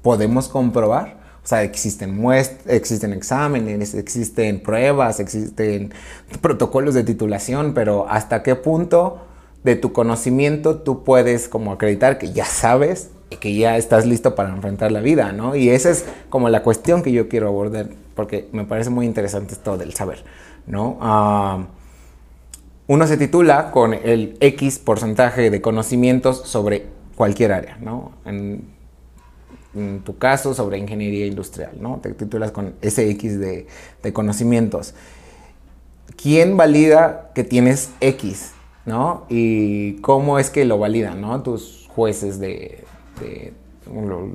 [0.02, 1.19] podemos comprobar.
[1.44, 5.94] O sea, existen muest existen exámenes, existen pruebas, existen
[6.42, 9.22] protocolos de titulación, pero hasta qué punto
[9.64, 14.36] de tu conocimiento tú puedes como acreditar que ya sabes y que ya estás listo
[14.36, 15.56] para enfrentar la vida, ¿no?
[15.56, 19.54] Y esa es como la cuestión que yo quiero abordar, porque me parece muy interesante
[19.54, 20.24] esto del saber,
[20.66, 20.98] ¿no?
[21.02, 21.68] Ah,
[22.88, 28.14] uno se titula con el X porcentaje de conocimientos sobre cualquier área, ¿no?
[29.76, 32.00] En tu caso, sobre ingeniería industrial, ¿no?
[32.02, 33.68] Te titulas con ese X de,
[34.02, 34.94] de conocimientos.
[36.22, 38.52] ¿Quién valida que tienes X,
[38.86, 39.26] ¿no?
[39.30, 41.42] Y cómo es que lo validan, ¿no?
[41.44, 42.84] Tus jueces de,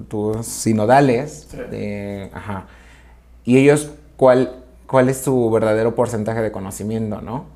[0.08, 2.66] tus sinodales, de- ajá.
[3.44, 7.46] Y ellos, ¿cuál, ¿cuál es su verdadero porcentaje de conocimiento, no?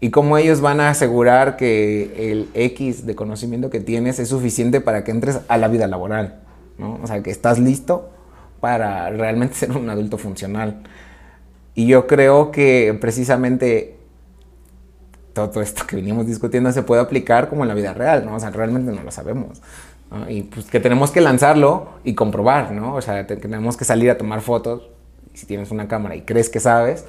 [0.00, 4.80] Y cómo ellos van a asegurar que el X de conocimiento que tienes es suficiente
[4.80, 6.40] para que entres a la vida laboral,
[6.78, 6.98] ¿no?
[7.02, 8.10] O sea, que estás listo
[8.60, 10.82] para realmente ser un adulto funcional.
[11.74, 13.96] Y yo creo que precisamente
[15.32, 18.34] todo esto que venimos discutiendo se puede aplicar como en la vida real, ¿no?
[18.34, 19.62] O sea, realmente no lo sabemos.
[20.10, 20.28] ¿no?
[20.28, 22.94] Y pues que tenemos que lanzarlo y comprobar, ¿no?
[22.94, 24.88] O sea, te- tenemos que salir a tomar fotos.
[25.34, 27.04] Si tienes una cámara y crees que sabes,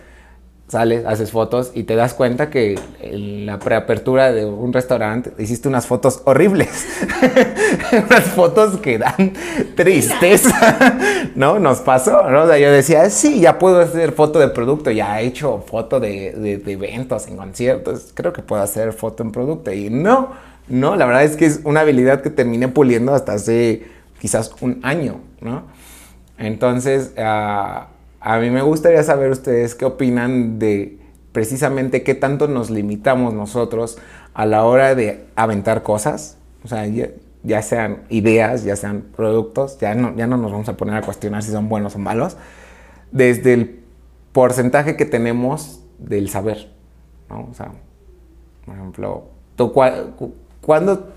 [0.70, 5.68] sales, haces fotos y te das cuenta que en la preapertura de un restaurante hiciste
[5.68, 6.70] unas fotos horribles.
[8.08, 9.34] unas fotos que dan
[9.76, 10.78] tristeza,
[11.36, 11.60] ¿no?
[11.60, 12.46] Nos pasó, ¿no?
[12.56, 16.72] Yo decía, sí, ya puedo hacer foto de producto, ya he hecho foto de, de-
[16.72, 19.74] eventos, en conciertos, creo que puedo hacer foto en producto.
[19.74, 20.30] Y no,
[20.68, 23.84] no, la verdad es que es una habilidad que terminé puliendo hasta hace
[24.22, 25.64] quizás un año, ¿no?
[26.38, 27.88] Entonces, ah,
[28.22, 31.00] a mí me gustaría saber ustedes qué opinan de
[31.32, 33.98] precisamente qué tanto nos limitamos nosotros
[34.34, 36.86] a la hora de aventar cosas, o sea,
[37.44, 41.02] ya, sean ideas, ya sean productos, ya no, ya no nos vamos a poner a
[41.02, 42.36] cuestionar si son buenos o malos,
[43.12, 43.80] desde el
[44.34, 46.72] porcentaje que tenemos del saber,
[47.30, 47.48] ¿no?
[47.50, 47.72] O sea,
[48.66, 49.24] por ejemplo,
[49.56, 49.74] ¿tú
[50.62, 51.14] cuándo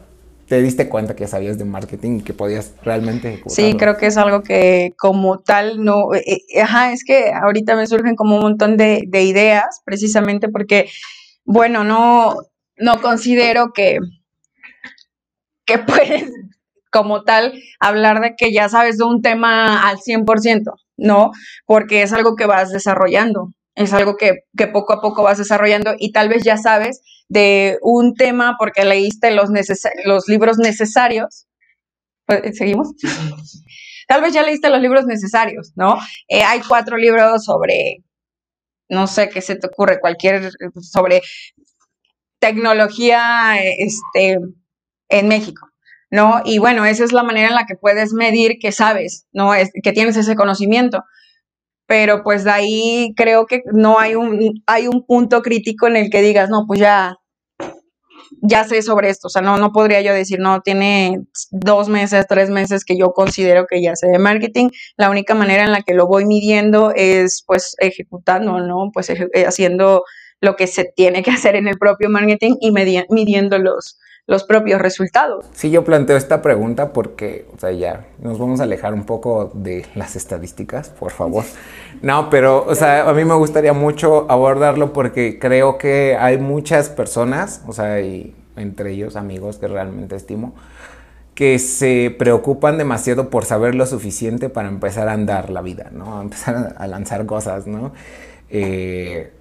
[0.52, 3.42] te diste cuenta que sabías de marketing y que podías realmente?
[3.46, 7.74] Sí, creo que es algo que como tal no, eh, eh, ajá, es que ahorita
[7.74, 10.90] me surgen como un montón de, de ideas, precisamente porque,
[11.46, 12.34] bueno, no,
[12.76, 13.96] no considero que,
[15.64, 16.30] que puedes
[16.90, 21.30] como tal hablar de que ya sabes de un tema al 100%, ¿no?
[21.64, 25.94] Porque es algo que vas desarrollando, es algo que, que poco a poco vas desarrollando
[25.98, 31.46] y tal vez ya sabes de un tema porque leíste los, necesa- los libros necesarios.
[32.26, 32.88] Pues, ¿Seguimos?
[34.08, 35.98] Tal vez ya leíste los libros necesarios, ¿no?
[36.28, 38.04] Eh, hay cuatro libros sobre,
[38.88, 40.50] no sé qué se te ocurre, cualquier,
[40.80, 41.22] sobre
[42.38, 44.38] tecnología eh, este,
[45.08, 45.68] en México,
[46.10, 46.42] ¿no?
[46.44, 49.54] Y bueno, esa es la manera en la que puedes medir que sabes, ¿no?
[49.54, 51.04] Es, que tienes ese conocimiento.
[51.92, 56.08] Pero pues de ahí creo que no hay un, hay un punto crítico en el
[56.08, 57.16] que digas, no, pues ya,
[58.40, 59.26] ya sé sobre esto.
[59.26, 61.18] O sea, no, no podría yo decir, no, tiene
[61.50, 64.70] dos meses, tres meses que yo considero que ya sé de marketing.
[64.96, 68.88] La única manera en la que lo voy midiendo es pues ejecutando, ¿no?
[68.90, 70.02] Pues eh, haciendo
[70.40, 74.80] lo que se tiene que hacer en el propio marketing y midiendo los, los propios
[74.80, 75.46] resultados.
[75.52, 79.50] Sí, yo planteo esta pregunta porque, o sea, ya nos vamos a alejar un poco
[79.54, 81.44] de las estadísticas, por favor.
[82.02, 86.88] No, pero, o sea, a mí me gustaría mucho abordarlo porque creo que hay muchas
[86.88, 90.54] personas, o sea, y entre ellos amigos que realmente estimo,
[91.34, 96.18] que se preocupan demasiado por saber lo suficiente para empezar a andar la vida, ¿no?
[96.18, 97.92] A empezar a lanzar cosas, ¿no?
[98.50, 99.32] Eh,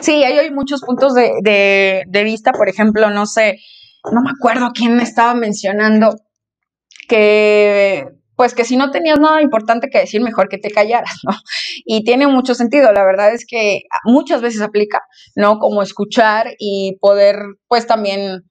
[0.00, 2.52] Sí, ahí hay muchos puntos de, de- de vista.
[2.52, 3.58] Por ejemplo, no sé,
[4.12, 6.16] no me acuerdo quién me estaba mencionando
[7.08, 11.32] que pues que si no tenías nada importante que decir, mejor que te callaras, ¿no?
[11.84, 15.02] Y tiene mucho sentido, la verdad es que muchas veces aplica,
[15.36, 15.58] ¿no?
[15.58, 17.36] Como escuchar y poder,
[17.68, 18.42] pues también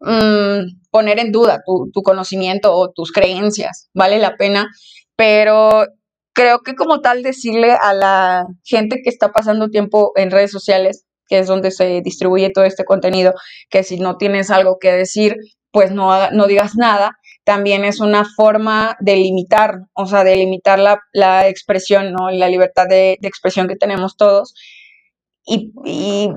[0.00, 4.68] mm, poner en duda tu, tu conocimiento o tus creencias, vale la pena,
[5.16, 5.86] pero
[6.34, 11.06] creo que como tal decirle a la gente que está pasando tiempo en redes sociales,
[11.26, 13.32] que es donde se distribuye todo este contenido,
[13.70, 15.36] que si no tienes algo que decir,
[15.70, 20.78] pues no, no digas nada, también es una forma de limitar, o sea, de limitar
[20.78, 22.30] la, la expresión, ¿no?
[22.30, 24.54] La libertad de, expresión que tenemos todos.
[25.46, 26.30] Y,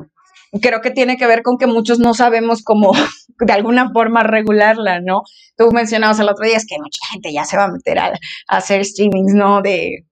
[0.62, 2.92] creo que tiene que ver con que muchos no sabemos cómo
[3.40, 5.24] de alguna forma regularla, ¿no?
[5.58, 8.08] Tú mencionabas el otro día, es que mucha gente ya se va a meter a,
[8.08, 9.62] a hacer streamings, ¿no?
[9.62, 10.06] De,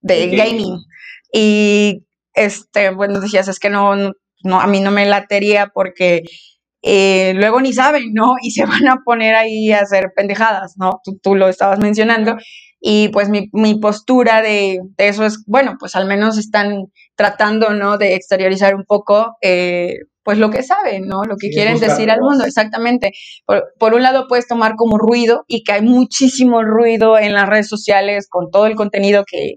[0.00, 0.78] de gaming.
[1.32, 2.04] Y,
[2.34, 3.94] este, bueno, decías, es que no,
[4.44, 6.22] no, a mí no me latería porque
[6.82, 8.34] eh, luego ni saben, ¿no?
[8.42, 11.00] Y se van a poner ahí a hacer pendejadas, ¿no?
[11.04, 12.36] Tú, tú lo estabas mencionando.
[12.80, 16.86] Y pues mi, mi postura de, de, eso es, bueno, pues al menos están
[17.18, 17.98] tratando, ¿no?
[17.98, 21.24] De exteriorizar un poco, eh, pues lo que saben, ¿no?
[21.24, 23.10] Lo que sí, quieren decir al mundo, exactamente.
[23.44, 27.48] Por, por, un lado puedes tomar como ruido y que hay muchísimo ruido en las
[27.48, 29.56] redes sociales con todo el contenido que,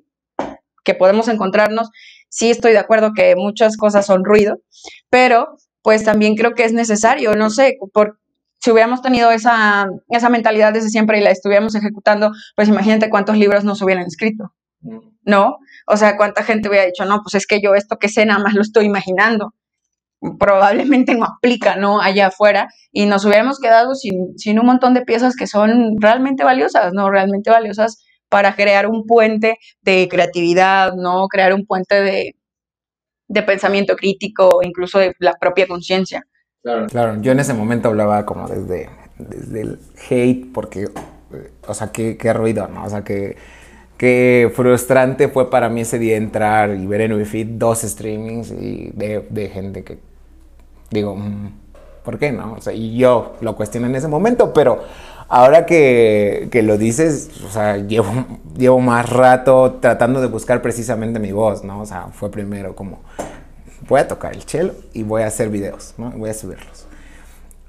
[0.84, 1.92] que podemos encontrarnos.
[2.30, 4.58] Sí estoy de acuerdo que muchas cosas son ruido,
[5.12, 8.18] pero pues también creo que es necesario, no sé, por,
[8.60, 13.38] si hubiéramos tenido esa, esa mentalidad desde siempre y la estuviéramos ejecutando, pues imagínate cuántos
[13.38, 14.52] libros nos hubieran escrito,
[15.26, 15.58] ¿no?
[15.92, 18.42] O sea, cuánta gente hubiera dicho, no, pues es que yo esto que sé nada
[18.42, 19.54] más lo estoy imaginando.
[20.40, 22.00] Probablemente no aplica, ¿no?
[22.00, 26.46] Allá afuera y nos hubiéramos quedado sin, sin un montón de piezas que son realmente
[26.46, 27.10] valiosas, ¿no?
[27.10, 31.28] Realmente valiosas para crear un puente de creatividad, ¿no?
[31.28, 32.36] Crear un puente de,
[33.28, 36.24] de pensamiento crítico, incluso de la propia conciencia.
[36.64, 36.88] Claro.
[36.88, 40.88] claro, yo en ese momento hablaba como desde, desde el hate, porque,
[41.68, 42.86] o sea, qué, qué ruido, ¿no?
[42.86, 43.36] O sea, que,
[44.02, 48.90] qué frustrante fue para mí ese día entrar y ver en feed dos streamings y
[48.96, 50.00] de, de gente que,
[50.90, 51.16] digo,
[52.04, 52.54] ¿por qué no?
[52.54, 54.82] O sea, y yo lo cuestioné en ese momento, pero
[55.30, 58.26] ahora que, que, lo dices, o sea, llevo,
[58.58, 61.82] llevo más rato tratando de buscar precisamente mi voz, ¿no?
[61.82, 63.02] O sea, fue primero como,
[63.88, 66.10] voy a tocar el cello y voy a hacer videos, ¿no?
[66.10, 66.88] Voy a subirlos.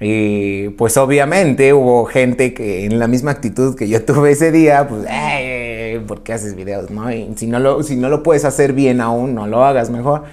[0.00, 4.88] Y pues obviamente hubo gente que en la misma actitud que yo tuve ese día,
[4.88, 5.04] pues,
[6.01, 7.10] ¿por qué haces videos, no?
[7.12, 10.24] Y si no lo, si no lo puedes hacer bien aún, no lo hagas mejor.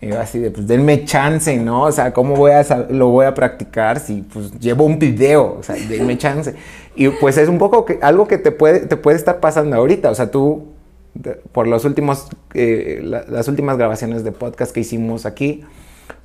[0.00, 1.84] Y así de, pues denme chance, ¿no?
[1.84, 5.56] O sea, ¿cómo voy a, lo voy a practicar si pues llevo un video?
[5.58, 6.54] O sea, denme chance.
[6.94, 10.10] Y pues es un poco que, algo que te puede, te puede estar pasando ahorita.
[10.10, 10.66] O sea, tú,
[11.52, 15.64] por los últimos, eh, la, las últimas grabaciones de podcast que hicimos aquí,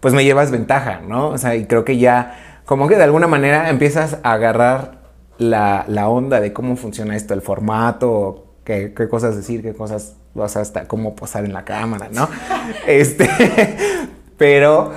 [0.02, 1.30] pues me llevas ventaja, ¿no?
[1.30, 5.00] O sea, y creo que ya, como que de alguna manera empiezas a agarrar
[5.38, 10.16] la, la onda de cómo funciona esto, el formato, qué, qué cosas decir, qué cosas
[10.48, 12.30] sea, hasta cómo posar en la cámara, ¿no?
[12.88, 13.30] este,
[14.38, 14.92] pero,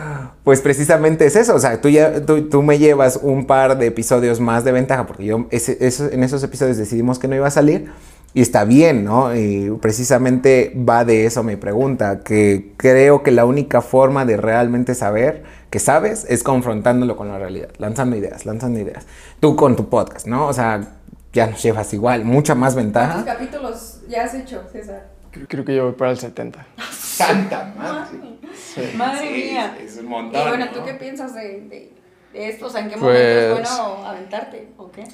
[0.45, 3.87] pues precisamente es eso, o sea, tú, ya, tú, tú, me llevas un par de
[3.87, 7.47] episodios más de ventaja, porque yo ese, eso, en esos episodios decidimos que no iba
[7.47, 7.91] a salir,
[8.37, 9.35] y está bien, ¿no?
[9.37, 14.97] Y precisamente va de eso mi pregunta, que creo que la única forma de realmente
[14.97, 19.07] saber que sabes es confrontándolo con la realidad, lanzando ideas, lanzando ideas.
[19.39, 20.49] Tú con tu podcast, ¿no?
[20.49, 20.99] O sea,
[21.35, 23.13] ya nos llevas igual, mucha más ventaja.
[23.23, 25.09] ¿Cuántos capítulos ya has hecho, César?
[25.49, 26.65] Creo que yo voy para el 70.
[26.93, 28.19] ¡Santa madre!
[28.57, 28.93] Sí.
[28.97, 29.77] Madre Sí, mía.
[29.81, 30.41] Es un montón.
[30.41, 30.71] Y bueno, ¿no?
[30.73, 31.93] ¿tú qué piensas de, de,
[32.33, 32.67] de esto?
[32.67, 34.69] O sea, ¿en qué Pues- momento es bueno aventarte?
[34.79, 35.05] ¿O qué?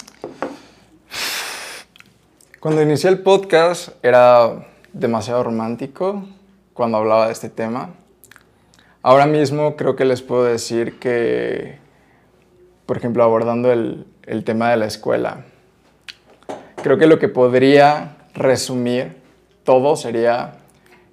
[2.59, 6.25] Cuando inicié el podcast era demasiado romántico
[6.73, 7.89] cuando hablaba de este tema.
[9.01, 11.79] Ahora mismo creo que les puedo decir que,
[12.85, 15.45] por ejemplo, abordando el, el tema de la escuela,
[16.81, 19.17] creo que lo que podría resumir
[19.63, 20.55] todo sería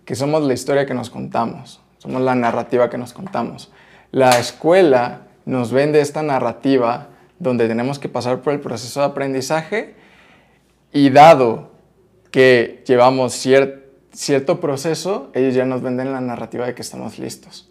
[0.04, 3.70] que somos la historia que nos contamos, somos la narrativa que nos contamos.
[4.10, 7.08] La escuela nos vende esta narrativa
[7.38, 9.94] donde tenemos que pasar por el proceso de aprendizaje
[10.92, 11.70] y dado
[12.30, 17.70] que llevamos cier cierto proceso, ellos ya nos venden la narrativa de que estamos listos.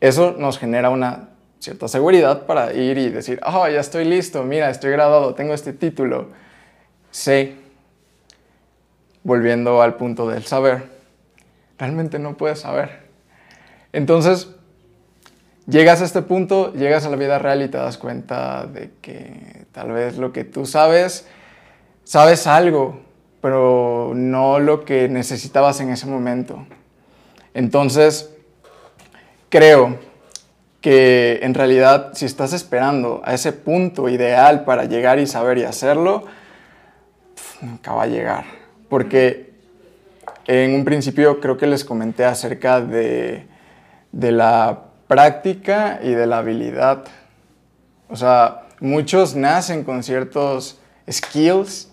[0.00, 4.70] Eso nos genera una cierta seguridad para ir y decir, oh, ya estoy listo, mira,
[4.70, 6.28] estoy graduado, tengo este título.
[7.10, 7.56] Sé,
[9.22, 10.88] volviendo al punto del saber,
[11.78, 13.00] realmente no puedes saber.
[13.92, 14.48] Entonces,
[15.66, 19.66] llegas a este punto, llegas a la vida real y te das cuenta de que
[19.72, 21.26] tal vez lo que tú sabes,
[22.04, 23.00] sabes algo,
[23.40, 26.66] pero no lo que necesitabas en ese momento.
[27.54, 28.30] Entonces,
[29.48, 29.98] creo
[30.80, 35.64] que en realidad si estás esperando a ese punto ideal para llegar y saber y
[35.64, 36.24] hacerlo,
[37.60, 38.44] nunca va a llegar.
[38.88, 39.52] Porque
[40.46, 43.46] en un principio creo que les comenté acerca de,
[44.12, 47.04] de la práctica y de la habilidad.
[48.08, 51.90] O sea, muchos nacen con ciertos skills,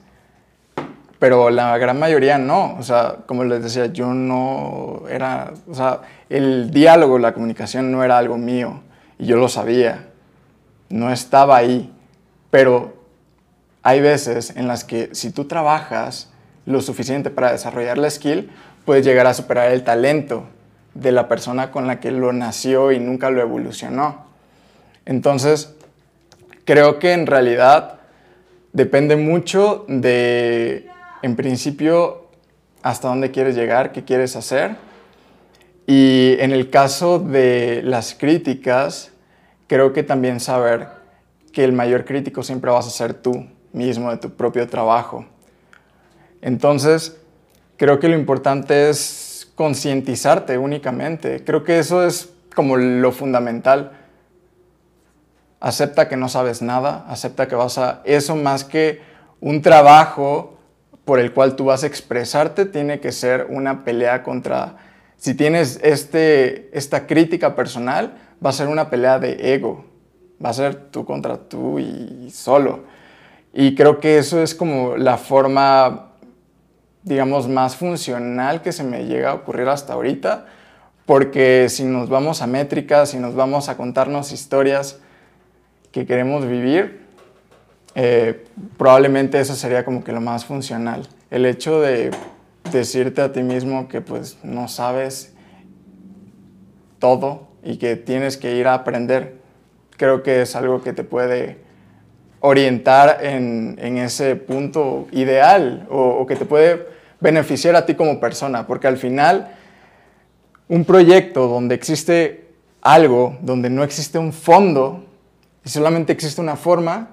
[1.19, 2.76] pero la gran mayoría no.
[2.77, 8.03] O sea, como les decía, yo no era, o sea, el diálogo, la comunicación no
[8.03, 8.81] era algo mío
[9.18, 10.07] y yo lo sabía.
[10.89, 11.94] No estaba ahí,
[12.49, 12.97] pero
[13.88, 16.30] hay veces en las que si tú trabajas
[16.65, 18.49] lo suficiente para desarrollar la skill,
[18.84, 20.43] puedes llegar a superar el talento
[20.93, 24.26] de la persona con la que lo nació y nunca lo evolucionó.
[25.05, 25.73] Entonces,
[26.65, 28.01] creo que en realidad
[28.73, 30.89] depende mucho de,
[31.22, 32.27] en principio,
[32.81, 34.76] hasta dónde quieres llegar, qué quieres hacer.
[35.85, 39.14] Y en el caso de las críticas,
[39.68, 40.89] creo que también saber
[41.53, 45.26] que el mayor crítico siempre vas a ser tú mismo, de tu propio trabajo.
[46.41, 47.18] Entonces,
[47.77, 51.44] creo que lo importante es concientizarte únicamente.
[51.44, 53.91] Creo que eso es como lo fundamental.
[55.60, 58.02] Acepta que no sabes nada, acepta que vas a...
[58.06, 59.02] Eso más que
[59.39, 60.57] un trabajo
[61.06, 64.77] por el cual tú vas a expresarte, tiene que ser una pelea contra...
[65.15, 69.85] Si tienes este, esta crítica personal, va a ser una pelea de ego.
[70.44, 72.81] Va a ser tú contra tú y solo.
[73.59, 76.11] Y creo que eso es como la forma,
[77.01, 80.45] digamos, más funcional que se me llega a ocurrir hasta ahorita,
[81.07, 84.99] porque si nos vamos a métricas, si nos vamos a contarnos historias
[85.91, 87.01] que queremos vivir,
[87.95, 88.45] eh,
[88.77, 91.07] probablemente eso sería como que lo más funcional.
[91.31, 92.11] El hecho de
[92.71, 95.34] decirte a ti mismo que pues no sabes
[96.99, 99.39] todo y que tienes que ir a aprender,
[99.97, 101.65] creo que es algo que te puede
[102.39, 106.88] orientar en, ese punto ideal o, que te puede
[107.19, 109.49] beneficiar a ti como persona, porque al final
[110.68, 112.47] un proyecto donde existe
[112.81, 115.03] algo, donde no existe un fondo
[115.65, 117.09] y solamente existe una forma,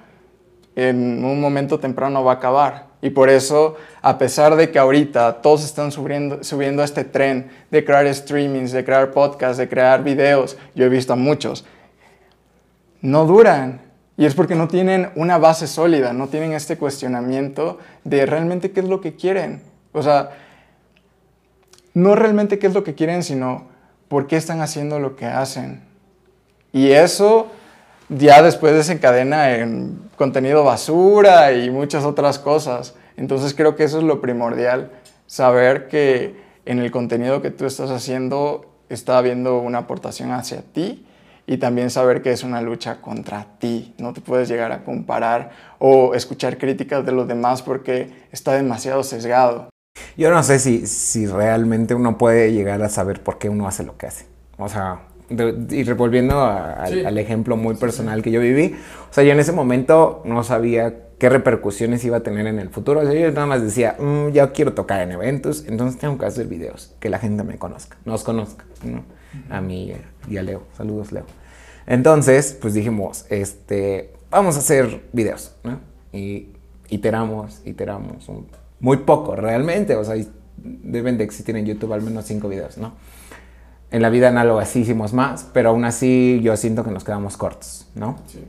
[0.77, 2.87] en un momento temprano va a acabar.
[3.01, 7.51] Y por eso, a pesar de que ahorita todos están subiendo, subiendo a este tren
[7.71, 11.65] de crear streamings, de crear podcasts, de crear videos, yo he visto a muchos,
[13.03, 13.84] no duran.
[14.17, 18.81] Y es porque no tienen una base sólida, no tienen este cuestionamiento de realmente qué
[18.81, 19.63] es lo que quieren.
[19.93, 20.31] O sea,
[21.95, 23.67] no realmente qué es lo que quieren, sino
[24.09, 25.83] por qué están haciendo lo que hacen.
[26.73, 27.49] Y eso
[28.09, 32.95] ya después desencadena en contenido basura y muchas otras cosas.
[33.17, 34.91] Entonces creo que eso es lo primordial,
[35.27, 41.07] saber que en el contenido que tú estás haciendo está habiendo una aportación hacia ti
[41.47, 43.95] y también saber que es una lucha contra ti.
[43.99, 49.03] No te puedes llegar a comparar o escuchar críticas de los demás porque está demasiado
[49.03, 49.69] sesgado.
[50.17, 53.85] Yo no sé si, si realmente uno puede llegar a saber por qué uno hace
[53.85, 54.27] lo que hace.
[54.59, 58.75] O sea, y revolviendo al ejemplo muy personal que yo viví,
[59.11, 62.69] o sea, yo en ese momento no sabía qué repercusiones iba a tener en el
[62.69, 63.01] futuro.
[63.01, 66.27] O sea, yo nada más decía, mm, ya quiero tocar en eventos, entonces tengo que
[66.27, 69.05] hacer videos, que la gente me conozca, nos conozca, ¿no?
[69.51, 69.93] A mí
[70.29, 70.65] y a Leo.
[70.77, 71.25] Saludos, Leo.
[71.87, 75.81] Entonces, pues dijimos, este, vamos a hacer videos, ¿no?
[76.13, 76.49] Y
[76.89, 78.31] iteramos, iteramos,
[78.81, 80.17] muy poco realmente, o sea,
[80.57, 82.95] deben de existir en YouTube al menos cinco videos, ¿no?
[83.91, 87.37] En la vida análoga sí hicimos más, pero aún así yo siento que nos quedamos
[87.37, 88.19] cortos, ¿no?
[88.27, 88.45] Sí.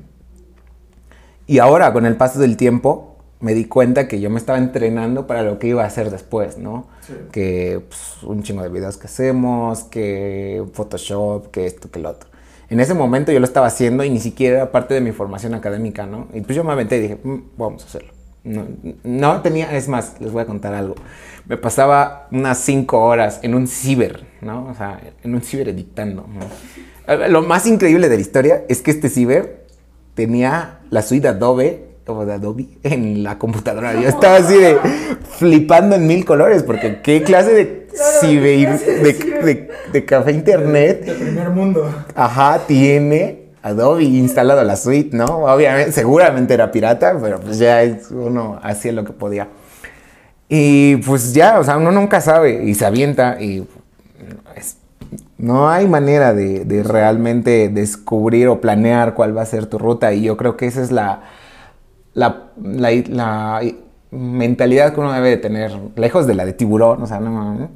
[1.48, 3.15] Y ahora, con el paso del tiempo,
[3.46, 6.58] me di cuenta que yo me estaba entrenando para lo que iba a hacer después,
[6.58, 6.88] ¿no?
[7.06, 7.14] Sí.
[7.32, 12.30] Que pues, un chingo de videos que hacemos, que Photoshop, que esto, que lo otro
[12.70, 15.54] en ese momento yo lo estaba haciendo y ni siquiera era parte de mi formación
[15.54, 16.28] académica, ¿no?
[16.34, 18.12] Y pues yo me aventé y dije, mm, vamos a hacerlo.
[19.04, 20.96] No, tenía, es más, les voy a contar algo.
[21.48, 24.68] Me pasaba unas cinco horas en un ciber, ¿no?
[24.68, 26.28] O sea, en un ciber editando.
[27.30, 29.66] Lo más increíble de la historia es que este ciber
[30.14, 33.94] tenía la suite Adobe o de Adobe en la computadora.
[33.94, 34.78] Yo estaba así de
[35.38, 37.88] flipando en mil colores, porque qué clase de
[38.20, 41.06] ciber, de, de, café internet.
[41.06, 41.90] De primer mundo.
[42.16, 45.26] Ajá, tiene Adobe instalado la suite, ¿no?
[45.26, 49.48] Obviamente, seguramente era pirata, pero pues ya uno hacía lo que podía.
[50.48, 53.68] Y pues ya, o sea, uno nunca sabe y se avienta y
[55.38, 60.14] no hay manera de, de realmente descubrir o planear cuál va a ser tu ruta
[60.14, 61.24] y yo creo que esa es la
[62.16, 63.62] la, la,
[64.12, 67.70] mentalidad que uno debe de tener, lejos de la de tiburón, o sea, no,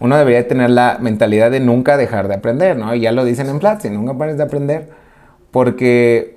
[0.00, 2.94] uno debería tener la mentalidad de nunca dejar de aprender, ¿no?
[2.94, 4.90] Y ya lo dicen en Platzi, nunca pares de aprender,
[5.50, 6.34] porque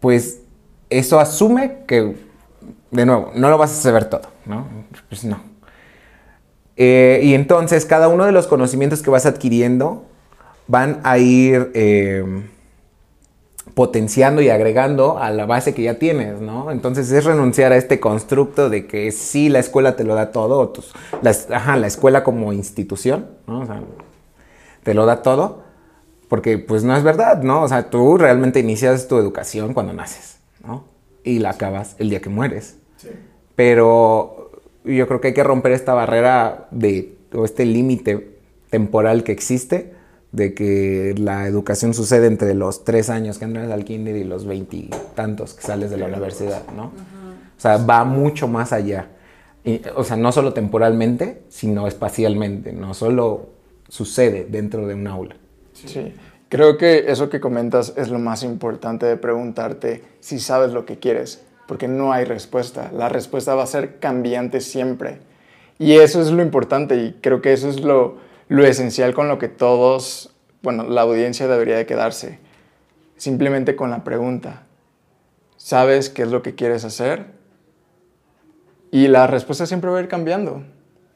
[0.00, 0.40] pues
[0.88, 2.14] eso asume que
[2.90, 4.66] de nuevo, no lo vas a saber todo, ¿no?
[5.08, 5.40] Pues no.
[6.76, 10.06] Eh, y entonces cada uno de los conocimientos que vas adquiriendo
[10.66, 12.24] van a ir eh,
[13.74, 16.70] potenciando y agregando a la base que ya tienes, ¿no?
[16.70, 20.72] Entonces es renunciar a este constructo de que sí, la escuela te lo da todo,
[21.22, 23.60] la, ajá, la escuela como institución, ¿no?
[23.60, 23.82] O sea,
[24.82, 25.62] te lo da todo,
[26.28, 27.62] porque pues no es verdad, ¿no?
[27.62, 30.84] O sea, tú realmente inicias tu educación cuando naces, ¿no?
[31.22, 32.76] Y la acabas el día que mueres.
[32.96, 33.08] Sí.
[33.56, 34.50] Pero
[34.84, 38.38] yo creo que hay que romper esta barrera de, o este límite
[38.70, 39.99] temporal que existe
[40.32, 44.46] de que la educación sucede entre los tres años que entras al kinder y los
[44.46, 46.84] veintitantos que sales de la universidad, ¿no?
[46.84, 49.08] O sea, va mucho más allá.
[49.96, 53.48] o sea, no solo temporalmente, sino espacialmente, no solo
[53.88, 55.36] sucede dentro de un aula.
[55.74, 56.14] Sí,
[56.48, 60.98] creo que eso que comentas es lo más importante de preguntarte si sabes lo que
[60.98, 62.90] quieres, porque no hay respuesta.
[62.92, 65.18] La respuesta va a ser cambiante siempre.
[65.78, 68.18] Y eso es lo importante y creo que eso es lo,
[68.50, 72.40] lo esencial con lo que todos, bueno, la audiencia debería de quedarse.
[73.16, 74.64] Simplemente con la pregunta,
[75.56, 77.26] ¿sabes qué es lo que quieres hacer?
[78.90, 80.64] Y la respuesta siempre va a ir cambiando.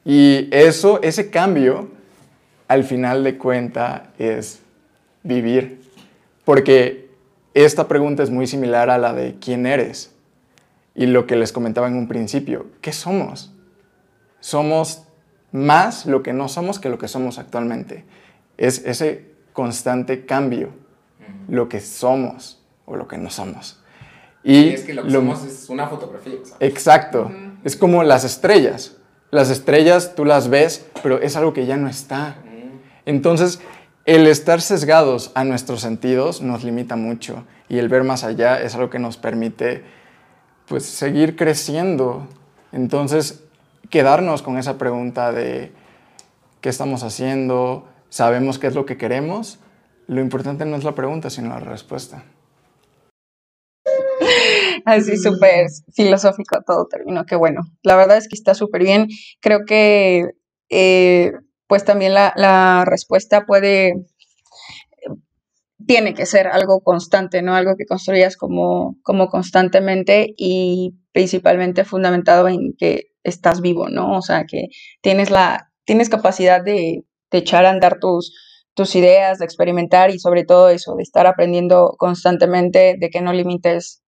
[0.05, 1.89] Y eso, ese cambio,
[2.69, 4.61] al final de cuenta, es
[5.21, 5.81] vivir.
[6.45, 7.09] Porque
[7.53, 10.15] esta pregunta es muy similar a la de quién eres.
[10.95, 13.53] Y lo que les comentaba en un principio, ¿qué somos?
[14.39, 15.04] Somos
[15.55, 18.03] más lo que no somos que lo que somos actualmente.
[18.57, 20.69] Es ese constante cambio,
[21.47, 23.81] lo que somos o lo que no somos.
[24.43, 26.33] Y, es que lo que somos es una fotografía.
[26.59, 27.31] Exacto.
[27.63, 28.97] Es como las estrellas.
[29.31, 32.35] Las estrellas tú las ves, pero es algo que ya no está.
[33.05, 33.59] Entonces,
[34.05, 38.75] el estar sesgados a nuestros sentidos nos limita mucho y el ver más allá es
[38.75, 39.83] algo que nos permite
[40.67, 42.27] pues seguir creciendo.
[42.71, 43.44] Entonces,
[43.89, 45.71] quedarnos con esa pregunta de
[46.61, 49.59] qué estamos haciendo, sabemos qué es lo que queremos,
[50.07, 52.23] lo importante no es la pregunta, sino la respuesta.
[54.85, 57.61] Así súper filosófico todo terminó, qué bueno.
[57.81, 59.07] La verdad es que está súper bien.
[59.41, 60.29] Creo que
[60.69, 61.31] eh,
[61.67, 63.93] pues también la, respuesta puede
[65.87, 67.55] tiene que ser algo constante, ¿no?
[67.55, 74.17] Algo que construyas como, como constantemente y principalmente fundamentado en que estás vivo, ¿no?
[74.17, 74.69] O sea, que
[75.01, 78.33] tienes la, tienes capacidad de, echar a andar tus,
[78.75, 83.33] tus ideas, de experimentar y sobre todo eso, de estar aprendiendo constantemente, de que no
[83.33, 84.01] limites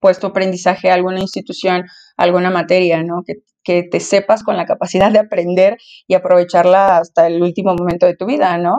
[0.00, 1.86] pues tu aprendizaje a alguna institución,
[2.18, 3.22] alguna materia, ¿no?
[3.26, 8.04] Que, que te sepas con la capacidad de aprender y aprovecharla hasta el último momento
[8.04, 8.76] de tu vida, ¿no?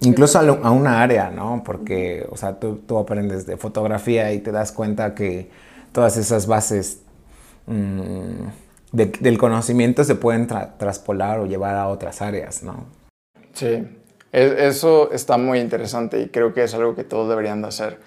[0.00, 1.62] Incluso a, una área, ¿no?
[1.64, 5.48] Porque, o sea, tú, tú, aprendes de fotografía y te das cuenta que
[5.92, 7.05] todas esas bases
[7.66, 8.48] mm,
[8.92, 12.86] del conocimiento se pueden traspolar o llevar a otras áreas, ¿no?
[13.52, 13.86] Sí,
[14.32, 18.00] eso está muy interesante y creo que es algo que todos deberían de hacer.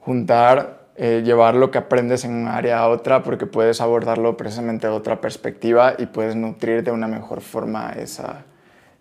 [0.00, 4.86] Juntar, eh, llevar lo que aprendes en un área a otra porque puedes abordarlo precisamente
[4.86, 8.44] de otra perspectiva y puedes nutrir de una mejor forma esa,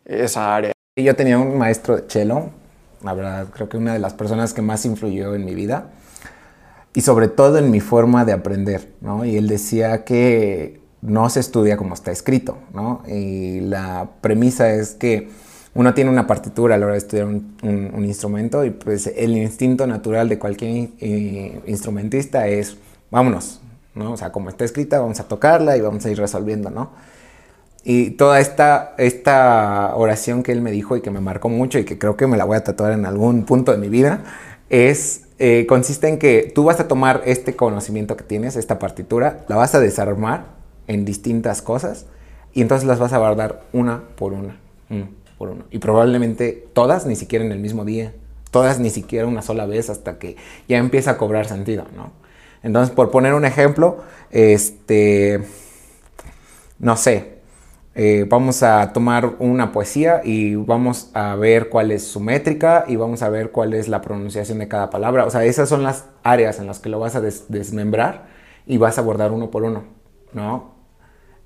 [0.05, 0.71] esa área.
[0.95, 2.49] Yo tenía un maestro de cello,
[3.03, 5.89] la verdad, creo que una de las personas que más influyó en mi vida
[6.93, 9.25] y sobre todo en mi forma de aprender, ¿no?
[9.25, 13.01] Y él decía que no se estudia como está escrito, ¿no?
[13.07, 15.29] Y la premisa es que
[15.73, 19.87] uno tiene una partitura a la hora de estudiar un, instrumento y pues el instinto
[19.87, 22.77] natural de cualquier eh, instrumentista es,
[23.09, 23.61] vámonos,
[23.95, 24.11] ¿no?
[24.11, 26.91] O sea, como está escrita, vamos a tocarla y vamos a ir resolviendo, ¿no?
[27.83, 31.85] Y toda esta, esta oración que él me dijo y que me marcó mucho y
[31.85, 34.23] que creo que me la voy a tatuar en algún punto de mi vida,
[34.69, 39.43] es, eh, consiste en que tú vas a tomar este conocimiento que tienes, esta partitura,
[39.47, 40.45] la vas a desarmar
[40.85, 42.05] en distintas cosas
[42.53, 44.59] y entonces las vas a guardar una por una,
[45.39, 45.65] por una.
[45.71, 48.13] Y probablemente todas ni siquiera en el mismo día,
[48.51, 50.35] todas ni siquiera una sola vez hasta que
[50.67, 52.11] ya empieza a cobrar sentido, ¿no?
[52.61, 55.43] Entonces, por poner un ejemplo, este,
[56.77, 57.39] no sé,
[57.93, 62.95] eh, vamos a tomar una poesía y vamos a ver cuál es su métrica y
[62.95, 65.25] vamos a ver cuál es la pronunciación de cada palabra.
[65.25, 68.27] O sea, esas son las áreas en las que lo vas a desmembrar
[68.65, 69.83] y vas a abordar uno por uno,
[70.33, 70.71] ¿no?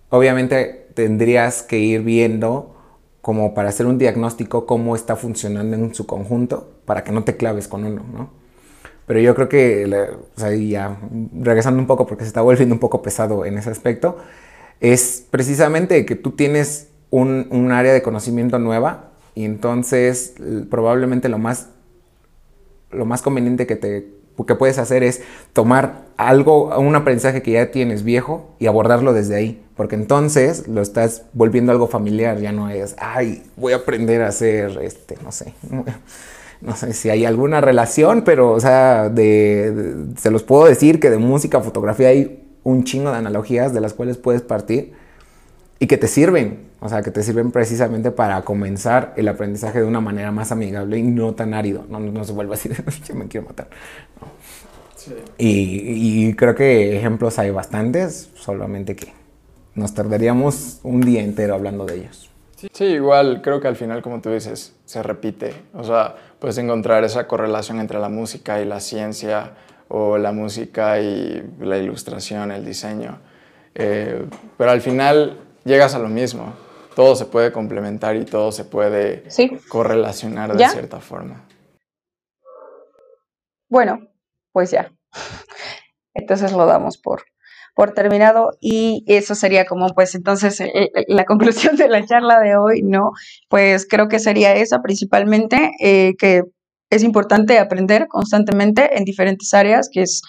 [0.10, 2.76] Obviamente tendrías que ir viendo
[3.22, 7.38] como para hacer un diagnóstico cómo está funcionando en su conjunto para que no te
[7.38, 8.30] claves con uno, ¿no?
[9.08, 9.86] Pero yo creo que,
[10.36, 10.98] o sea, ya
[11.34, 14.18] regresando un poco porque se está volviendo un poco pesado en ese aspecto,
[14.80, 20.34] es precisamente que tú tienes un, área de conocimiento nueva y entonces
[20.70, 21.70] probablemente lo más,
[22.92, 25.22] lo más conveniente que te que puedes hacer es
[25.54, 29.62] tomar algo, un aprendizaje que ya tienes viejo y abordarlo desde ahí.
[29.78, 34.28] Porque entonces lo estás volviendo algo familiar, ya no es, ay, voy a aprender a
[34.28, 35.54] hacer, este, no sé,
[36.62, 41.10] no sé si hay alguna relación, pero, o sea, de, se los puedo decir que
[41.10, 44.92] de música, fotografía hay un chingo de analogías de las cuales puedes partir
[45.80, 49.86] y que te sirven, o sea, que te sirven precisamente para comenzar el aprendizaje de
[49.86, 52.70] una manera más amigable y no tan árido, no, no se vuelva así,
[53.08, 53.68] yo me quiero matar.
[55.38, 59.14] Y, y creo que ejemplos hay bastantes, solamente que
[59.76, 62.32] nos tardaríamos un día entero hablando de ellos.
[62.74, 65.54] Sí, igual creo que al final, como tú dices, se repite.
[65.74, 69.52] O sea, puedes encontrar esa correlación entre la música y la ciencia,
[69.88, 73.20] o la música y la ilustración, el diseño.
[73.74, 74.26] Eh,
[74.58, 76.54] pero al final llegas a lo mismo.
[76.96, 79.24] Todo se puede complementar y todo se puede
[79.68, 81.46] correlacionar de cierta forma.
[83.70, 84.08] Bueno,
[84.54, 84.92] pues ya.
[86.14, 87.24] Entonces lo damos por,
[87.76, 92.40] por terminado y eso sería como pues entonces eh, eh, la conclusión de la charla
[92.40, 93.12] de hoy, ¿no?
[93.50, 96.44] Pues creo que sería esa principalmente, eh, que
[96.90, 100.22] es importante aprender constantemente en diferentes áreas, que es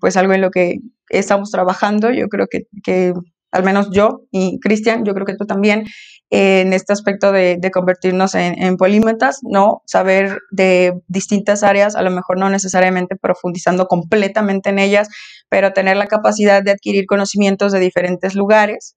[0.00, 0.78] pues algo en lo que
[1.10, 3.12] estamos trabajando, yo creo que, que
[3.50, 5.84] al menos yo y Cristian, yo creo que tú también,
[6.30, 9.82] en este aspecto de, convertirnos en, en, polímetas, ¿no?
[9.86, 15.08] Saber de distintas áreas, a lo mejor no necesariamente profundizando completamente en ellas,
[15.48, 18.94] pero tener la capacidad de adquirir conocimientos de diferentes lugares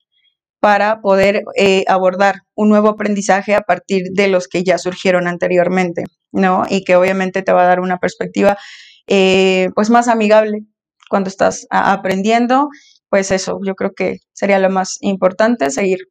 [0.60, 6.04] para poder eh, abordar un nuevo aprendizaje a partir de los que ya surgieron anteriormente,
[6.32, 6.66] ¿no?
[6.70, 8.58] Y que obviamente te va a dar una perspectiva
[9.08, 10.64] eh, pues más amigable
[11.10, 12.70] cuando estás aprendiendo,
[13.10, 16.08] pues eso, yo creo que sería lo más importante, seguir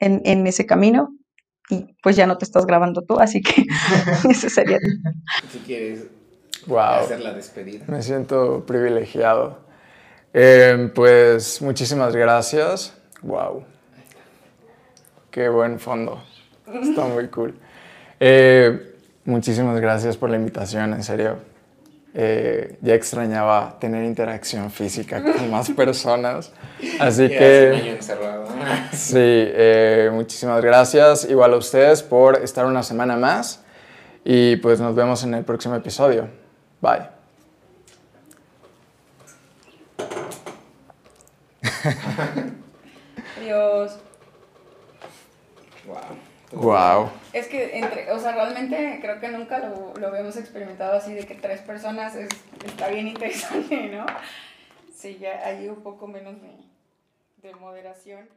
[0.00, 1.10] en, ese camino
[1.70, 3.64] y pues ya no te estás grabando tú, así que
[4.28, 4.78] ese sería.
[5.52, 6.06] Si quieres
[6.66, 7.04] wow.
[7.04, 7.84] hacer la despedida.
[7.86, 9.60] Me siento privilegiado.
[10.34, 12.94] Eh, pues muchísimas gracias.
[13.22, 13.64] Wow.
[15.30, 16.20] Qué buen fondo.
[16.66, 17.54] Está muy cool.
[18.18, 18.91] Eh,
[19.24, 21.38] muchísimas gracias por la invitación, en serio.
[22.14, 26.52] Eh, ya extrañaba tener interacción física con más personas.
[27.00, 27.98] Así que...
[28.92, 31.24] sí, eh, muchísimas gracias.
[31.24, 33.62] Igual a ustedes por estar una semana más.
[34.24, 36.28] Y pues nos vemos en el próximo episodio.
[36.80, 37.08] Bye.
[43.40, 44.11] Adiós.
[46.52, 47.10] Wow.
[47.32, 51.26] Es que, entre, o sea, realmente creo que nunca lo, lo habíamos experimentado así de
[51.26, 52.28] que tres personas es,
[52.64, 54.04] está bien interesante, ¿no?
[54.94, 58.28] Sí, ya hay un poco menos de, de moderación.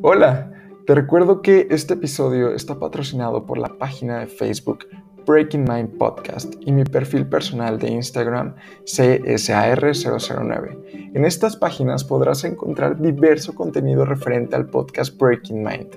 [0.00, 0.52] Hola,
[0.86, 4.86] te recuerdo que este episodio está patrocinado por la página de Facebook
[5.26, 11.10] Breaking Mind Podcast y mi perfil personal de Instagram CSAR009.
[11.14, 15.88] En estas páginas podrás encontrar diverso contenido referente al podcast Breaking Mind.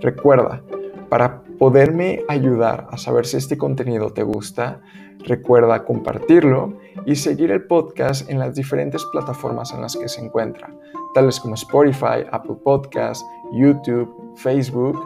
[0.00, 0.62] Recuerda,
[1.08, 4.80] para poderme ayudar a saber si este contenido te gusta,
[5.20, 6.74] recuerda compartirlo
[7.04, 10.72] y seguir el podcast en las diferentes plataformas en las que se encuentra,
[11.14, 14.98] tales como Spotify, Apple Podcasts, YouTube, Facebook.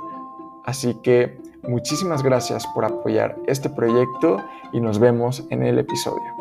[0.64, 4.42] Así que Muchísimas gracias por apoyar este proyecto
[4.72, 6.39] y nos vemos en el episodio.